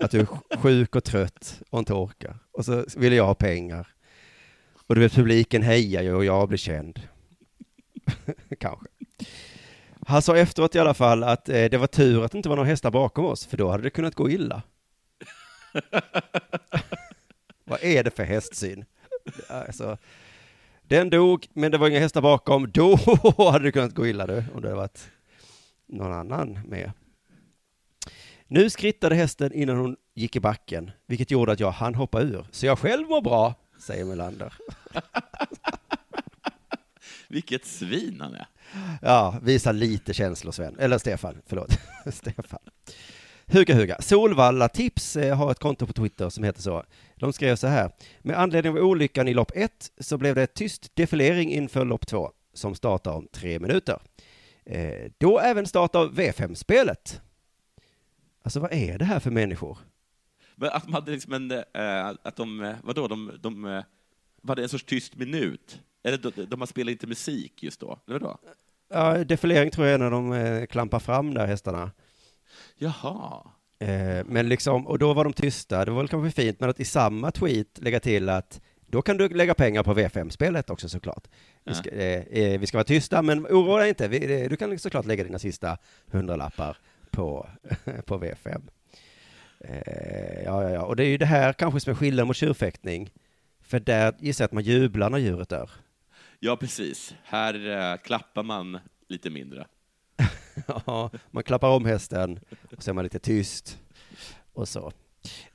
Att 0.00 0.10
du 0.10 0.20
är 0.20 0.56
sjuk 0.56 0.96
och 0.96 1.04
trött 1.04 1.62
och 1.70 1.78
inte 1.78 1.92
orkar. 1.92 2.38
Och 2.52 2.64
så 2.64 2.84
vill 2.96 3.12
jag 3.12 3.26
ha 3.26 3.34
pengar. 3.34 3.88
Och 4.86 4.94
du 4.94 5.00
vet, 5.00 5.12
publiken 5.12 5.62
hejar 5.62 6.02
ju 6.02 6.14
och 6.14 6.24
jag 6.24 6.48
blir 6.48 6.58
känd. 6.58 7.00
kanske. 8.60 8.86
Han 10.06 10.22
sa 10.22 10.36
efteråt 10.36 10.74
i 10.74 10.78
alla 10.78 10.94
fall 10.94 11.24
att 11.24 11.48
eh, 11.48 11.64
det 11.64 11.78
var 11.78 11.86
tur 11.86 12.24
att 12.24 12.32
det 12.32 12.38
inte 12.38 12.48
var 12.48 12.56
några 12.56 12.68
hästar 12.68 12.90
bakom 12.90 13.24
oss, 13.24 13.46
för 13.46 13.56
då 13.56 13.70
hade 13.70 13.82
det 13.82 13.90
kunnat 13.90 14.14
gå 14.14 14.30
illa. 14.30 14.62
Vad 17.64 17.82
är 17.82 18.04
det 18.04 18.10
för 18.10 18.24
hästsyn? 18.24 18.84
Alltså, 19.48 19.98
den 20.92 21.10
dog, 21.10 21.46
men 21.52 21.70
det 21.70 21.78
var 21.78 21.88
inga 21.88 21.98
hästar 21.98 22.20
bakom. 22.20 22.70
Då 22.70 22.96
hade 23.52 23.64
det 23.64 23.72
kunnat 23.72 23.94
gå 23.94 24.06
illa 24.06 24.26
du, 24.26 24.44
om 24.54 24.60
det 24.62 24.68
hade 24.68 24.74
varit 24.74 25.10
någon 25.86 26.12
annan 26.12 26.58
med. 26.68 26.92
Nu 28.46 28.70
skrittade 28.70 29.14
hästen 29.14 29.52
innan 29.52 29.76
hon 29.76 29.96
gick 30.14 30.36
i 30.36 30.40
backen, 30.40 30.90
vilket 31.06 31.30
gjorde 31.30 31.52
att 31.52 31.60
jag 31.60 31.70
hann 31.70 31.94
hoppa 31.94 32.20
ur. 32.20 32.46
Så 32.50 32.66
jag 32.66 32.78
själv 32.78 33.08
mår 33.08 33.20
bra, 33.20 33.54
säger 33.78 34.04
Melander. 34.04 34.54
Vilket 37.28 37.66
svin 37.66 38.20
han 38.20 38.34
är. 38.34 38.46
Ja, 39.02 39.38
visa 39.42 39.72
lite 39.72 40.14
känslor 40.14 40.52
Sven. 40.52 40.78
Eller 40.78 40.98
Stefan, 40.98 41.42
förlåt. 41.46 41.78
Stefan. 42.12 42.60
Huga 43.52 43.74
Huga. 43.74 43.96
Solvalla 44.00 44.68
Tips 44.68 45.16
eh, 45.16 45.36
har 45.36 45.50
ett 45.50 45.58
konto 45.58 45.86
på 45.86 45.92
Twitter 45.92 46.28
som 46.28 46.44
heter 46.44 46.62
så. 46.62 46.84
De 47.16 47.32
skrev 47.32 47.56
så 47.56 47.66
här. 47.66 47.90
Med 48.20 48.38
anledning 48.38 48.72
av 48.72 48.78
olyckan 48.78 49.28
i 49.28 49.34
lopp 49.34 49.52
ett 49.54 49.92
så 49.98 50.18
blev 50.18 50.34
det 50.34 50.46
tyst 50.46 50.96
defilering 50.96 51.52
inför 51.52 51.84
lopp 51.84 52.06
två 52.06 52.30
som 52.54 52.74
startar 52.74 53.12
om 53.12 53.28
tre 53.32 53.58
minuter. 53.58 54.00
Eh, 54.64 55.10
då 55.18 55.38
även 55.38 55.66
start 55.66 55.94
av 55.94 56.14
V5-spelet. 56.14 57.20
Alltså 58.42 58.60
vad 58.60 58.72
är 58.72 58.98
det 58.98 59.04
här 59.04 59.20
för 59.20 59.30
människor? 59.30 59.78
Men 60.56 60.70
att 60.70 60.84
de 60.84 60.92
hade 60.92 61.10
liksom 61.10 61.32
en, 61.32 61.50
eh, 61.50 62.06
att 62.22 62.36
de, 62.36 62.74
vadå, 62.82 63.08
de, 63.08 63.32
de 63.40 63.64
eh, 63.64 63.82
hade 64.48 64.62
en 64.62 64.68
sorts 64.68 64.84
tyst 64.84 65.16
minut. 65.16 65.80
Eller 66.04 66.18
de, 66.18 66.46
de 66.46 66.60
har 66.60 66.66
spelat 66.66 66.92
inte 66.92 67.06
musik 67.06 67.62
just 67.62 67.80
då, 67.80 67.98
eller 68.06 68.18
vadå? 68.18 68.38
Ja, 68.88 69.24
defilering 69.24 69.70
tror 69.70 69.86
jag 69.86 69.94
är 69.94 69.98
när 69.98 70.10
de 70.10 70.32
eh, 70.32 70.66
klampar 70.66 70.98
fram 70.98 71.34
där 71.34 71.46
hästarna. 71.46 71.90
Jaha. 72.76 73.46
Eh, 73.78 74.24
men 74.26 74.48
liksom, 74.48 74.86
och 74.86 74.98
då 74.98 75.12
var 75.12 75.24
de 75.24 75.32
tysta, 75.32 75.84
det 75.84 75.90
var 75.90 75.98
väl 75.98 76.08
kanske 76.08 76.42
fint, 76.42 76.60
men 76.60 76.70
att 76.70 76.80
i 76.80 76.84
samma 76.84 77.30
tweet 77.30 77.78
lägga 77.78 78.00
till 78.00 78.28
att 78.28 78.60
då 78.86 79.02
kan 79.02 79.16
du 79.16 79.28
lägga 79.28 79.54
pengar 79.54 79.82
på 79.82 79.94
V5-spelet 79.94 80.70
också 80.70 80.88
såklart. 80.88 81.28
Vi 81.64 81.74
ska, 81.74 81.90
eh, 81.90 82.20
eh, 82.20 82.60
vi 82.60 82.66
ska 82.66 82.76
vara 82.76 82.84
tysta, 82.84 83.22
men 83.22 83.46
oroa 83.46 83.78
dig 83.78 83.88
inte, 83.88 84.08
vi, 84.08 84.42
eh, 84.42 84.48
du 84.48 84.56
kan 84.56 84.78
såklart 84.78 85.06
lägga 85.06 85.24
dina 85.24 85.38
sista 85.38 85.78
hundralappar 86.06 86.76
på, 87.10 87.48
på 88.06 88.18
V5. 88.18 88.62
Eh, 89.60 90.42
ja, 90.44 90.62
ja, 90.62 90.70
ja, 90.70 90.82
och 90.82 90.96
det 90.96 91.04
är 91.04 91.08
ju 91.08 91.18
det 91.18 91.26
här 91.26 91.52
kanske 91.52 91.80
som 91.80 91.90
är 91.90 91.94
skillnaden 91.94 92.26
mot 92.26 92.36
tjurfäktning. 92.36 93.10
För 93.60 93.80
där 93.80 94.14
gissar 94.18 94.42
jag 94.42 94.46
att 94.46 94.52
man 94.52 94.62
jublar 94.62 95.10
när 95.10 95.18
djuret 95.18 95.48
dör. 95.48 95.70
Ja, 96.38 96.56
precis. 96.56 97.14
Här 97.24 97.70
eh, 97.70 97.96
klappar 97.96 98.42
man 98.42 98.78
lite 99.08 99.30
mindre. 99.30 99.66
Ja, 100.86 101.10
man 101.30 101.42
klappar 101.42 101.68
om 101.68 101.84
hästen 101.84 102.40
och 102.76 102.82
så 102.82 102.90
är 102.90 102.94
man 102.94 103.04
lite 103.04 103.18
tyst 103.18 103.78
och 104.52 104.68
så. 104.68 104.92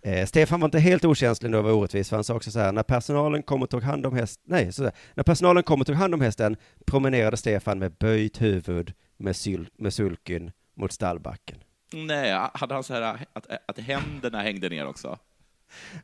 Eh, 0.01 0.25
Stefan 0.25 0.60
var 0.60 0.67
inte 0.67 0.79
helt 0.79 1.05
okänslig 1.05 1.51
när 1.51 1.57
det 1.57 1.63
var 1.63 1.71
orättvist, 1.71 2.10
för 2.10 2.17
han 2.17 2.23
sa 2.23 2.33
också 2.33 2.51
så 2.51 2.60
här, 2.60 2.71
när 2.71 2.83
personalen 2.83 3.43
kom 3.43 3.62
och 3.62 3.69
tog 3.69 3.83
hand 3.83 4.05
om 4.05 4.13
hästen, 4.15 4.43
nej, 4.47 4.71
så 4.71 4.83
där, 4.83 4.91
när 5.13 5.23
personalen 5.23 5.63
kom 5.63 5.81
och 5.81 5.88
tog 5.88 5.95
hand 5.95 6.13
om 6.13 6.21
hästen 6.21 6.57
promenerade 6.86 7.38
Stefan 7.38 7.79
med 7.79 7.91
böjt 7.91 8.41
huvud 8.41 8.93
med, 9.17 9.36
syl, 9.36 9.69
med 9.77 9.93
sulken 9.93 10.51
mot 10.73 10.91
stallbacken. 10.91 11.57
Nej, 11.93 12.49
hade 12.53 12.73
han 12.73 12.83
så 12.83 12.93
här 12.93 13.01
att, 13.33 13.47
att 13.65 13.79
händerna 13.79 14.41
hängde 14.41 14.69
ner 14.69 14.88
också? 14.88 15.19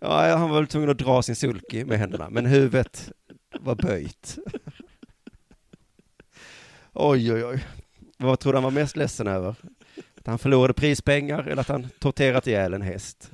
Ja, 0.01 0.37
han 0.37 0.49
var 0.49 0.57
väl 0.57 0.67
tvungen 0.67 0.89
att 0.89 0.97
dra 0.97 1.21
sin 1.21 1.35
sulky 1.35 1.85
med 1.85 1.99
händerna, 1.99 2.29
men 2.29 2.45
huvudet 2.45 3.11
var 3.59 3.75
böjt. 3.75 4.37
Oj, 6.93 7.33
oj, 7.33 7.45
oj. 7.45 7.63
Vad 8.23 8.39
tror 8.39 8.53
du 8.53 8.57
han 8.57 8.63
var 8.63 8.71
mest 8.71 8.95
ledsen 8.95 9.27
över? 9.27 9.55
Att 10.17 10.27
han 10.27 10.39
förlorade 10.39 10.73
prispengar 10.73 11.43
eller 11.43 11.61
att 11.61 11.67
han 11.67 11.87
torterat 11.99 12.47
ihjäl 12.47 12.73
en 12.73 12.81
häst? 12.81 13.31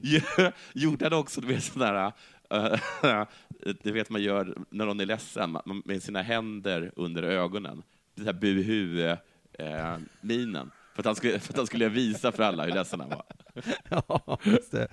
Det 0.00 0.52
Gjorde 0.74 1.04
han 1.04 1.12
också, 1.12 1.40
du 1.40 1.46
vet, 1.46 1.64
sån 1.64 1.80
där, 1.80 2.12
eh, 2.50 2.78
det 3.82 3.92
vet 3.92 4.10
man 4.10 4.22
gör 4.22 4.56
när 4.70 4.86
någon 4.86 5.00
är 5.00 5.06
ledsen, 5.06 5.58
med 5.84 6.02
sina 6.02 6.22
händer 6.22 6.92
under 6.96 7.22
ögonen. 7.22 7.82
Den 8.14 8.26
här 8.26 8.32
buhu-minen. 8.32 9.20
För 10.94 11.02
att, 11.02 11.06
han 11.06 11.16
skulle, 11.16 11.38
för 11.38 11.52
att 11.52 11.56
han 11.56 11.66
skulle 11.66 11.88
visa 11.88 12.32
för 12.32 12.42
alla 12.42 12.64
hur 12.64 12.72
ledsen 12.72 13.00
han 13.00 13.08
var. 13.08 13.24
Ja, 13.88 14.38
just 14.44 14.72
det. 14.72 14.88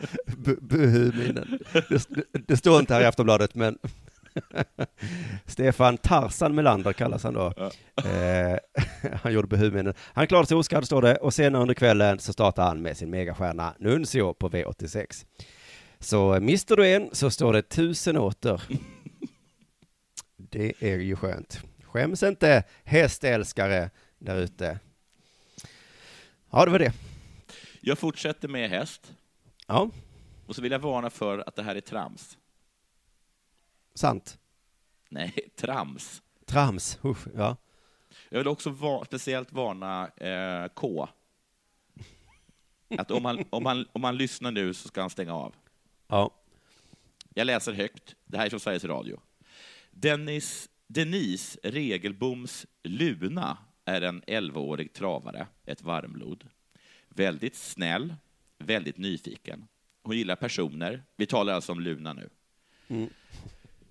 Buhu-minen. 0.61 1.59
Det, 1.89 2.07
det 2.47 2.57
står 2.57 2.79
inte 2.79 2.93
här 2.93 3.01
i 3.01 3.05
Aftonbladet, 3.05 3.55
men 3.55 3.77
Stefan 5.45 5.97
Tarsan 5.97 6.55
Melander 6.55 6.93
kallas 6.93 7.23
han 7.23 7.33
då. 7.33 7.53
Ja. 7.57 7.71
Eh, 8.09 8.57
han 9.23 9.33
gjorde 9.33 9.47
buhu-minen. 9.47 9.93
Han 10.13 10.27
klarade 10.27 10.47
sig 10.47 10.57
oskadd, 10.57 10.85
står 10.85 11.01
det, 11.01 11.15
och 11.15 11.33
senare 11.33 11.61
under 11.61 11.75
kvällen 11.75 12.19
så 12.19 12.33
startar 12.33 12.63
han 12.63 12.81
med 12.81 12.97
sin 12.97 13.09
megastjärna 13.09 13.75
Nuncio 13.79 14.33
på 14.33 14.49
V86. 14.49 15.25
Så 15.99 16.39
mister 16.39 16.75
du 16.75 16.87
en 16.87 17.09
så 17.11 17.31
står 17.31 17.53
det 17.53 17.61
tusen 17.61 18.17
åter. 18.17 18.61
Det 20.37 20.73
är 20.79 20.97
ju 20.97 21.15
skönt. 21.15 21.61
Skäms 21.83 22.23
inte 22.23 22.63
hästälskare 22.83 23.89
där 24.19 24.37
ute. 24.37 24.79
Ja, 26.51 26.65
det 26.65 26.71
var 26.71 26.79
det. 26.79 26.93
Jag 27.81 27.99
fortsätter 27.99 28.47
med 28.47 28.69
häst, 28.69 29.13
Ja, 29.67 29.89
och 30.45 30.55
så 30.55 30.61
vill 30.61 30.71
jag 30.71 30.79
varna 30.79 31.09
för 31.09 31.43
att 31.47 31.55
det 31.55 31.63
här 31.63 31.75
är 31.75 31.81
trams. 31.81 32.37
sant. 33.95 34.37
Nej, 35.09 35.33
trams. 35.55 36.21
Trams, 36.45 36.99
usch, 37.05 37.27
ja. 37.35 37.57
Jag 38.29 38.37
vill 38.39 38.47
också 38.47 38.69
va- 38.69 39.05
speciellt 39.05 39.51
varna 39.51 40.07
eh, 40.07 40.67
K. 40.73 41.07
Att 42.97 43.11
om 43.11 43.25
han, 43.25 43.43
om, 43.49 43.65
han, 43.65 43.85
om 43.91 44.03
han 44.03 44.17
lyssnar 44.17 44.51
nu 44.51 44.73
så 44.73 44.87
ska 44.87 45.01
han 45.01 45.09
stänga 45.09 45.33
av. 45.33 45.55
Ja. 46.07 46.31
Jag 47.33 47.45
läser 47.45 47.73
högt. 47.73 48.15
Det 48.25 48.37
här 48.37 48.45
är 48.45 48.49
från 48.49 48.59
Sveriges 48.59 48.85
Radio. 48.85 49.19
Dennis, 49.91 50.69
Denise 50.87 51.59
Regelboms 51.63 52.65
Luna 52.83 53.57
är 53.85 54.01
en 54.01 54.23
11-årig 54.23 54.93
travare, 54.93 55.47
ett 55.65 55.81
varmblod. 55.81 56.47
Väldigt 57.09 57.55
snäll, 57.55 58.15
väldigt 58.57 58.97
nyfiken. 58.97 59.67
Hon 60.03 60.17
gillar 60.17 60.35
personer. 60.35 61.03
Vi 61.15 61.25
talar 61.25 61.53
alltså 61.53 61.71
om 61.71 61.79
Luna 61.79 62.13
nu. 62.13 62.29
Mm. 62.87 63.09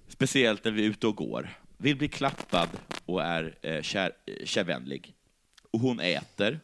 Speciellt 0.08 0.64
när 0.64 0.72
vi 0.72 0.84
är 0.84 0.88
ute 0.90 1.06
och 1.06 1.16
går. 1.16 1.48
Vill 1.78 1.96
bli 1.96 2.08
klappad 2.08 2.68
och 3.06 3.22
är 3.22 3.58
eh, 3.62 3.82
kär, 3.82 4.12
eh, 4.26 4.44
kärvänlig. 4.44 5.14
Och 5.70 5.80
hon 5.80 6.00
äter 6.00 6.60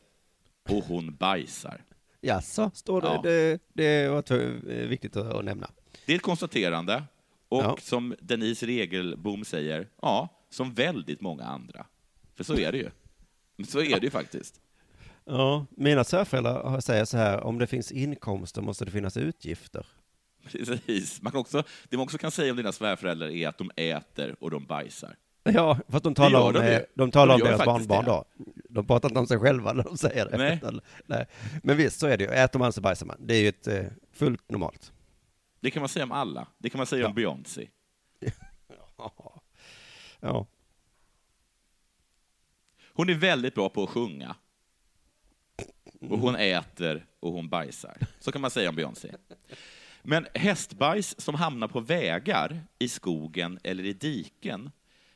och 0.68 0.84
hon 0.84 1.14
bajsar. 1.16 1.84
Jaså, 2.20 2.70
står 2.74 3.00
det? 3.00 3.06
Ja. 3.06 3.20
Det, 3.22 3.62
det 3.72 4.08
var 4.08 4.32
eh, 4.32 4.88
viktigt 4.88 5.16
att, 5.16 5.34
att 5.34 5.44
nämna. 5.44 5.70
Det 6.06 6.12
är 6.12 6.16
ett 6.16 6.22
konstaterande. 6.22 7.02
Och 7.48 7.62
Ja. 7.62 7.76
som 7.80 8.14
Denise 8.20 8.66
Regelbom 8.66 9.44
säger, 9.44 9.88
ja, 10.02 10.28
som 10.50 10.74
väldigt 10.74 11.20
många 11.20 11.44
andra. 11.44 11.86
För 12.34 12.44
så 12.44 12.56
är 12.56 12.72
det 12.72 12.78
ju. 12.78 12.90
Så 13.66 13.80
är 13.80 14.00
det 14.00 14.04
ju 14.04 14.10
faktiskt. 14.10 14.60
Ja, 15.24 15.66
mina 15.70 16.04
svärföräldrar 16.04 16.80
säger 16.80 17.04
så 17.04 17.16
här, 17.16 17.40
om 17.40 17.58
det 17.58 17.66
finns 17.66 17.92
inkomster 17.92 18.62
måste 18.62 18.84
det 18.84 18.90
finnas 18.90 19.16
utgifter. 19.16 19.86
Precis. 20.52 21.22
Man 21.22 21.32
kan 21.32 21.40
också, 21.40 21.62
det 21.88 21.96
man 21.96 22.04
också 22.04 22.18
kan 22.18 22.30
säga 22.30 22.50
om 22.50 22.56
dina 22.56 22.72
svärföräldrar 22.72 23.28
är 23.28 23.48
att 23.48 23.58
de 23.58 23.70
äter 23.76 24.36
och 24.40 24.50
de 24.50 24.66
bajsar. 24.66 25.16
Ja, 25.42 25.78
fast 25.88 26.04
de 26.04 26.14
talar 26.14 26.40
om, 26.40 26.52
de 26.52 26.60
eh, 26.60 26.82
de 26.94 27.10
talar 27.10 27.38
De 27.38 27.42
om 27.42 27.48
deras 27.48 27.64
barnbarn 27.64 28.04
då. 28.04 28.24
De 28.68 28.86
pratar 28.86 29.08
inte 29.08 29.20
om 29.20 29.26
sig 29.26 29.38
själva 29.38 29.72
när 29.72 29.84
de 29.84 29.96
säger 29.96 30.30
det. 30.30 30.36
Nej. 30.36 30.60
Nej. 31.06 31.26
Men 31.62 31.76
visst, 31.76 32.00
så 32.00 32.06
är 32.06 32.16
det 32.16 32.24
ju. 32.24 32.30
Äter 32.30 32.58
man 32.58 32.72
så 32.72 32.80
bajsar 32.80 33.06
man. 33.06 33.16
Det 33.20 33.34
är 33.34 33.40
ju 33.40 33.48
ett 33.48 33.66
eh, 33.66 33.84
fullt 34.12 34.50
normalt. 34.50 34.92
Det 35.60 35.70
kan 35.70 35.80
man 35.80 35.88
säga 35.88 36.04
om 36.04 36.12
alla. 36.12 36.46
Det 36.58 36.70
kan 36.70 36.78
man 36.78 36.86
säga 36.86 37.06
om 37.06 37.14
Beyoncé. 37.14 37.68
Ja. 40.20 40.46
Hon 42.94 43.08
är 43.08 43.14
väldigt 43.14 43.54
bra 43.54 43.68
på 43.68 43.82
att 43.82 43.90
sjunga. 43.90 44.36
Och 46.10 46.18
hon 46.18 46.36
äter 46.36 47.06
och 47.20 47.32
hon 47.32 47.48
bajsar. 47.48 47.96
Så 48.20 48.32
kan 48.32 48.40
man 48.40 48.50
säga 48.50 48.68
om 48.68 48.76
Beyoncé. 48.76 49.14
Men 50.06 50.26
hästbajs 50.34 51.20
som 51.20 51.34
hamnar 51.34 51.68
på 51.68 51.80
vägar, 51.80 52.64
i 52.78 52.88
skogen 52.88 53.58
eller 53.62 53.84
i 53.84 53.92
diken 53.92 54.70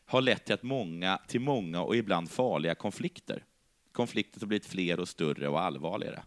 har 0.04 0.20
lett 0.20 0.44
till, 0.44 0.54
att 0.54 0.62
många, 0.62 1.20
till 1.26 1.40
många 1.40 1.82
och 1.82 1.96
ibland 1.96 2.30
farliga 2.30 2.74
konflikter. 2.74 3.44
Konflikter 3.92 4.40
som 4.40 4.48
blivit 4.48 4.66
fler 4.66 5.00
och 5.00 5.08
större 5.08 5.48
och 5.48 5.60
allvarligare. 5.60 6.22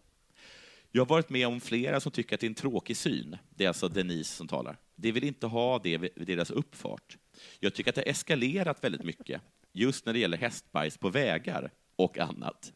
Jag 0.91 1.01
har 1.01 1.07
varit 1.07 1.29
med 1.29 1.47
om 1.47 1.61
flera 1.61 1.99
som 1.99 2.11
tycker 2.11 2.35
att 2.35 2.39
det 2.39 2.45
är 2.45 2.49
en 2.49 2.55
tråkig 2.55 2.97
syn. 2.97 3.37
Det 3.49 3.63
är 3.63 3.67
alltså 3.67 3.87
Denise 3.87 4.35
som 4.35 4.47
talar. 4.47 4.77
De 4.95 5.11
vill 5.11 5.23
inte 5.23 5.47
ha 5.47 5.79
det 5.79 5.97
vid 5.97 6.27
deras 6.27 6.51
uppfart. 6.51 7.17
Jag 7.59 7.73
tycker 7.73 7.91
att 7.91 7.95
det 7.95 8.01
har 8.01 8.11
eskalerat 8.11 8.83
väldigt 8.83 9.03
mycket, 9.03 9.41
just 9.71 10.05
när 10.05 10.13
det 10.13 10.19
gäller 10.19 10.37
hästbajs 10.37 10.97
på 10.97 11.09
vägar 11.09 11.71
och 11.95 12.17
annat. 12.17 12.73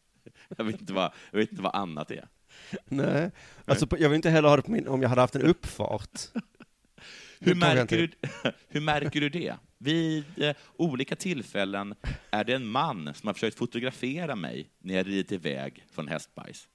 Jag 0.56 0.64
vet 0.64 0.80
inte 0.80 0.92
vad, 0.92 1.12
jag 1.30 1.38
vet 1.38 1.50
inte 1.50 1.62
vad 1.62 1.74
annat 1.74 2.10
är. 2.10 2.28
Nej, 2.84 3.30
alltså 3.64 3.86
jag 3.98 4.08
vill 4.08 4.16
inte 4.16 4.30
heller 4.30 4.48
ha 4.48 4.56
det 4.56 4.62
på 4.62 4.70
min, 4.70 4.88
om 4.88 5.02
jag 5.02 5.08
hade 5.08 5.20
haft 5.20 5.36
en 5.36 5.42
uppfart. 5.42 6.20
Hur 7.40 7.54
märker, 7.54 7.96
du, 7.96 8.10
hur 8.68 8.80
märker 8.80 9.20
du 9.20 9.28
det? 9.28 9.54
Vid 9.78 10.24
eh, 10.36 10.56
olika 10.76 11.16
tillfällen 11.16 11.94
är 12.30 12.44
det 12.44 12.54
en 12.54 12.66
man 12.66 13.14
som 13.14 13.26
har 13.26 13.34
försökt 13.34 13.58
fotografera 13.58 14.36
mig 14.36 14.68
när 14.78 14.94
jag 14.94 15.06
ridit 15.06 15.32
iväg 15.32 15.84
från 15.92 16.08
hästbajs. 16.08 16.68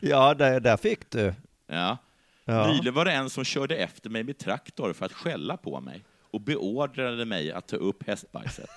ja, 0.00 0.34
där, 0.34 0.60
där 0.60 0.76
fick 0.76 1.10
du. 1.10 1.34
Ja. 1.66 1.98
Ja. 2.44 2.72
Nyligen 2.72 2.94
var 2.94 3.04
det 3.04 3.12
en 3.12 3.30
som 3.30 3.44
körde 3.44 3.76
efter 3.76 4.10
mig 4.10 4.24
med 4.24 4.38
traktor 4.38 4.92
för 4.92 5.06
att 5.06 5.12
skälla 5.12 5.56
på 5.56 5.80
mig 5.80 6.04
och 6.20 6.40
beordrade 6.40 7.24
mig 7.24 7.52
att 7.52 7.68
ta 7.68 7.76
upp 7.76 8.06
hästbajset. 8.06 8.70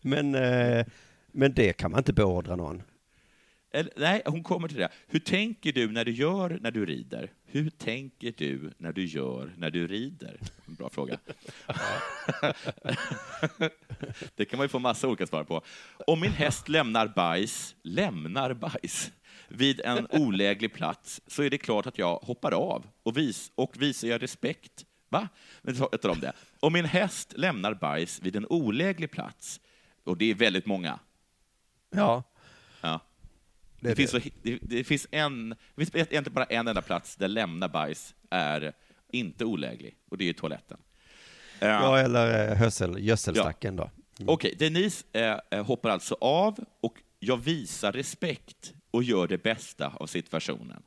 Men, 0.00 0.34
eh, 0.34 0.86
men 1.32 1.54
det 1.54 1.72
kan 1.72 1.90
man 1.90 2.00
inte 2.00 2.12
beordra 2.12 2.56
någon. 2.56 2.82
Eller, 3.72 3.92
nej, 3.96 4.22
hon 4.26 4.42
kommer 4.42 4.68
till 4.68 4.76
det. 4.76 4.88
Hur 5.06 5.18
tänker 5.20 5.72
du 5.72 5.90
när 5.90 6.04
du 6.04 6.12
gör 6.12 6.58
när 6.62 6.70
du 6.70 6.86
rider? 6.86 7.32
Hur 7.44 7.70
tänker 7.70 8.32
du 8.36 8.72
när 8.78 8.92
du 8.92 9.04
gör 9.04 9.54
när 9.56 9.70
du 9.70 9.86
rider? 9.86 10.40
En 10.66 10.74
bra 10.74 10.90
fråga. 10.90 11.18
det 14.36 14.44
kan 14.44 14.56
man 14.56 14.64
ju 14.64 14.68
få 14.68 14.78
massa 14.78 15.08
olika 15.08 15.26
svar 15.26 15.44
på. 15.44 15.62
Om 16.06 16.20
min 16.20 16.32
häst 16.32 16.68
lämnar 16.68 17.08
bajs, 17.08 17.74
lämnar 17.82 18.54
bajs, 18.54 19.12
vid 19.48 19.80
en 19.80 20.06
oläglig 20.10 20.74
plats 20.74 21.20
så 21.26 21.42
är 21.42 21.50
det 21.50 21.58
klart 21.58 21.86
att 21.86 21.98
jag 21.98 22.16
hoppar 22.16 22.52
av 22.52 22.86
och, 23.02 23.16
vis, 23.16 23.52
och 23.54 23.82
visar 23.82 24.08
jag 24.08 24.22
respekt. 24.22 24.84
Va? 25.08 25.28
Men 25.62 25.76
ta- 25.76 26.10
om 26.10 26.20
det. 26.20 26.32
Om 26.60 26.72
min 26.72 26.84
häst 26.84 27.32
lämnar 27.36 27.74
bajs 27.74 28.20
vid 28.22 28.36
en 28.36 28.46
oläglig 28.46 29.10
plats, 29.10 29.60
och 30.04 30.16
det 30.16 30.30
är 30.30 30.34
väldigt 30.34 30.66
många, 30.66 30.98
Ja. 31.90 32.22
ja, 32.80 33.00
Det 33.80 33.88
det, 33.88 33.96
finns 33.96 34.10
så, 34.10 34.18
det, 34.42 34.58
det 34.62 34.84
finns 34.84 35.06
en, 35.10 35.48
det 35.50 35.56
finns 35.76 35.94
egentligen 35.94 36.34
bara 36.34 36.44
en 36.44 36.68
enda 36.68 36.82
plats 36.82 37.16
där 37.16 37.28
lämna 37.28 37.68
bajs 37.68 38.14
är 38.30 38.72
inte 39.12 39.44
oläglig, 39.44 39.96
och 40.10 40.18
det 40.18 40.24
är 40.24 40.26
ju 40.26 40.32
toaletten. 40.32 40.78
Eh, 41.60 41.68
Ja, 41.68 41.98
eller 41.98 42.48
eh, 42.50 42.56
hösel, 42.56 42.96
gödselstacken 42.98 43.76
då. 43.76 43.90
Okej, 44.26 44.54
Denise 44.58 45.04
eh, 45.12 45.38
eh, 45.50 45.66
hoppar 45.66 45.90
alltså 45.90 46.16
av 46.20 46.58
och 46.80 46.94
jag 47.18 47.36
visar 47.36 47.92
respekt 47.92 48.72
och 48.90 49.02
gör 49.02 49.26
det 49.26 49.42
bästa 49.42 49.88
av 49.96 50.06
situationen. 50.06 50.82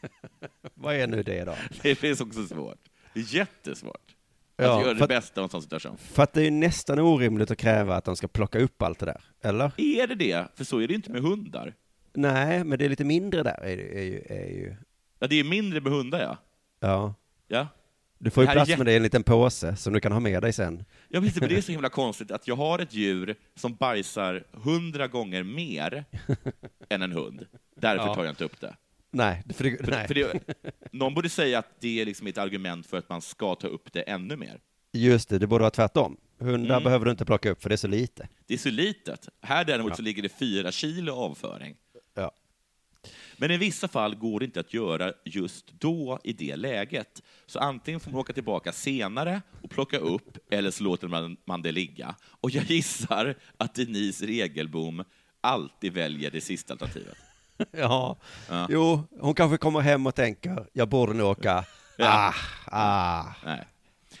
Vad 0.74 0.94
är 0.96 1.06
nu 1.06 1.22
det 1.22 1.44
då? 1.44 1.54
Det 1.82 1.94
finns 1.94 2.20
också 2.20 2.46
svårt. 2.46 2.88
Det 3.14 3.20
är 3.20 3.34
jättesvårt 3.34 4.14
Ja, 4.56 4.78
att 4.78 4.84
göra 4.84 4.94
det 4.94 5.02
att- 5.02 5.08
bästa 5.08 5.40
av 5.40 5.44
en 5.44 5.50
sån 5.50 5.62
situation. 5.62 5.96
För 5.98 6.22
att 6.22 6.32
det 6.32 6.40
är 6.40 6.44
ju 6.44 6.50
nästan 6.50 6.98
orimligt 6.98 7.50
att 7.50 7.58
kräva 7.58 7.96
att 7.96 8.04
de 8.04 8.16
ska 8.16 8.28
plocka 8.28 8.58
upp 8.58 8.82
allt 8.82 8.98
det 8.98 9.06
där, 9.06 9.20
eller? 9.40 9.72
Är 9.76 10.06
det 10.06 10.14
det? 10.14 10.46
För 10.54 10.64
så 10.64 10.78
är 10.80 10.88
det 10.88 10.94
inte 10.94 11.10
med 11.10 11.22
hundar. 11.22 11.74
Nej, 12.20 12.64
men 12.64 12.78
det 12.78 12.84
är 12.84 12.88
lite 12.88 13.04
mindre 13.04 13.42
där. 13.42 13.60
Är, 13.62 13.78
är, 13.96 14.02
ju, 14.02 14.22
är 14.28 14.46
ju, 14.48 14.76
Ja, 15.18 15.26
det 15.26 15.36
är 15.40 15.44
mindre 15.44 15.80
med 15.80 15.92
hundar, 15.92 16.20
ja. 16.20 16.36
ja. 16.80 17.14
Ja, 17.48 17.68
Du 18.18 18.30
får 18.30 18.44
ju 18.44 18.50
plats 18.50 18.76
med 18.76 18.86
det 18.86 18.92
i 18.92 18.96
en 18.96 19.02
liten 19.02 19.22
påse 19.22 19.76
som 19.76 19.92
du 19.92 20.00
kan 20.00 20.12
ha 20.12 20.20
med 20.20 20.42
dig 20.42 20.52
sen. 20.52 20.84
Ja, 21.08 21.20
men 21.20 21.30
det 21.48 21.56
är 21.56 21.60
så 21.60 21.72
himla 21.78 21.88
konstigt 21.88 22.30
att 22.30 22.48
jag 22.48 22.56
har 22.56 22.78
ett 22.78 22.94
djur 22.94 23.34
som 23.54 23.74
bajsar 23.74 24.44
hundra 24.52 25.06
gånger 25.08 25.42
mer 25.42 26.04
än 26.88 27.02
en 27.02 27.12
hund. 27.12 27.46
Därför 27.76 28.06
Ja. 28.06 28.14
tar 28.14 28.24
jag 28.24 28.32
inte 28.32 28.44
upp 28.44 28.60
det. 28.60 28.76
Nej, 29.10 29.42
för 29.54 29.64
det, 29.64 29.76
För, 29.84 29.90
nej. 29.90 30.06
för 30.06 30.14
det. 30.14 30.40
Någon 30.92 31.14
borde 31.14 31.28
säga 31.28 31.58
att 31.58 31.80
det 31.80 32.00
är 32.00 32.04
liksom 32.06 32.26
ett 32.26 32.38
argument 32.38 32.86
för 32.86 32.96
att 32.98 33.08
man 33.08 33.20
ska 33.22 33.54
ta 33.54 33.66
upp 33.68 33.92
det 33.92 34.02
ännu 34.02 34.36
mer. 34.36 34.60
just 34.92 35.28
det, 35.28 35.38
det 35.38 35.46
borde 35.46 35.62
vara 35.62 35.70
tvärtom. 35.70 36.16
Hundar 36.40 36.74
Mm. 36.76 36.84
behöver 36.84 37.04
du 37.04 37.10
inte 37.10 37.24
plocka 37.24 37.50
upp 37.50 37.62
för 37.62 37.68
det 37.68 37.74
är 37.74 37.76
så 37.76 37.88
lite. 37.88 38.28
Det 38.46 38.54
är 38.54 38.58
så 38.58 38.70
litet. 38.70 39.28
Här 39.42 39.64
däremot 39.64 39.96
så 39.96 40.02
ligger 40.02 40.22
det 40.22 40.28
fyra 40.28 40.72
kilo 40.72 41.12
avföring. 41.12 41.76
Men 43.40 43.50
i 43.50 43.56
vissa 43.56 43.88
fall 43.88 44.14
går 44.14 44.40
det 44.40 44.44
inte 44.44 44.60
att 44.60 44.74
göra 44.74 45.12
just 45.24 45.72
då, 45.80 46.18
i 46.24 46.32
det 46.32 46.56
läget. 46.56 47.22
Så 47.46 47.58
antingen 47.58 48.00
får 48.00 48.10
man 48.10 48.20
åka 48.20 48.32
tillbaka 48.32 48.72
senare 48.72 49.42
och 49.62 49.70
plocka 49.70 49.98
upp, 49.98 50.38
eller 50.50 50.70
så 50.70 50.84
låter 50.84 51.08
man, 51.08 51.36
man 51.44 51.62
det 51.62 51.72
ligga. 51.72 52.14
Och 52.40 52.50
jag 52.50 52.64
gissar 52.64 53.34
att 53.56 53.74
Denise 53.74 54.26
Regelbom 54.26 55.04
alltid 55.40 55.92
väljer 55.92 56.30
det 56.30 56.40
sista 56.40 56.74
alternativet. 56.74 57.16
Ja. 57.70 58.16
Ja. 58.48 58.66
Jo, 58.70 59.02
hon 59.20 59.34
kanske 59.34 59.56
kommer 59.58 59.80
hem 59.80 60.06
och 60.06 60.14
tänker, 60.14 60.66
jag 60.72 60.88
borde 60.88 61.12
nog 61.14 61.26
åka. 61.26 61.64
Ja. 61.96 62.34
Ah, 62.70 63.22
ah. 63.22 63.34
Nej. 63.44 63.68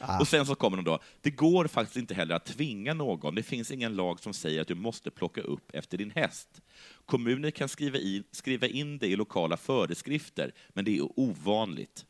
Ah. 0.00 0.20
Och 0.20 0.28
sen 0.28 0.46
så 0.46 0.54
kommer 0.54 0.76
de 0.76 0.84
då, 0.84 0.98
det 1.20 1.30
går 1.30 1.66
faktiskt 1.66 1.96
inte 1.96 2.14
heller 2.14 2.34
att 2.34 2.44
tvinga 2.46 2.94
någon. 2.94 3.34
Det 3.34 3.42
finns 3.42 3.70
ingen 3.70 3.96
lag 3.96 4.20
som 4.20 4.32
säger 4.34 4.60
att 4.60 4.68
du 4.68 4.74
måste 4.74 5.10
plocka 5.10 5.40
upp 5.40 5.70
efter 5.74 5.98
din 5.98 6.10
häst. 6.10 6.60
Kommuner 7.06 7.50
kan 7.50 7.68
skriva 7.68 7.98
in, 7.98 8.24
skriva 8.30 8.66
in 8.66 8.98
det 8.98 9.06
i 9.06 9.16
lokala 9.16 9.56
föreskrifter, 9.56 10.52
men 10.68 10.84
det 10.84 10.96
är 10.98 11.20
ovanligt. 11.20 12.04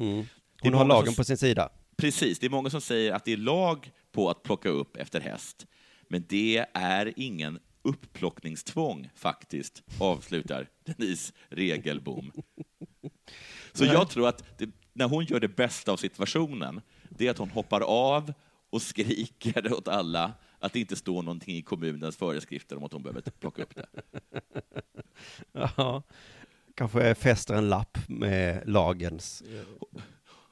Mm. 0.00 0.24
Hon 0.60 0.74
har 0.74 0.84
lagen 0.84 1.06
som- 1.06 1.14
på 1.14 1.24
sin 1.24 1.36
sida. 1.38 1.68
Precis, 1.96 2.38
det 2.38 2.46
är 2.46 2.50
många 2.50 2.70
som 2.70 2.80
säger 2.80 3.12
att 3.12 3.24
det 3.24 3.32
är 3.32 3.36
lag 3.36 3.90
på 4.12 4.30
att 4.30 4.42
plocka 4.42 4.68
upp 4.68 4.96
efter 4.96 5.20
häst, 5.20 5.66
men 6.08 6.24
det 6.28 6.66
är 6.74 7.12
ingen 7.16 7.58
upplockningstvång 7.82 9.10
faktiskt, 9.14 9.82
avslutar 10.00 10.68
Denise 10.84 11.32
Regelbom. 11.48 12.32
Så 13.72 13.84
jag 13.84 14.10
tror 14.10 14.28
att 14.28 14.58
det, 14.58 14.70
när 14.92 15.08
hon 15.08 15.24
gör 15.24 15.40
det 15.40 15.48
bästa 15.48 15.92
av 15.92 15.96
situationen, 15.96 16.80
det 17.08 17.26
är 17.26 17.30
att 17.30 17.38
hon 17.38 17.50
hoppar 17.50 17.80
av 17.80 18.32
och 18.70 18.82
skriker 18.82 19.72
åt 19.72 19.88
alla 19.88 20.32
att 20.58 20.72
det 20.72 20.80
inte 20.80 20.96
står 20.96 21.22
någonting 21.22 21.56
i 21.56 21.62
kommunens 21.62 22.16
föreskrifter 22.16 22.76
om 22.76 22.84
att 22.84 22.92
hon 22.92 23.02
behöver 23.02 23.20
plocka 23.20 23.62
upp 23.62 23.74
det. 23.74 23.86
Ja. 25.52 26.02
Kanske 26.74 27.14
fäster 27.14 27.54
en 27.54 27.68
lapp 27.68 27.98
med 28.08 28.68
lagens... 28.68 29.42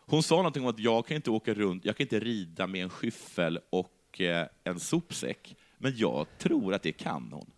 Hon 0.09 0.23
sa 0.23 0.37
någonting 0.37 0.63
om 0.63 0.69
att 0.69 0.79
jag 0.79 1.07
kan 1.07 1.17
inte 1.17 1.31
åka 1.31 1.55
runt, 1.55 1.85
jag 1.85 1.97
kan 1.97 2.05
inte 2.05 2.21
rida 2.21 2.67
med 2.67 2.83
en 2.83 2.91
skyffel 2.91 3.61
och 3.71 4.21
eh, 4.21 4.47
en 4.65 4.81
sopsäck, 4.81 5.57
men 5.79 5.97
jag 5.97 6.27
tror 6.39 6.75
att 6.75 6.83
det 6.83 6.93
kan 6.93 7.33
hon. 7.33 7.51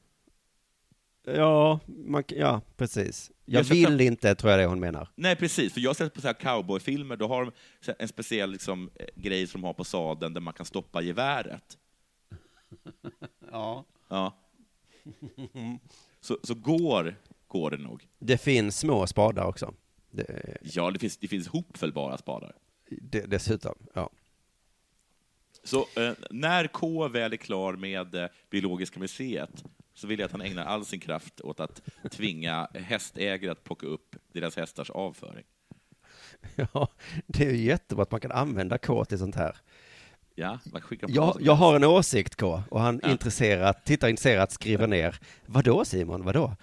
Ja, 1.25 1.81
man, 1.87 2.25
ja, 2.29 2.61
precis. 2.77 3.31
Jag 3.51 3.65
vill 3.65 4.01
inte, 4.01 4.35
tror 4.35 4.51
jag 4.51 4.61
det 4.61 4.67
hon 4.67 4.81
menar. 4.81 5.09
Nej, 5.15 5.37
precis, 5.37 5.73
för 5.73 5.81
jag 5.81 5.89
har 5.91 5.95
sett 5.95 6.15
på 6.15 6.21
så 6.21 6.27
här 6.27 6.35
cowboyfilmer, 6.35 7.17
då 7.17 7.29
har 7.29 7.45
de 7.45 7.53
en 7.99 8.09
speciell 8.09 8.51
liksom, 8.51 8.91
eh, 8.95 9.07
grej 9.15 9.47
som 9.47 9.61
de 9.61 9.67
har 9.67 9.75
på 9.75 9.85
sadeln 9.85 10.35
där 10.35 10.41
man 10.41 10.55
kan 10.55 10.67
stoppa 10.67 11.03
geväret. 11.03 11.79
Ja. 13.51 13.85
Ja. 14.09 14.37
Så, 16.21 16.39
så 16.43 16.55
går, 16.55 17.15
går 17.47 17.71
det 17.71 17.77
nog. 17.77 18.07
Det 18.19 18.39
finns 18.39 18.79
små 18.79 19.07
spadar 19.07 19.45
också. 19.45 19.75
Det, 20.11 20.57
Ja, 20.63 20.91
det 20.91 20.99
finns, 20.99 21.17
det 21.17 21.29
finns 21.29 21.49
hopfällbara 21.49 22.19
spadar. 22.19 22.53
det, 22.89 23.21
dessutom, 23.27 23.75
ja. 23.95 24.11
Så 25.65 25.87
eh, 25.97 26.13
när 26.31 26.67
K 26.67 27.09
väl 27.09 27.33
är 27.33 27.37
klar 27.37 27.73
med 27.77 28.15
eh, 28.15 28.27
Biologiska 28.51 29.01
museet 29.01 29.65
så 29.99 30.07
vill 30.07 30.19
jag 30.19 30.27
att 30.27 30.33
han 30.33 30.41
ägnar 30.41 30.65
all 30.65 30.85
sin 30.85 31.01
kraft 31.01 31.41
åt 31.41 31.61
att 31.61 31.83
tvinga 32.11 32.69
hästägare 32.75 33.53
att 33.53 33.65
plocka 33.65 33.87
upp 33.87 34.17
deras 34.33 34.57
hästars 34.57 34.91
avföring. 34.91 35.45
Ja, 36.73 36.89
det 37.27 37.47
är 37.47 37.51
ju 37.51 37.57
jättebra 37.65 38.03
att 38.03 38.11
man 38.11 38.21
kan 38.21 38.33
använda 38.33 38.79
K 38.79 39.05
till 39.05 39.19
sånt 39.19 39.35
här. 39.35 39.57
Ja, 40.35 40.59
man 40.73 40.83
skickar 40.83 41.09
Jag, 41.11 41.37
jag 41.41 41.53
har 41.53 41.77
en 41.77 41.85
åsikt 41.85 42.37
K, 42.37 42.63
och 42.71 42.81
han 42.81 43.01
Ja. 43.03 43.11
intresserat, 43.11 43.85
tittar 43.85 44.09
intresserat, 44.09 44.53
skriver 44.53 44.87
ner. 44.87 45.19
Vadå 45.47 45.85
Simon, 45.85 46.25
vadå? 46.25 46.57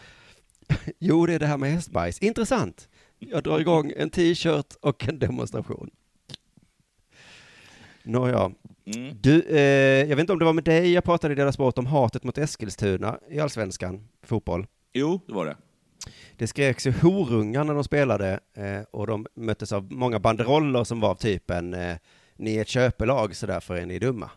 Jo, 1.00 1.26
det 1.26 1.34
är 1.34 1.40
det 1.40 1.46
här 1.48 1.58
med 1.58 1.72
hästbajs. 1.72 2.20
Intressant. 2.20 2.90
Jag 3.20 3.44
drar 3.44 3.60
igång 3.60 3.94
en 3.98 4.10
t-shirt 4.10 4.74
och 4.82 5.08
en 5.08 5.20
demonstration. 5.20 5.90
Nåja. 8.06 8.52
Mm. 8.96 9.18
Du, 9.22 9.42
eh, 9.42 10.10
jag 10.10 10.16
vet 10.16 10.20
inte 10.20 10.34
om 10.34 10.40
det 10.40 10.46
var 10.46 10.54
med 10.54 10.64
dig 10.64 10.94
jag 10.94 11.04
pratade 11.04 11.34
i 11.34 11.36
deras 11.36 11.56
sport 11.56 11.78
om 11.78 11.86
hatet 11.86 12.24
mot 12.24 12.38
Eskilstuna 12.38 13.20
i 13.30 13.40
allsvenskan, 13.40 14.08
fotboll. 14.24 14.68
Jo, 14.94 15.20
det 15.28 15.34
var 15.34 15.46
det. 15.46 15.58
Det 16.38 16.48
skreks 16.48 16.88
ju 16.88 16.92
horungar 16.92 17.64
när 17.64 17.74
de 17.74 17.84
spelade 17.84 18.40
eh, 18.54 18.82
och 18.92 19.08
de 19.08 19.26
möttes 19.36 19.72
av 19.72 19.92
många 19.92 20.20
banderoller 20.20 20.84
som 20.84 21.00
var 21.00 21.10
av 21.10 21.16
typen 21.16 21.74
eh, 21.74 21.96
ni 22.36 22.56
är 22.56 22.62
ett 22.62 22.68
köpelag 22.68 23.36
så 23.36 23.46
därför 23.46 23.76
är 23.76 23.86
ni 23.86 24.00
dumma. 24.00 24.30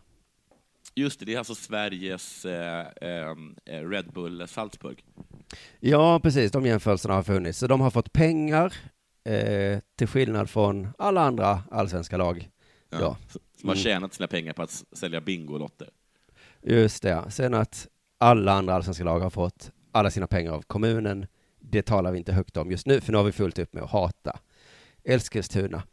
Just 0.95 1.19
det, 1.19 1.25
det 1.25 1.33
är 1.33 1.37
alltså 1.37 1.55
Sveriges 1.55 2.45
eh, 2.45 2.87
eh, 3.01 3.89
Red 3.89 4.11
Bull 4.13 4.47
Salzburg. 4.47 5.03
Ja, 5.79 6.19
precis, 6.19 6.51
de 6.51 6.65
jämförelserna 6.65 7.13
har 7.13 7.23
funnits. 7.23 7.59
Så 7.59 7.67
de 7.67 7.81
har 7.81 7.91
fått 7.91 8.13
pengar 8.13 8.73
eh, 9.23 9.79
till 9.95 10.07
skillnad 10.07 10.49
från 10.49 10.87
alla 10.97 11.21
andra 11.21 11.63
allsvenska 11.71 12.17
lag. 12.17 12.49
Ja. 12.89 13.17
Som 13.59 13.69
har 13.69 13.75
Mm. 13.75 13.83
tjänat 13.83 14.13
sina 14.13 14.27
pengar 14.27 14.53
på 14.53 14.61
att 14.63 14.83
sälja 14.91 15.21
Bingolotter. 15.21 15.89
Just 16.63 17.03
det, 17.03 17.09
ja. 17.09 17.29
Sen 17.29 17.53
att 17.53 17.87
alla 18.17 18.51
andra 18.51 18.73
allsvenska 18.73 19.03
lag 19.03 19.19
har 19.19 19.29
fått 19.29 19.71
alla 19.91 20.11
sina 20.11 20.27
pengar 20.27 20.51
av 20.51 20.61
kommunen, 20.61 21.27
det 21.59 21.81
talar 21.81 22.11
vi 22.11 22.17
inte 22.17 22.33
högt 22.33 22.57
om 22.57 22.71
just 22.71 22.85
nu, 22.87 23.01
för 23.01 23.11
nu 23.11 23.17
har 23.17 23.25
vi 23.25 23.31
fullt 23.31 23.59
upp 23.59 23.73
med 23.73 23.83
att 23.83 23.89
hata 23.89 24.39
Eskilstuna. 25.03 25.83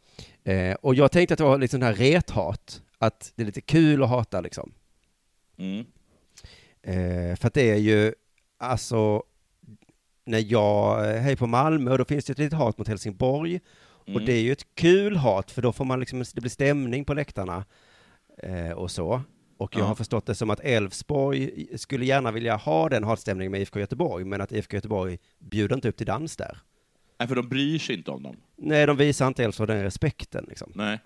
Eh, 0.43 0.73
och 0.73 0.95
jag 0.95 1.11
tänkte 1.11 1.33
att 1.33 1.37
det 1.37 1.43
var 1.43 1.57
liksom 1.57 1.79
den 1.79 1.87
här 1.87 1.95
rethat, 1.95 2.81
att 2.97 3.31
det 3.35 3.43
är 3.43 3.45
lite 3.45 3.61
kul 3.61 4.03
att 4.03 4.09
hata 4.09 4.41
liksom. 4.41 4.71
Mm. 5.57 5.85
Eh, 6.81 7.35
för 7.35 7.47
att 7.47 7.53
det 7.53 7.69
är 7.71 7.75
ju, 7.75 8.13
alltså, 8.57 9.23
när 10.25 10.51
jag 10.51 11.03
hejar 11.03 11.35
på 11.35 11.47
Malmö, 11.47 11.97
då 11.97 12.05
finns 12.05 12.25
det 12.25 12.31
ett 12.33 12.39
litet 12.39 12.57
hat 12.59 12.77
mot 12.77 12.87
Helsingborg. 12.87 13.59
Och 14.07 14.11
Mm. 14.13 14.25
det 14.25 14.33
är 14.33 14.41
ju 14.41 14.51
ett 14.51 14.75
kul 14.75 15.15
hat, 15.17 15.51
för 15.51 15.61
då 15.61 15.73
får 15.73 15.85
man 15.85 15.99
liksom, 15.99 16.23
det 16.33 16.41
blir 16.41 16.49
stämning 16.51 17.05
på 17.05 17.13
läktarna 17.13 17.65
eh, 18.43 18.71
och 18.71 18.91
så. 18.91 19.21
Och 19.57 19.75
jag 19.75 19.81
Ja. 19.81 19.85
har 19.85 19.95
förstått 19.95 20.25
det 20.25 20.35
som 20.35 20.49
att 20.49 20.59
Elfsborg 20.59 21.67
skulle 21.77 22.05
gärna 22.05 22.31
vilja 22.31 22.55
ha 22.55 22.89
den 22.89 23.03
hatstämningen 23.03 23.51
med 23.51 23.61
IFK 23.61 23.79
Göteborg, 23.79 24.25
men 24.25 24.41
att 24.41 24.51
IFK 24.51 24.77
Göteborg 24.77 25.17
bjuder 25.39 25.75
inte 25.75 25.89
upp 25.89 25.97
till 25.97 26.05
dans 26.05 26.35
där. 26.37 26.57
Nej, 27.19 27.27
för 27.27 27.35
de 27.35 27.49
bryr 27.49 27.79
sig 27.79 27.95
inte 27.95 28.11
om 28.11 28.23
dem. 28.23 28.35
Nej, 28.55 28.85
de 28.87 28.97
visar 28.97 29.27
inte 29.27 29.43
Elfsborg 29.43 29.67
den 29.67 29.83
respekten 29.83 30.45
liksom. 30.49 30.71
Nej. 30.75 30.99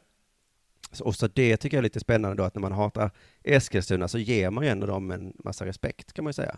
Så, 0.92 1.04
och 1.06 1.16
så 1.16 1.28
det 1.28 1.58
tycker 1.58 1.78
jag 1.78 1.82
är 1.82 1.84
lite 1.84 2.00
spännande 2.00 2.38
då, 2.38 2.44
att 2.44 2.56
när 2.56 2.62
man 2.62 2.72
hatar 2.72 3.12
Eskilstuna 3.44 4.08
så 4.08 4.18
ger 4.20 4.50
man 4.50 4.64
ju 4.64 4.70
ändå 4.70 4.88
dem 4.88 5.12
en 5.12 5.34
massa 5.44 5.66
respekt, 5.66 6.14
kan 6.14 6.24
man 6.24 6.30
ju 6.30 6.34
säga. 6.34 6.58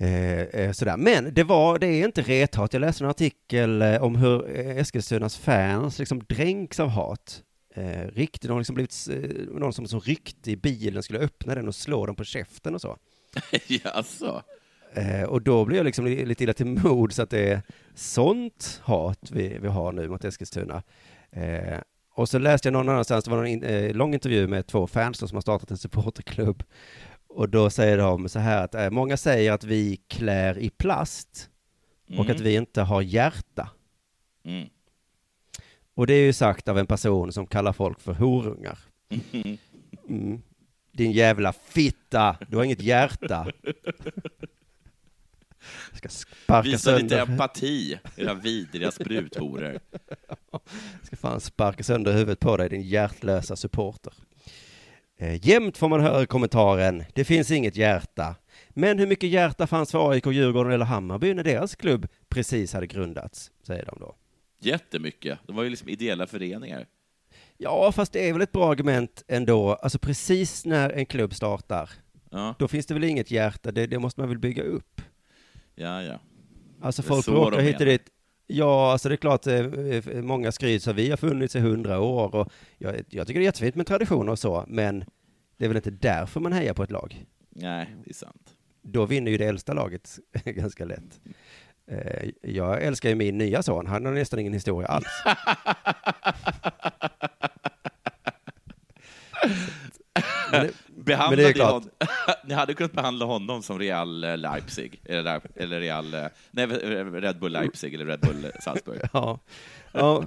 Eh, 0.00 0.40
eh, 0.40 0.72
sådär. 0.72 0.96
Men 0.96 1.34
det 1.34 1.44
var, 1.44 1.78
det 1.78 1.86
är 1.86 2.04
inte 2.04 2.22
rethat. 2.22 2.72
Jag 2.72 2.80
läste 2.80 3.04
en 3.04 3.10
artikel 3.10 3.82
eh, 3.82 4.02
om 4.02 4.16
hur 4.16 4.50
Eskilstunas 4.56 5.36
fans 5.36 5.98
liksom 5.98 6.22
dränks 6.28 6.80
av 6.80 6.88
hat. 6.88 7.42
Eh, 7.74 8.06
riktigt, 8.12 8.42
de 8.42 8.50
har 8.50 8.58
liksom 8.60 8.74
blivit, 8.74 9.08
någon 9.52 9.72
som, 9.72 9.86
som 9.88 10.00
ryckte 10.00 10.50
i 10.50 10.56
bilen, 10.56 11.02
skulle 11.02 11.18
öppna 11.18 11.54
den 11.54 11.68
och 11.68 11.74
slå 11.74 12.06
dem 12.06 12.16
på 12.16 12.24
käften 12.24 12.74
och 12.74 12.80
så. 12.80 12.96
Jaså? 13.66 14.42
Eh, 14.94 15.22
och 15.22 15.42
då 15.42 15.64
blir 15.64 15.76
jag 15.76 15.84
liksom 15.84 16.04
li- 16.04 16.24
lite 16.26 16.44
illa 16.44 16.52
till 16.52 16.66
mod 16.66 17.12
så 17.12 17.22
att 17.22 17.30
det 17.30 17.48
är 17.52 17.62
sånt 17.94 18.80
hat 18.84 19.30
vi, 19.30 19.58
vi 19.62 19.68
har 19.68 19.92
nu 19.92 20.08
mot 20.08 20.24
Eskilstuna. 20.24 20.82
Eh, 21.30 21.78
och 22.14 22.28
så 22.28 22.38
läste 22.38 22.68
jag 22.68 22.72
någon 22.72 22.88
annanstans, 22.88 23.24
det 23.24 23.30
var 23.30 23.44
en 23.44 23.62
eh, 23.62 23.94
lång 23.94 24.14
intervju 24.14 24.46
med 24.48 24.66
två 24.66 24.86
fans 24.86 25.18
som 25.18 25.36
har 25.36 25.40
startat 25.40 25.70
en 25.70 25.76
supporterklubb. 25.76 26.62
Och 27.38 27.48
då 27.48 27.70
säger 27.70 27.98
de 27.98 28.28
så 28.28 28.38
här 28.38 28.64
att 28.64 28.74
eh, 28.74 28.90
många 28.90 29.16
säger 29.16 29.52
att 29.52 29.64
vi 29.64 29.96
klär 29.96 30.58
i 30.58 30.70
plast 30.70 31.50
och 32.08 32.24
Mm. 32.24 32.30
att 32.30 32.40
vi 32.40 32.54
inte 32.54 32.82
har 32.82 33.02
hjärta. 33.02 33.70
Mm. 34.44 34.68
Och 35.94 36.06
det 36.06 36.14
är 36.14 36.24
ju 36.24 36.32
sagt 36.32 36.68
av 36.68 36.78
en 36.78 36.86
person 36.86 37.32
som 37.32 37.46
kallar 37.46 37.72
folk 37.72 38.00
för 38.00 38.14
horungar. 38.14 38.78
Mm. 40.08 40.42
Din 40.92 41.12
jävla 41.12 41.52
fitta, 41.52 42.36
du 42.48 42.56
har 42.56 42.64
inget 42.64 42.82
hjärta. 42.82 43.46
Jag 45.90 45.98
ska 45.98 46.08
sparka 46.08 46.68
Visa 46.68 46.96
lite 46.96 47.08
sönder, 47.08 47.32
empati, 47.32 47.98
era 48.16 48.34
vidriga 48.34 48.90
spruthoror. 48.90 49.78
ska 51.02 51.16
fan 51.16 51.40
sparka 51.40 51.82
sönder 51.84 52.12
huvudet 52.12 52.40
på 52.40 52.56
dig, 52.56 52.68
din 52.68 52.82
hjärtlösa 52.82 53.56
supporter. 53.56 54.12
Eh, 55.20 55.46
jämt 55.46 55.76
får 55.76 55.88
man 55.88 56.00
höra 56.00 56.26
kommentaren, 56.26 57.04
det 57.14 57.24
finns 57.24 57.50
inget 57.50 57.76
hjärta. 57.76 58.36
Men 58.70 58.98
hur 58.98 59.06
mycket 59.06 59.30
hjärta 59.30 59.66
fanns 59.66 59.90
för 59.90 60.10
AIK, 60.10 60.26
Djurgården 60.26 60.72
eller 60.72 60.84
Hammarby 60.84 61.34
när 61.34 61.44
deras 61.44 61.76
klubb 61.76 62.06
precis 62.28 62.72
hade 62.72 62.86
grundats, 62.86 63.50
säger 63.66 63.84
de 63.84 63.98
då. 64.00 64.14
Jättemycket. 64.60 65.38
De 65.46 65.56
var 65.56 65.62
ju 65.64 65.70
liksom 65.70 65.88
ideella 65.88 66.26
föreningar. 66.26 66.86
Ja, 67.56 67.92
fast 67.92 68.12
det 68.12 68.28
är 68.28 68.32
väl 68.32 68.42
ett 68.42 68.52
bra 68.52 68.70
argument 68.70 69.22
ändå. 69.28 69.74
Alltså 69.74 69.98
precis 69.98 70.64
när 70.64 70.90
en 70.90 71.06
klubb 71.06 71.34
startar, 71.34 71.90
Ja, 72.30 72.54
då 72.58 72.68
finns 72.68 72.86
det 72.86 72.94
väl 72.94 73.04
inget 73.04 73.30
hjärta, 73.30 73.72
det, 73.72 73.86
det 73.86 73.98
måste 73.98 74.20
man 74.20 74.28
väl 74.28 74.38
bygga 74.38 74.62
upp. 74.62 75.00
ja, 75.74 76.02
ja. 76.02 76.20
Alltså 76.82 77.02
folk 77.02 77.26
de 77.26 77.60
hit 77.62 77.80
och 77.80 77.86
dit. 77.86 78.02
Ja, 78.50 78.92
alltså 78.92 79.08
det 79.08 79.14
är 79.14 79.16
klart, 79.16 79.46
eh, 79.46 79.54
eh, 79.56 80.22
många 80.22 80.52
skryts 80.52 80.84
så 80.84 80.92
vi 80.92 81.10
har 81.10 81.16
funnits 81.16 81.56
i 81.56 81.60
hundra 81.60 82.00
år 82.00 82.34
och 82.34 82.52
jag, 82.78 82.94
jag 83.08 83.26
tycker 83.26 83.40
det 83.40 83.44
är 83.44 83.48
jättefint 83.48 83.74
med 83.74 83.86
traditioner 83.86 84.32
och 84.32 84.38
så, 84.38 84.64
men 84.68 85.04
det 85.56 85.64
är 85.64 85.68
väl 85.68 85.76
inte 85.76 85.90
därför 85.90 86.40
man 86.40 86.52
hejar 86.52 86.74
på 86.74 86.82
ett 86.82 86.90
lag. 86.90 87.24
Nej, 87.50 87.94
det 88.04 88.10
är 88.10 88.14
sant. 88.14 88.54
Då 88.82 89.06
vinner 89.06 89.30
ju 89.30 89.38
det 89.38 89.46
äldsta 89.46 89.72
laget 89.72 90.18
ganska 90.44 90.84
lätt. 90.84 91.20
Eh, 91.90 92.28
Jag 92.42 92.82
älskar 92.82 93.08
ju 93.08 93.14
min 93.14 93.38
nya 93.38 93.62
son, 93.62 93.86
han 93.86 94.04
har 94.04 94.12
nästan 94.12 94.38
ingen 94.40 94.52
historia 94.52 94.88
alls. 94.88 95.06
Men 100.52 100.68
det, 101.08 101.16
Behandla 101.16 101.36
Men 101.44 101.54
det 101.54 101.60
är 101.60 101.72
hon... 101.72 101.90
Ni 102.44 102.54
hade 102.54 102.74
kunnat 102.74 102.92
behandla 102.92 103.24
honom 103.24 103.62
som 103.62 103.78
Real 103.78 104.24
eh, 104.24 104.36
Leipzig, 104.36 105.00
eller, 105.04 105.40
eller 105.54 105.80
Real... 105.80 106.14
eh, 106.14 106.24
Nej, 106.50 106.66
Red 106.66 107.38
Bull 107.38 107.52
Leipzig 107.52 107.94
eller 107.94 108.06
Red 108.06 108.20
Bull 108.20 108.52
Salzburg. 108.60 109.00
ja. 109.12 109.38
Ja. 109.92 110.24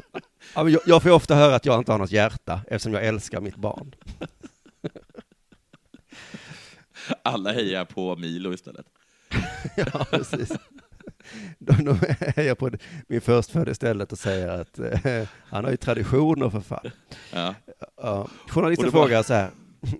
Jag, 0.56 0.78
jag 0.86 1.04
får 1.04 1.10
ofta 1.10 1.36
höra 1.36 1.56
att 1.56 1.66
jag 1.66 1.80
inte 1.80 1.92
har 1.92 2.00
något 2.00 2.12
hjärta 2.12 2.62
eftersom 2.68 2.94
jag 2.94 3.06
älskar 3.06 3.42
mitt 3.42 3.56
barn. 3.56 3.96
Alla 7.24 7.52
hejar 7.52 7.86
på 7.86 8.16
Milo 8.16 8.54
istället. 8.54 8.86
Ja, 9.76 10.06
precis. 10.10 10.52
Är 12.36 12.44
jag 12.44 12.58
på 12.58 12.72
min 13.08 13.22
förstfödde 13.22 13.72
istället 13.72 14.12
och 14.12 14.20
säger 14.20 14.48
att 14.48 14.80
eh, 14.80 15.28
han 15.50 15.64
har 15.64 15.72
ju 15.72 15.78
traditioner 15.78 16.50
för 16.50 16.60
fan. 16.60 16.92
Ja. 17.34 17.56
Ja. 17.98 18.28
Journalisten 18.48 18.92
frågar 18.92 19.24
så 19.24 19.34
här, 19.34 19.50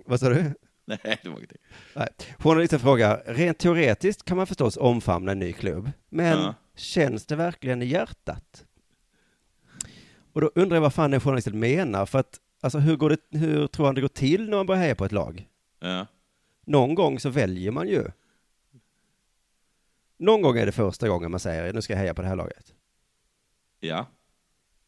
vad 0.06 0.20
sa 0.20 0.28
du? 0.28 0.54
Nej, 0.84 0.98
det 1.22 1.28
var 1.28 1.36
ingenting. 1.36 1.58
Nej. 1.96 2.08
Journalisten 2.38 2.80
frågar, 2.80 3.22
rent 3.26 3.58
teoretiskt 3.58 4.24
kan 4.24 4.36
man 4.36 4.46
förstås 4.46 4.76
omfamna 4.76 5.32
en 5.32 5.38
ny 5.38 5.52
klubb, 5.52 5.90
men 6.08 6.38
Ja. 6.38 6.54
känns 6.76 7.26
det 7.26 7.36
verkligen 7.36 7.82
i 7.82 7.86
hjärtat? 7.86 8.64
Och 10.32 10.40
då 10.40 10.50
undrar 10.54 10.76
jag 10.76 10.82
vad 10.82 10.94
fan 10.94 11.10
den 11.10 11.20
journalisten 11.20 11.58
menar, 11.58 12.06
för 12.06 12.18
att 12.18 12.40
alltså, 12.60 12.78
hur, 12.78 12.96
går 12.96 13.10
det, 13.10 13.38
hur 13.38 13.66
tror 13.66 13.86
han 13.86 13.94
det 13.94 14.00
går 14.00 14.08
till 14.08 14.50
när 14.50 14.56
man 14.56 14.66
börjar 14.66 14.82
heja 14.82 14.94
på 14.94 15.04
ett 15.04 15.12
lag? 15.12 15.48
Ja. 15.80 16.06
Någon 16.66 16.94
gång 16.94 17.20
så 17.20 17.28
väljer 17.30 17.70
man 17.70 17.88
ju. 17.88 18.04
Någon 20.18 20.42
gång 20.42 20.58
är 20.58 20.66
det 20.66 20.72
första 20.72 21.08
gången 21.08 21.30
man 21.30 21.40
säger, 21.40 21.72
nu 21.72 21.82
ska 21.82 21.92
jag 21.92 22.00
heja 22.00 22.14
på 22.14 22.22
det 22.22 22.28
här 22.28 22.36
laget. 22.36 22.74
ja. 23.80 24.06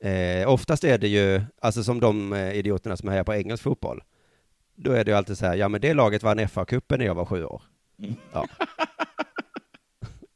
Eh, 0.08 0.48
oftast 0.48 0.84
är 0.84 0.98
det 0.98 1.08
ju, 1.08 1.42
alltså 1.60 1.84
som 1.84 2.00
de 2.00 2.32
eh, 2.32 2.52
idioterna 2.52 2.96
som 2.96 3.08
hejar 3.08 3.24
på 3.24 3.34
engelsk 3.34 3.62
fotboll. 3.62 4.02
Då 4.74 4.92
är 4.92 5.04
det 5.04 5.10
ju 5.10 5.16
alltid 5.16 5.38
så 5.38 5.46
här, 5.46 5.54
ja 5.54 5.68
men 5.68 5.80
det 5.80 5.94
laget 5.94 6.22
vann 6.22 6.38
FA-cupen 6.38 6.98
när 6.98 7.04
jag 7.04 7.14
var 7.14 7.24
sju 7.24 7.44
år. 7.44 7.62
Mm. 7.98 8.14
Ja. 8.32 8.46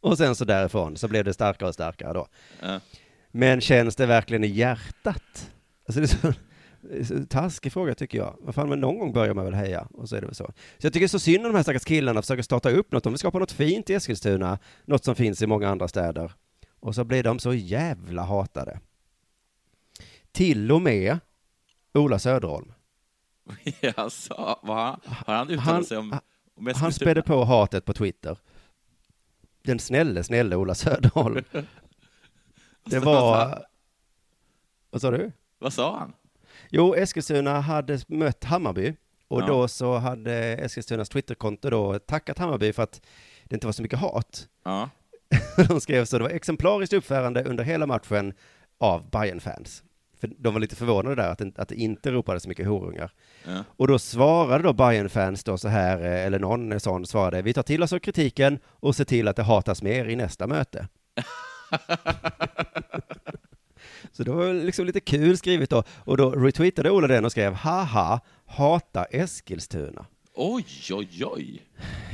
och 0.01 0.18
sen 0.18 0.34
så 0.34 0.45
därifrån 0.45 0.97
så 0.97 1.09
blev 1.09 1.24
det 1.24 1.34
starkare 1.34 1.68
och 1.68 1.74
starkare 1.74 2.12
då. 2.12 2.26
Ja. 2.61 2.80
Men 3.30 3.61
känns 3.61 3.97
det 3.97 4.07
verkligen 4.07 4.45
i 4.45 4.47
hjärtat? 4.47 5.51
Alltså 5.86 6.01
det 6.01 6.05
är 6.05 6.32
så, 6.32 6.32
det 6.80 6.99
är 6.99 7.05
så 7.05 7.26
taskig 7.26 7.72
fråga 7.72 7.95
tycker 7.95 8.18
jag. 8.18 8.36
Vad 8.39 8.55
fan, 8.55 8.68
men 8.68 8.80
någon 8.80 8.99
gång 8.99 9.12
börjar 9.12 9.34
man 9.34 9.45
väl 9.45 9.55
heja 9.55 9.89
och 9.95 10.09
så 10.09 10.16
är 10.16 10.20
det 10.20 10.26
väl 10.26 10.34
så. 10.34 10.53
Så 10.78 10.86
jag 10.86 10.93
tycker 10.93 11.01
det 11.01 11.07
är 11.07 11.09
så 11.09 11.18
synd 11.18 11.47
om 11.47 11.53
de 11.53 11.57
här 11.57 11.62
stackars 11.62 11.84
killarna 11.84 12.22
försöker 12.22 12.43
starta 12.43 12.70
upp 12.70 12.93
något. 12.93 13.05
De 13.05 13.12
vill 13.12 13.18
skapa 13.18 13.39
något 13.39 13.53
fint 13.53 13.91
i 13.91 13.95
Eskilstuna, 13.95 14.59
något 14.84 15.05
som 15.05 15.14
finns 15.14 15.43
i 15.43 15.47
många 15.47 15.68
andra 15.68 15.89
städer. 15.89 16.32
Och 16.80 16.95
så 16.95 17.05
blir 17.05 17.22
de 17.22 17.39
så 17.39 17.55
jävla 17.55 18.22
hatade. 18.22 18.80
Till 20.32 20.72
och 20.72 20.82
med 20.82 21.18
Ola 21.95 22.18
Söderholm. 22.18 22.72
Jaså, 23.81 24.35
har, 24.63 25.01
han 25.27 25.51
uttalat 25.51 25.65
Han- 25.65 25.85
sig 25.85 25.99
om, 25.99 26.19
om 26.57 26.73
Han 26.77 26.93
spädde 26.93 27.23
på 27.23 27.45
hatet 27.45 27.85
på 27.85 27.93
Twitter. 27.93 28.39
Den 29.63 29.79
snälle, 29.79 30.25
snälle 30.25 30.57
Ola 30.57 30.75
Söderholm. 30.75 31.45
Det 32.85 32.99
var... 32.99 33.65
Vad 34.91 35.01
sa 35.01 35.11
du? 35.11 35.33
Vad 35.59 35.73
sa 35.73 35.99
han? 35.99 36.13
Jo, 36.71 36.95
Eskilstuna 36.95 37.61
hade 37.61 38.01
mött 38.09 38.45
Hammarby 38.45 38.95
och 39.29 39.43
Ja. 39.43 39.47
då 39.47 39.69
så 39.69 39.97
hade 39.97 40.35
Eskilstunas 40.35 41.09
Twitterkonto 41.09 41.71
då 41.71 41.99
tackat 41.99 42.39
Hammarby 42.39 42.73
för 42.73 42.83
att 42.83 43.01
det 43.45 43.55
inte 43.57 43.67
var 43.67 43.73
så 43.73 43.83
mycket 43.83 43.99
hat. 43.99 44.49
Ja. 44.65 44.91
De 45.69 45.81
skrev 45.81 46.05
så 46.05 46.19
det 46.19 46.25
var 46.25 46.31
exemplariskt 46.31 46.93
uppförande 46.93 47.45
under 47.45 47.65
hela 47.65 47.87
matchen 47.87 48.33
av 48.79 49.11
bayern 49.11 49.41
fans 49.41 49.83
För 50.21 50.31
de 50.39 50.55
var 50.55 50.61
lite 50.61 50.77
förvånade 50.77 51.14
där 51.14 51.29
att 51.29 51.39
det, 51.39 51.53
att 51.57 51.69
det 51.69 51.75
inte 51.75 52.11
ropades 52.11 52.43
så 52.43 52.49
mycket 52.49 52.66
horungar. 52.66 53.12
Ja. 53.47 53.64
Och 53.77 53.89
då 53.89 53.99
svarade 53.99 54.64
då 54.64 54.73
bayern 54.73 55.09
fans 55.09 55.45
då 55.45 55.59
så 55.59 55.69
här, 55.69 55.99
eh, 55.99 56.27
eller 56.27 56.39
någon 56.39 56.81
sån 56.81 57.07
svarade, 57.07 57.43
vi 57.43 57.53
tar 57.53 57.62
till 57.62 57.83
oss 57.83 57.93
av 57.93 57.99
kritiken 57.99 58.59
och 58.66 58.97
ser 58.97 59.05
till 59.05 59.29
att 59.29 59.37
det 59.37 59.43
hatas 59.43 59.83
mer 59.83 60.05
i 60.05 60.16
nästa 60.16 60.47
möte. 60.47 60.89
så 64.12 64.23
det 64.23 64.31
var 64.31 64.53
liksom 64.53 64.87
lite 64.87 65.01
kul 65.01 65.37
skrivet 65.37 65.71
då. 65.71 65.85
Och 66.05 66.16
då 66.16 66.31
retweetade 66.31 66.91
Ola 66.91 67.07
den 67.07 67.25
och 67.25 67.33
skrev, 67.33 67.53
haha, 67.53 68.21
hata 68.47 69.05
Eskilstuna. 69.05 70.07
Oj, 70.41 70.64
oj, 70.93 71.25
oj. 71.25 71.62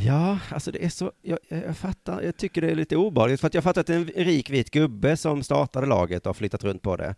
Ja, 0.06 0.38
alltså 0.50 0.70
det 0.70 0.84
är 0.84 0.88
så, 0.88 1.12
jag, 1.22 1.38
jag 1.48 1.64
jag 1.64 1.76
fattar, 1.76 2.22
jag 2.22 2.36
tycker 2.36 2.60
det 2.60 2.70
är 2.70 2.74
lite 2.74 2.96
obehagligt, 2.96 3.40
för 3.40 3.46
att 3.46 3.54
jag 3.54 3.64
fattar 3.64 3.80
att 3.80 3.86
det 3.86 3.94
är 3.94 3.98
en 3.98 4.24
rik 4.24 4.50
vit 4.50 4.70
gubbe 4.70 5.16
som 5.16 5.42
startade 5.42 5.86
laget 5.86 6.22
och 6.22 6.28
har 6.28 6.34
flyttat 6.34 6.64
runt 6.64 6.82
på 6.82 6.96
det. 6.96 7.14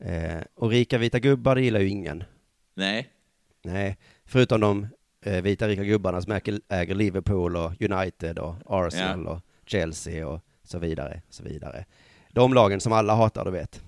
Eh, 0.00 0.42
och 0.54 0.70
rika 0.70 0.98
vita 0.98 1.18
gubbar, 1.18 1.54
det 1.54 1.62
gillar 1.62 1.80
ju 1.80 1.88
ingen. 1.88 2.24
Nej. 2.74 3.08
Nej, 3.62 3.98
förutom 4.24 4.60
de 4.60 4.86
eh, 5.24 5.42
vita 5.42 5.68
rika 5.68 5.84
gubbarna 5.84 6.22
som 6.22 6.32
äger, 6.32 6.60
äger 6.68 6.94
Liverpool 6.94 7.56
och 7.56 7.82
United 7.82 8.38
och 8.38 8.54
Arsenal 8.66 9.26
och 9.26 9.40
Chelsea 9.66 10.28
och 10.28 10.40
så 10.64 10.78
vidare, 10.78 11.22
så 11.30 11.42
vidare. 11.42 11.84
De 12.32 12.54
lagen 12.54 12.80
som 12.80 12.92
alla 12.92 13.14
hatar, 13.14 13.44
du 13.44 13.50
vet. 13.50 13.82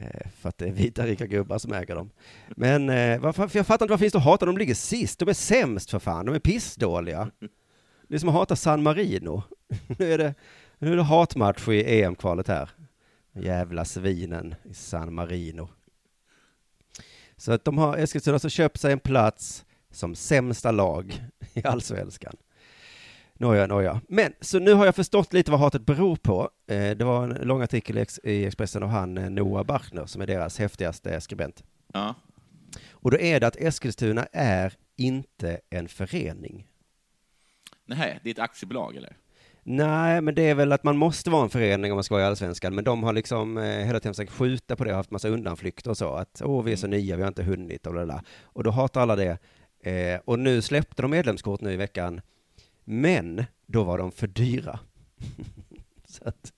Eh, 0.00 0.30
för 0.40 0.48
att 0.48 0.58
det 0.58 0.66
är 0.66 0.72
vita 0.72 1.06
rika 1.06 1.26
gubbar 1.26 1.58
som 1.58 1.72
äger 1.72 1.94
dem. 1.94 2.10
Men 2.48 2.90
eh, 2.90 3.20
varför, 3.20 3.48
för 3.48 3.58
jag 3.58 3.66
fattar 3.66 3.84
inte 3.84 3.92
varför 3.92 4.02
finns 4.02 4.12
det 4.12 4.18
att 4.18 4.24
hata, 4.24 4.46
de 4.46 4.58
ligger 4.58 4.74
sist, 4.74 5.18
de 5.18 5.28
är 5.28 5.32
sämst 5.32 5.90
för 5.90 5.98
fan, 5.98 6.26
de 6.26 6.34
är 6.34 6.38
pissdåliga. 6.38 7.30
Det 8.08 8.14
är 8.14 8.18
som 8.18 8.28
att 8.28 8.34
hata 8.34 8.56
San 8.56 8.82
Marino. 8.82 9.42
nu, 9.98 10.12
är 10.12 10.18
det, 10.18 10.34
nu 10.78 10.92
är 10.92 10.96
det 10.96 11.02
hatmatch 11.02 11.68
i 11.68 12.02
EM-kvalet 12.02 12.48
här. 12.48 12.70
Jävla 13.36 13.84
svinen 13.84 14.54
i 14.64 14.74
San 14.74 15.14
Marino. 15.14 15.68
Så 17.36 17.52
att 17.52 17.64
de 17.64 17.78
har, 17.78 17.96
Eskilstuna 17.96 18.32
har 18.32 18.34
alltså 18.36 18.48
köpt 18.48 18.80
sig 18.80 18.92
en 18.92 19.00
plats 19.00 19.64
som 19.90 20.14
sämsta 20.14 20.70
lag 20.70 21.24
i 21.54 21.66
allsvenskan. 21.66 22.36
Nåja, 23.34 23.66
nåja. 23.66 24.00
Men, 24.08 24.32
så 24.40 24.58
nu 24.58 24.72
har 24.72 24.84
jag 24.84 24.94
förstått 24.94 25.32
lite 25.32 25.50
vad 25.50 25.60
hatet 25.60 25.86
beror 25.86 26.16
på. 26.16 26.50
Eh, 26.66 26.90
det 26.90 27.04
var 27.04 27.24
en 27.24 27.48
lång 27.48 27.62
artikel 27.62 27.98
i 27.98 28.00
Ex- 28.00 28.20
i 28.24 28.44
Expressen 28.44 28.82
av 28.82 28.88
han 28.88 29.18
eh, 29.18 29.30
Noah 29.30 29.64
Bachner 29.64 30.06
som 30.06 30.22
är 30.22 30.26
deras 30.26 30.58
häftigaste 30.58 31.20
skribent. 31.20 31.64
Ja. 31.92 32.14
Och 32.90 33.10
då 33.10 33.18
är 33.18 33.40
det 33.40 33.46
att 33.46 33.56
Eskilstuna 33.56 34.26
är 34.32 34.74
inte 34.96 35.60
en 35.70 35.88
förening. 35.88 36.68
Nej, 37.84 38.20
det 38.22 38.30
är 38.30 38.34
ett 38.34 38.38
aktiebolag 38.38 38.96
eller? 38.96 39.16
Nej, 39.68 40.20
men 40.20 40.34
det 40.34 40.42
är 40.42 40.54
väl 40.54 40.72
att 40.72 40.84
man 40.84 40.96
måste 40.96 41.30
vara 41.30 41.42
en 41.42 41.50
förening 41.50 41.92
om 41.92 41.96
man 41.96 42.04
ska 42.04 42.14
vara 42.14 42.24
i 42.24 42.26
Allsvenskan, 42.26 42.74
men 42.74 42.84
de 42.84 43.02
har 43.02 43.12
liksom 43.12 43.58
eh, 43.58 43.64
hela 43.64 44.00
tiden 44.00 44.14
försökt 44.14 44.32
skjuta 44.32 44.76
på 44.76 44.84
det 44.84 44.90
och 44.90 44.96
haft 44.96 45.10
massa 45.10 45.28
undanflykter 45.28 45.90
och 45.90 45.96
så, 45.96 46.14
att 46.14 46.42
åh, 46.44 46.64
vi 46.64 46.72
är 46.72 46.76
så 46.76 46.86
nya, 46.86 47.16
vi 47.16 47.22
har 47.22 47.28
inte 47.28 47.42
hunnit 47.42 47.86
och 47.86 47.92
bla. 47.92 48.22
Och 48.42 48.64
då 48.64 48.70
hatar 48.70 49.00
alla 49.00 49.16
det. 49.16 49.38
Eh, 49.80 50.20
och 50.24 50.38
nu 50.38 50.62
släppte 50.62 51.02
de 51.02 51.10
medlemskort 51.10 51.60
nu 51.60 51.72
i 51.72 51.76
veckan, 51.76 52.20
men 52.84 53.44
då 53.66 53.84
var 53.84 53.98
de 53.98 54.12
för 54.12 54.26
dyra. 54.26 54.78
så, 56.08 56.28
att, 56.28 56.52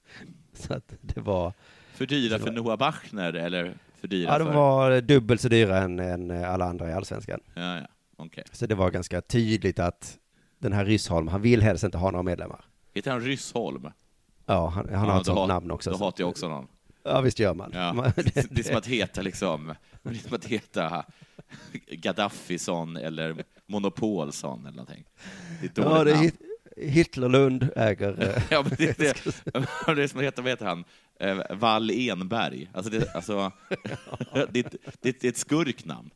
så 0.53 0.75
att 0.75 0.95
det 1.01 1.21
var, 1.21 1.53
För 1.95 2.07
dyra 2.07 2.39
för 2.39 2.53
Noah 2.53 2.79
Bachner 2.79 3.33
eller 3.33 3.75
för 4.01 4.09
dyra 4.09 4.31
ja, 4.33 4.39
de 4.39 4.45
för... 4.45 4.55
var 4.55 5.01
dubbelt 5.01 5.41
så 5.41 5.49
dyra 5.49 5.79
än, 5.79 5.99
än 5.99 6.45
alla 6.45 6.65
andra 6.65 6.91
i 6.91 6.93
Allsvenskan. 6.93 7.41
Ja, 7.55 7.77
ja. 7.77 7.87
Okej. 8.17 8.45
Så 8.53 8.67
det 8.67 8.75
var 8.75 8.91
ganska 8.91 9.21
tydligt 9.21 9.79
att 9.79 10.19
den 10.59 10.73
här 10.73 10.85
Ryssholm, 10.85 11.29
han 11.29 11.43
vill 11.43 11.63
helst 11.63 11.85
inte 11.85 11.99
ha 11.99 12.11
några 12.11 12.23
medlemmar. 12.23 12.68
Heter 12.99 13.11
han 13.11 13.21
Ryssholm? 13.21 13.91
Ja, 14.47 14.69
han, 14.69 14.89
han 14.95 15.07
Ja, 15.09 15.13
har 15.13 15.21
ett 15.21 15.27
sånt 15.27 15.49
namn 15.49 15.71
också. 15.71 15.91
Då 15.91 15.99
så- 15.99 16.05
hatar 16.05 16.23
jag 16.23 16.29
också 16.29 16.49
någon. 16.49 16.67
Ja, 17.05 17.21
visst 17.21 17.39
gör 17.39 17.55
man. 17.55 17.71
Ja. 17.75 17.93
Det, 18.17 18.47
det 18.51 18.61
är 18.61 18.65
som 18.65 18.77
att 18.77 18.87
heta 18.87 19.23
liksom, 19.23 19.75
det 20.03 20.11
är 20.11 20.15
som 20.15 20.35
att 20.35 20.45
heta 20.45 21.05
Gaddafisson 21.91 22.97
eller 22.97 23.45
Monopolson 23.67 24.61
eller 24.67 24.77
någonting. 24.77 25.05
Det 25.61 25.67
är 25.67 25.71
ett 25.71 25.77
Ja, 25.79 25.85
dåligt 25.85 26.05
det 26.05 26.11
är 26.11 26.15
namn. 26.15 26.25
Hit- 26.25 26.93
Hitlerlund 26.95 27.69
äger... 27.77 28.23
eh, 28.37 28.43
Ja, 28.51 28.63
men 28.63 28.73
det, 28.79 28.99
det, 28.99 29.25
det 29.97 30.03
är 30.03 30.07
som 30.09 30.19
att 30.19 30.25
heta, 30.25 30.43
vad 30.43 30.51
heter 30.51 30.67
han? 30.67 30.85
Eh, 31.21 31.57
Wall 31.57 31.91
Enberg. 31.91 32.71
Alltså, 32.75 32.91
det, 32.93 33.15
alltså, 33.15 33.53
det, 34.53 34.63
det, 34.63 34.77
det 35.01 35.25
är 35.25 35.29
ett 35.29 35.37
skurknamn. 35.37 36.11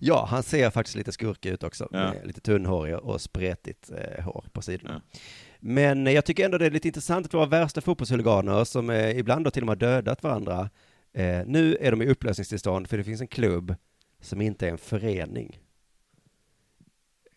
Ja, 0.00 0.26
han 0.30 0.42
ser 0.42 0.70
faktiskt 0.70 0.96
lite 0.96 1.12
skurkig 1.12 1.50
ut 1.50 1.62
också. 1.62 1.88
Ja. 1.92 1.98
Med 1.98 2.26
lite 2.26 2.40
tunnhårig 2.40 2.96
och 2.96 3.20
spretigt 3.20 3.90
eh, 3.90 4.24
hår 4.24 4.44
på 4.52 4.62
sidorna. 4.62 5.02
Ja. 5.12 5.18
Men 5.60 6.06
eh, 6.06 6.12
jag 6.12 6.24
tycker 6.24 6.44
ändå 6.44 6.58
det 6.58 6.66
är 6.66 6.70
lite 6.70 6.88
intressant 6.88 7.26
att 7.26 7.34
våra 7.34 7.46
värsta 7.46 7.80
fotbollshuliganer, 7.80 8.64
som 8.64 8.90
eh, 8.90 9.18
ibland 9.18 9.44
då 9.44 9.50
till 9.50 9.62
och 9.62 9.66
med 9.66 9.82
har 9.82 9.90
dödat 9.90 10.22
varandra, 10.22 10.70
eh, 11.12 11.46
nu 11.46 11.76
är 11.80 11.90
de 11.90 12.02
i 12.02 12.06
upplösningstillstånd 12.06 12.88
för 12.88 12.98
det 12.98 13.04
finns 13.04 13.20
en 13.20 13.28
klubb 13.28 13.74
som 14.20 14.40
inte 14.40 14.66
är 14.66 14.70
en 14.70 14.78
förening. 14.78 15.58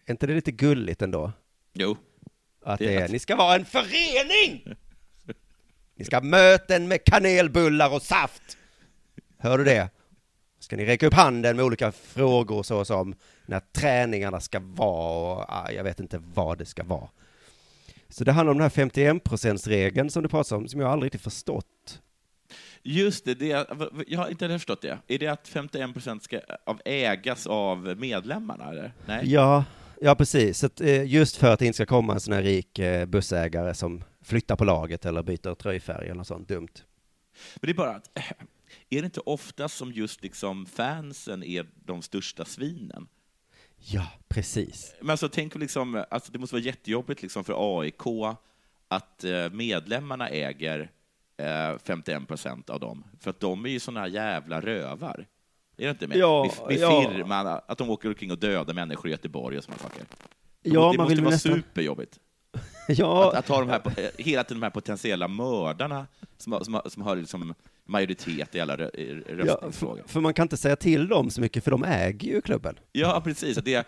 Är 0.05 0.11
inte 0.11 0.27
det 0.27 0.33
lite 0.33 0.51
gulligt 0.51 1.01
ändå? 1.01 1.31
Jo. 1.73 1.97
Att 2.63 2.79
Det 2.79 2.95
är, 2.95 3.09
ni 3.09 3.19
ska 3.19 3.35
vara 3.35 3.55
en 3.55 3.65
förening! 3.65 4.75
Ni 5.95 6.05
ska 6.05 6.15
ha 6.15 6.23
möten 6.23 6.87
med 6.87 7.03
kanelbullar 7.03 7.93
och 7.93 8.01
saft. 8.01 8.57
Hör 9.37 9.57
du 9.57 9.63
det? 9.63 9.89
Ska 10.59 10.75
ni 10.75 10.85
räcka 10.85 11.07
upp 11.07 11.13
handen 11.13 11.55
med 11.55 11.65
olika 11.65 11.91
frågor 11.91 12.63
så 12.63 12.85
som 12.85 13.15
när 13.45 13.59
träningarna 13.59 14.39
ska 14.39 14.59
vara 14.59 15.35
och 15.35 15.45
ah, 15.47 15.71
jag 15.71 15.83
vet 15.83 15.99
inte 15.99 16.21
vad 16.33 16.57
det 16.57 16.65
ska 16.65 16.83
vara. 16.83 17.09
Så 18.11 18.23
det 18.23 18.31
handlar 18.31 18.51
om 18.51 18.57
den 18.57 18.69
här 18.71 18.85
51%-regeln 18.85 20.09
som 20.09 20.23
du 20.23 20.29
pratar 20.29 20.55
om, 20.55 20.67
som 20.67 20.79
jag 20.79 20.91
aldrig 20.91 21.07
riktigt 21.07 21.21
förstått. 21.21 22.01
Just 22.83 23.25
det, 23.25 23.33
det, 23.33 23.67
jag 24.07 24.19
har 24.19 24.29
inte 24.29 24.49
förstått 24.49 24.81
det. 24.81 24.99
Är 25.07 25.19
det 25.19 25.27
att 25.27 25.47
51 25.47 25.93
procent 25.93 26.23
ska 26.23 26.39
av 26.65 26.81
ägas 26.85 27.47
av 27.47 27.95
medlemmarna, 27.97 28.69
eller? 28.69 28.93
Nej? 29.05 29.31
Ja, 29.33 29.65
ja 30.01 30.15
precis. 30.15 30.59
Så 30.59 30.65
att, 30.65 30.81
eh, 30.81 31.03
just 31.03 31.35
för 31.35 31.53
att 31.53 31.59
det 31.59 31.65
inte 31.65 31.75
ska 31.75 31.85
komma 31.85 32.13
en 32.13 32.19
sån 32.19 32.33
här 32.33 32.43
rik 32.43 32.79
eh, 32.79 33.05
bussägare 33.05 33.73
som 33.73 34.03
flyttar 34.23 34.55
på 34.55 34.65
laget 34.65 35.05
eller 35.05 35.23
byter 35.23 35.55
tröjfärg 35.55 36.05
eller 36.05 36.15
något 36.15 36.27
sånt 36.27 36.47
dumt. 36.47 36.73
Men 37.55 37.67
det 37.67 37.71
är 37.71 37.73
bara 37.73 37.95
att, 37.95 38.09
är 38.89 39.01
det 39.01 39.05
inte 39.05 39.19
ofta 39.19 39.69
som 39.69 39.91
just 39.91 40.23
liksom 40.23 40.65
fansen 40.65 41.43
är 41.43 41.65
de 41.85 42.01
största 42.01 42.45
svinen? 42.45 43.07
Ja, 43.83 44.07
precis. 44.27 44.95
Men 45.01 45.09
alltså, 45.09 45.29
tänk 45.29 45.55
om 45.55 45.61
liksom, 45.61 46.03
alltså, 46.09 46.31
det 46.31 46.39
måste 46.39 46.55
vara 46.55 46.63
jättejobbigt 46.63 47.21
liksom 47.21 47.43
för 47.43 47.79
AIK 47.81 48.37
att 48.87 49.23
eh, 49.23 49.49
medlemmarna 49.51 50.29
äger 50.29 50.91
eh, 51.37 51.77
51 51.83 52.27
procent 52.27 52.69
av 52.69 52.79
dem, 52.79 53.03
för 53.19 53.29
att 53.29 53.39
de 53.39 53.65
är 53.65 53.69
ju 53.69 53.79
såna 53.79 54.07
jävla 54.07 54.61
rövar. 54.61 55.27
Är 55.77 55.83
det 55.85 55.89
inte 55.89 56.07
med, 56.07 56.17
Ja, 56.17 56.43
med, 56.59 56.67
med 56.67 56.77
ja. 56.79 57.09
firman, 57.11 57.47
att 57.47 57.77
de 57.77 57.89
åker 57.89 58.09
omkring 58.09 58.31
och 58.31 58.37
dödar 58.37 58.73
människor 58.73 59.07
i 59.07 59.11
Göteborg 59.11 59.57
och 59.57 59.63
såna 59.63 59.77
saker? 59.77 60.03
Ja, 60.63 60.91
det 60.91 60.97
man 60.97 61.03
måste 61.03 61.15
vill 61.15 61.23
vara 61.23 61.33
nästan... 61.33 61.53
superjobbigt. 61.55 62.19
Ja, 62.87 63.29
Att, 63.29 63.35
att 63.37 63.47
ha 63.47 63.59
de 63.59 63.69
här, 63.69 63.81
eh, 63.99 64.09
hela 64.17 64.43
tiden 64.43 64.59
de 64.59 64.63
här 64.63 64.71
potentiella 64.71 65.27
mördarna 65.27 66.07
som, 66.37 66.65
som, 66.65 66.81
som 66.85 67.01
har 67.01 67.15
liksom 67.15 67.53
majoritet 67.85 68.55
i 68.55 68.59
alla 68.59 68.77
rö- 68.77 68.95
i 68.95 69.23
Ja, 69.27 69.33
röstningsfrågor. 69.35 70.03
för, 70.07 70.21
man 70.21 70.33
kan 70.33 70.43
inte 70.43 70.57
säga 70.57 70.75
till 70.75 71.07
dem 71.07 71.29
så 71.29 71.41
mycket, 71.41 71.63
för 71.63 71.71
de 71.71 71.83
äger 71.83 72.29
ju 72.29 72.41
klubben. 72.41 72.79
Ja, 72.91 73.21
precis. 73.23 73.57
Det, 73.57 73.71
jag 73.71 73.83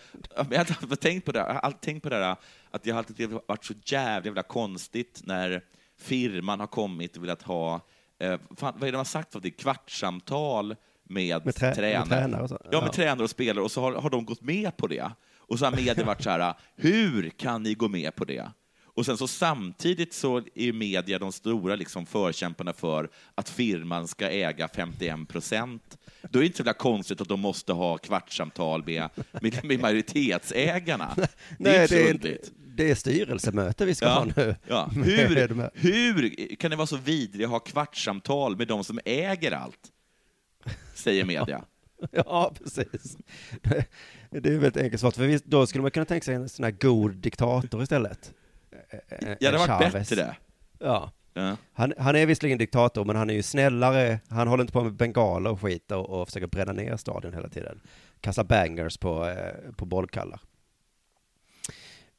har 0.46 0.96
tänkt 0.96 1.26
på 1.26 1.32
det, 1.32 1.40
jag 1.40 1.54
har 1.54 1.72
tänkt 1.72 2.04
på 2.04 2.10
det 2.10 2.20
där, 2.20 2.36
att 2.72 2.84
det 2.84 2.92
har 2.92 2.98
alltid 2.98 3.30
varit 3.48 3.66
så 3.66 3.74
jävla, 3.86 4.44
konstigt 4.44 5.22
när 5.24 5.62
firman 6.00 6.60
har 6.60 6.68
kommit 6.68 7.18
och 7.18 7.24
velat 7.24 7.42
ha, 7.42 7.82
eh, 8.20 8.40
fan, 8.58 8.74
vad 8.78 8.82
är 8.84 8.86
det 8.86 8.92
de 8.92 8.98
har 8.98 9.04
sagt, 9.04 9.34
för 9.34 9.40
det 9.40 9.52
kvartssamtal 9.52 10.76
med, 11.04 11.46
Med, 11.46 11.56
trä, 11.56 11.76
tränare. 11.76 12.00
med 12.00 12.10
tränare 12.10 12.44
och 12.44 12.50
så. 12.50 12.60
Ja, 12.72 12.82
med 12.82 12.92
tränare 12.94 13.24
och 13.24 13.30
spelare, 13.30 13.64
och 13.64 13.72
så 13.72 13.82
har, 13.82 13.92
har 13.94 14.10
de 14.10 14.26
gått 14.26 14.42
med 14.42 14.78
på 14.78 14.88
det. 14.88 15.12
Och 15.38 15.60
så 15.60 15.66
har 15.66 15.72
media 15.72 16.06
varit 16.06 16.24
så 16.24 16.30
här, 16.30 16.54
hur 16.76 17.30
kan 17.30 17.64
ni 17.64 17.74
gå 17.74 17.88
med 17.88 18.16
på 18.16 18.26
det? 18.26 18.52
Och 18.96 19.06
sen 19.06 19.18
så 19.18 19.28
samtidigt 19.28 20.14
så 20.14 20.42
är 20.56 20.74
media 20.74 21.20
de 21.20 21.32
stora 21.32 21.76
liksom 21.76 22.06
förkämparna 22.06 22.74
för 22.74 23.10
att 23.36 23.50
firman 23.50 24.08
ska 24.08 24.30
äga 24.30 24.68
51 24.68 25.28
procent. 25.28 25.98
Då 26.30 26.40
är 26.40 26.42
det 26.42 26.46
inte 26.46 26.58
så 26.58 26.62
jävla 26.62 26.74
konstigt 26.74 27.22
att 27.22 27.28
de 27.28 27.40
måste 27.40 27.74
ha 27.74 27.98
kvartssamtal 27.98 28.86
med, 28.86 29.10
med, 29.42 29.66
med 29.66 29.80
majoritetsägarna. 29.80 31.14
Det 31.60 31.70
är 31.76 31.78
Nej, 31.80 31.88
så 31.88 31.94
det 31.96 32.02
är, 32.10 32.14
underligt. 32.14 32.52
det 32.76 32.92
är 32.92 32.96
styrelsemöte 32.96 33.86
vi 33.86 33.96
ska 33.96 34.06
Ja, 34.06 34.12
ha 34.14 34.26
nu. 34.38 34.56
ja. 34.68 34.90
Hur, 34.96 35.72
hur 35.76 36.56
kan 36.56 36.72
det 36.72 36.78
vara 36.78 36.88
så 36.88 36.98
vidrigt 36.98 37.46
att 37.46 37.52
ha 37.52 37.60
kvartssamtal 37.60 38.58
med 38.58 38.68
de 38.68 38.84
som 38.84 39.00
äger 39.06 39.52
allt? 39.52 39.92
Säger 40.96 41.26
media. 41.26 41.66
Ja, 42.12 42.54
precis. 42.64 43.18
Det 44.32 44.46
är 44.50 44.58
väldigt 44.58 44.78
enkelt 44.78 45.00
svart, 45.02 45.16
för 45.16 45.40
då 45.50 45.68
skulle 45.68 45.82
man 45.82 45.92
kunna 45.92 46.06
tänka 46.06 46.24
sig 46.26 46.36
en 46.36 46.50
sån 46.50 46.64
här 46.64 46.72
god 46.72 47.16
diktator 47.16 47.84
istället. 47.84 48.34
Eh, 49.08 49.36
Ja, 49.40 49.52
det 49.52 49.58
har 49.58 49.68
varit 49.68 49.84
Chavez. 49.84 50.10
bättre. 50.10 50.36
Ja. 50.80 51.12
Ja. 51.34 51.58
Han, 51.74 51.94
han 51.98 52.16
är 52.16 52.26
visserligen 52.26 52.58
diktator, 52.58 53.06
men 53.06 53.16
han 53.16 53.30
är 53.30 53.34
ju 53.34 53.44
snällare. 53.44 54.20
Han 54.30 54.48
håller 54.48 54.64
inte 54.64 54.74
på 54.74 54.84
med 54.84 54.94
bengaler 54.94 55.50
och 55.52 55.62
skit 55.62 55.92
och, 55.92 56.10
och 56.10 56.28
försöker 56.28 56.48
bränna 56.48 56.72
ner 56.72 56.98
stadion 56.98 57.34
hela 57.34 57.50
tiden. 57.50 57.80
Kasta 58.22 58.44
bangers 58.44 58.98
på, 58.98 59.26
eh, 59.28 59.72
på 59.76 59.86
bollkallar. 59.86 60.40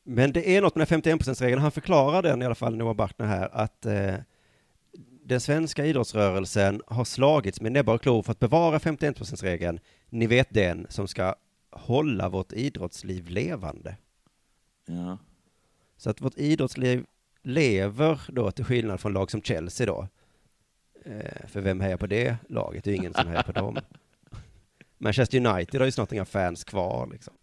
Men 0.02 0.32
det 0.32 0.56
är 0.56 0.62
något 0.62 0.74
med 0.74 0.88
den 0.88 1.02
51%-regeln. 1.02 1.62
Han 1.62 1.70
förklarar 1.72 2.22
den 2.22 2.42
i 2.42 2.44
alla 2.44 2.54
fall, 2.54 2.76
Noah 2.76 2.94
Bachner 2.96 3.26
här, 3.26 3.48
att 3.52 3.86
eh, 3.86 4.14
den 5.24 5.40
svenska 5.40 5.84
idrottsrörelsen 5.86 6.82
har 6.86 7.04
slagits 7.04 7.60
med 7.60 7.72
näbbar 7.72 7.94
och 7.94 8.02
klor 8.02 8.22
för 8.22 8.32
att 8.32 8.38
bevara 8.38 8.78
51%-regeln. 8.78 9.80
Ni 10.10 10.26
vet 10.26 10.48
den 10.50 10.86
som 10.90 11.08
ska 11.08 11.34
hålla 11.70 12.28
vårt 12.28 12.52
idrottsliv 12.52 13.28
levande. 13.28 13.96
Ja. 14.86 15.18
Så 15.96 16.10
att 16.10 16.20
vårt 16.20 16.38
idrottsliv 16.38 17.06
lever 17.42 18.20
då 18.28 18.50
till 18.50 18.64
skillnad 18.64 19.00
från 19.00 19.12
lag 19.12 19.30
som 19.30 19.42
Chelsea 19.42 19.86
då. 19.86 20.08
Eh, 21.04 21.46
för 21.48 21.60
vem 21.60 21.80
hejar 21.80 21.96
på 21.96 22.06
det 22.06 22.36
laget? 22.48 22.84
Det 22.84 22.90
är 22.90 22.92
ju 22.92 22.98
ingen 22.98 23.14
som 23.14 23.28
hejar 23.28 23.42
på 23.42 23.52
dem. 23.52 23.78
Manchester 24.98 25.46
United 25.46 25.80
har 25.80 25.86
ju 25.86 25.92
snart 25.92 26.12
inga 26.12 26.24
fans 26.24 26.64
kvar 26.64 27.08
liksom. 27.12 27.34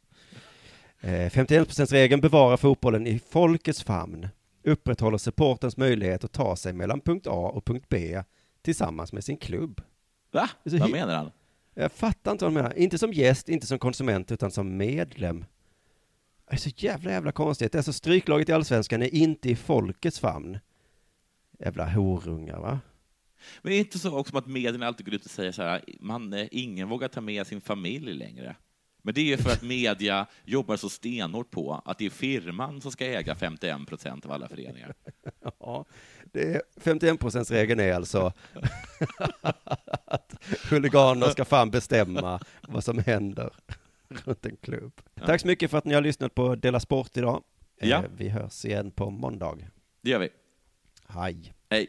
Eh, 1.01 1.29
51%-regeln 1.29 2.21
bevarar 2.21 2.57
fotbollen 2.57 3.07
i 3.07 3.19
folkets 3.19 3.83
famn, 3.83 4.27
upprätthåller 4.63 5.17
supportens 5.17 5.77
möjlighet 5.77 6.23
att 6.23 6.31
ta 6.31 6.55
sig 6.55 6.73
mellan 6.73 7.01
punkt 7.01 7.27
A 7.27 7.51
och 7.53 7.65
punkt 7.65 7.85
B 7.89 8.23
tillsammans 8.61 9.13
med 9.13 9.23
sin 9.23 9.37
klubb. 9.37 9.81
Va? 10.31 10.49
Vad 10.63 10.91
menar 10.91 11.15
han? 11.15 11.31
Jag 11.73 11.91
fattar 11.91 12.31
inte 12.31 12.45
vad 12.45 12.53
de 12.53 12.61
menar. 12.61 12.77
Inte 12.77 12.97
som 12.97 13.13
gäst, 13.13 13.49
inte 13.49 13.67
som 13.67 13.79
konsument, 13.79 14.31
utan 14.31 14.51
som 14.51 14.77
medlem. 14.77 15.45
Det 16.51 16.57
är 16.57 16.59
så 16.59 16.69
jävla, 16.75 17.11
jävla 17.11 17.31
konstigt. 17.31 17.75
Alltså 17.75 17.93
stryklaget 17.93 18.49
i 18.49 18.51
allsvenskan 18.51 19.01
är 19.01 19.15
inte 19.15 19.49
i 19.49 19.55
folkets 19.55 20.19
famn. 20.19 20.59
Jävla 21.59 21.89
horungar, 21.89 22.59
va? 22.59 22.79
Men 23.61 23.73
är 23.73 23.75
det 23.75 23.79
inte 23.79 23.99
så 23.99 24.17
också 24.17 24.37
att 24.37 24.47
medierna 24.47 24.87
alltid 24.87 25.05
går 25.05 25.15
ut 25.15 25.25
och 25.25 25.31
säger 25.31 25.51
så 25.51 25.61
här, 25.61 25.83
man, 25.99 26.47
ingen 26.51 26.89
vågar 26.89 27.07
ta 27.07 27.21
med 27.21 27.47
sin 27.47 27.61
familj 27.61 28.13
längre. 28.13 28.55
Men 29.01 29.13
det 29.13 29.21
är 29.21 29.25
ju 29.25 29.37
för 29.37 29.51
att 29.51 29.61
media 29.61 30.27
jobbar 30.45 30.77
så 30.77 30.89
stenhårt 30.89 31.51
på 31.51 31.81
att 31.85 31.97
det 31.97 32.05
är 32.05 32.09
firman 32.09 32.81
som 32.81 32.91
ska 32.91 33.05
äga 33.05 33.35
51 33.35 33.87
procent 33.87 34.25
av 34.25 34.31
alla 34.31 34.47
föreningar. 34.47 34.93
Ja, 35.59 35.85
det 36.31 36.55
är 36.55 36.61
51%-regeln 36.75 37.79
är 37.79 37.93
alltså 37.93 38.33
att 40.05 40.35
huliganer 40.69 41.29
ska 41.29 41.45
fan 41.45 41.71
bestämma 41.71 42.39
vad 42.61 42.83
som 42.83 42.99
händer 42.99 43.49
runt 44.25 44.45
en 44.45 44.55
klubb. 44.55 45.01
Tack 45.25 45.41
så 45.41 45.47
mycket 45.47 45.71
för 45.71 45.77
att 45.77 45.85
ni 45.85 45.93
har 45.93 46.01
lyssnat 46.01 46.35
på 46.35 46.55
Dela 46.55 46.79
Sport 46.79 47.17
idag. 47.17 47.43
Eh, 47.81 47.89
Ja. 47.89 48.03
Vi 48.17 48.29
hörs 48.29 48.65
igen 48.65 48.91
på 48.91 49.09
måndag. 49.09 49.57
Det 50.01 50.09
gör 50.09 50.19
vi. 50.19 50.29
Hej. 51.07 51.53
Hej. 51.69 51.87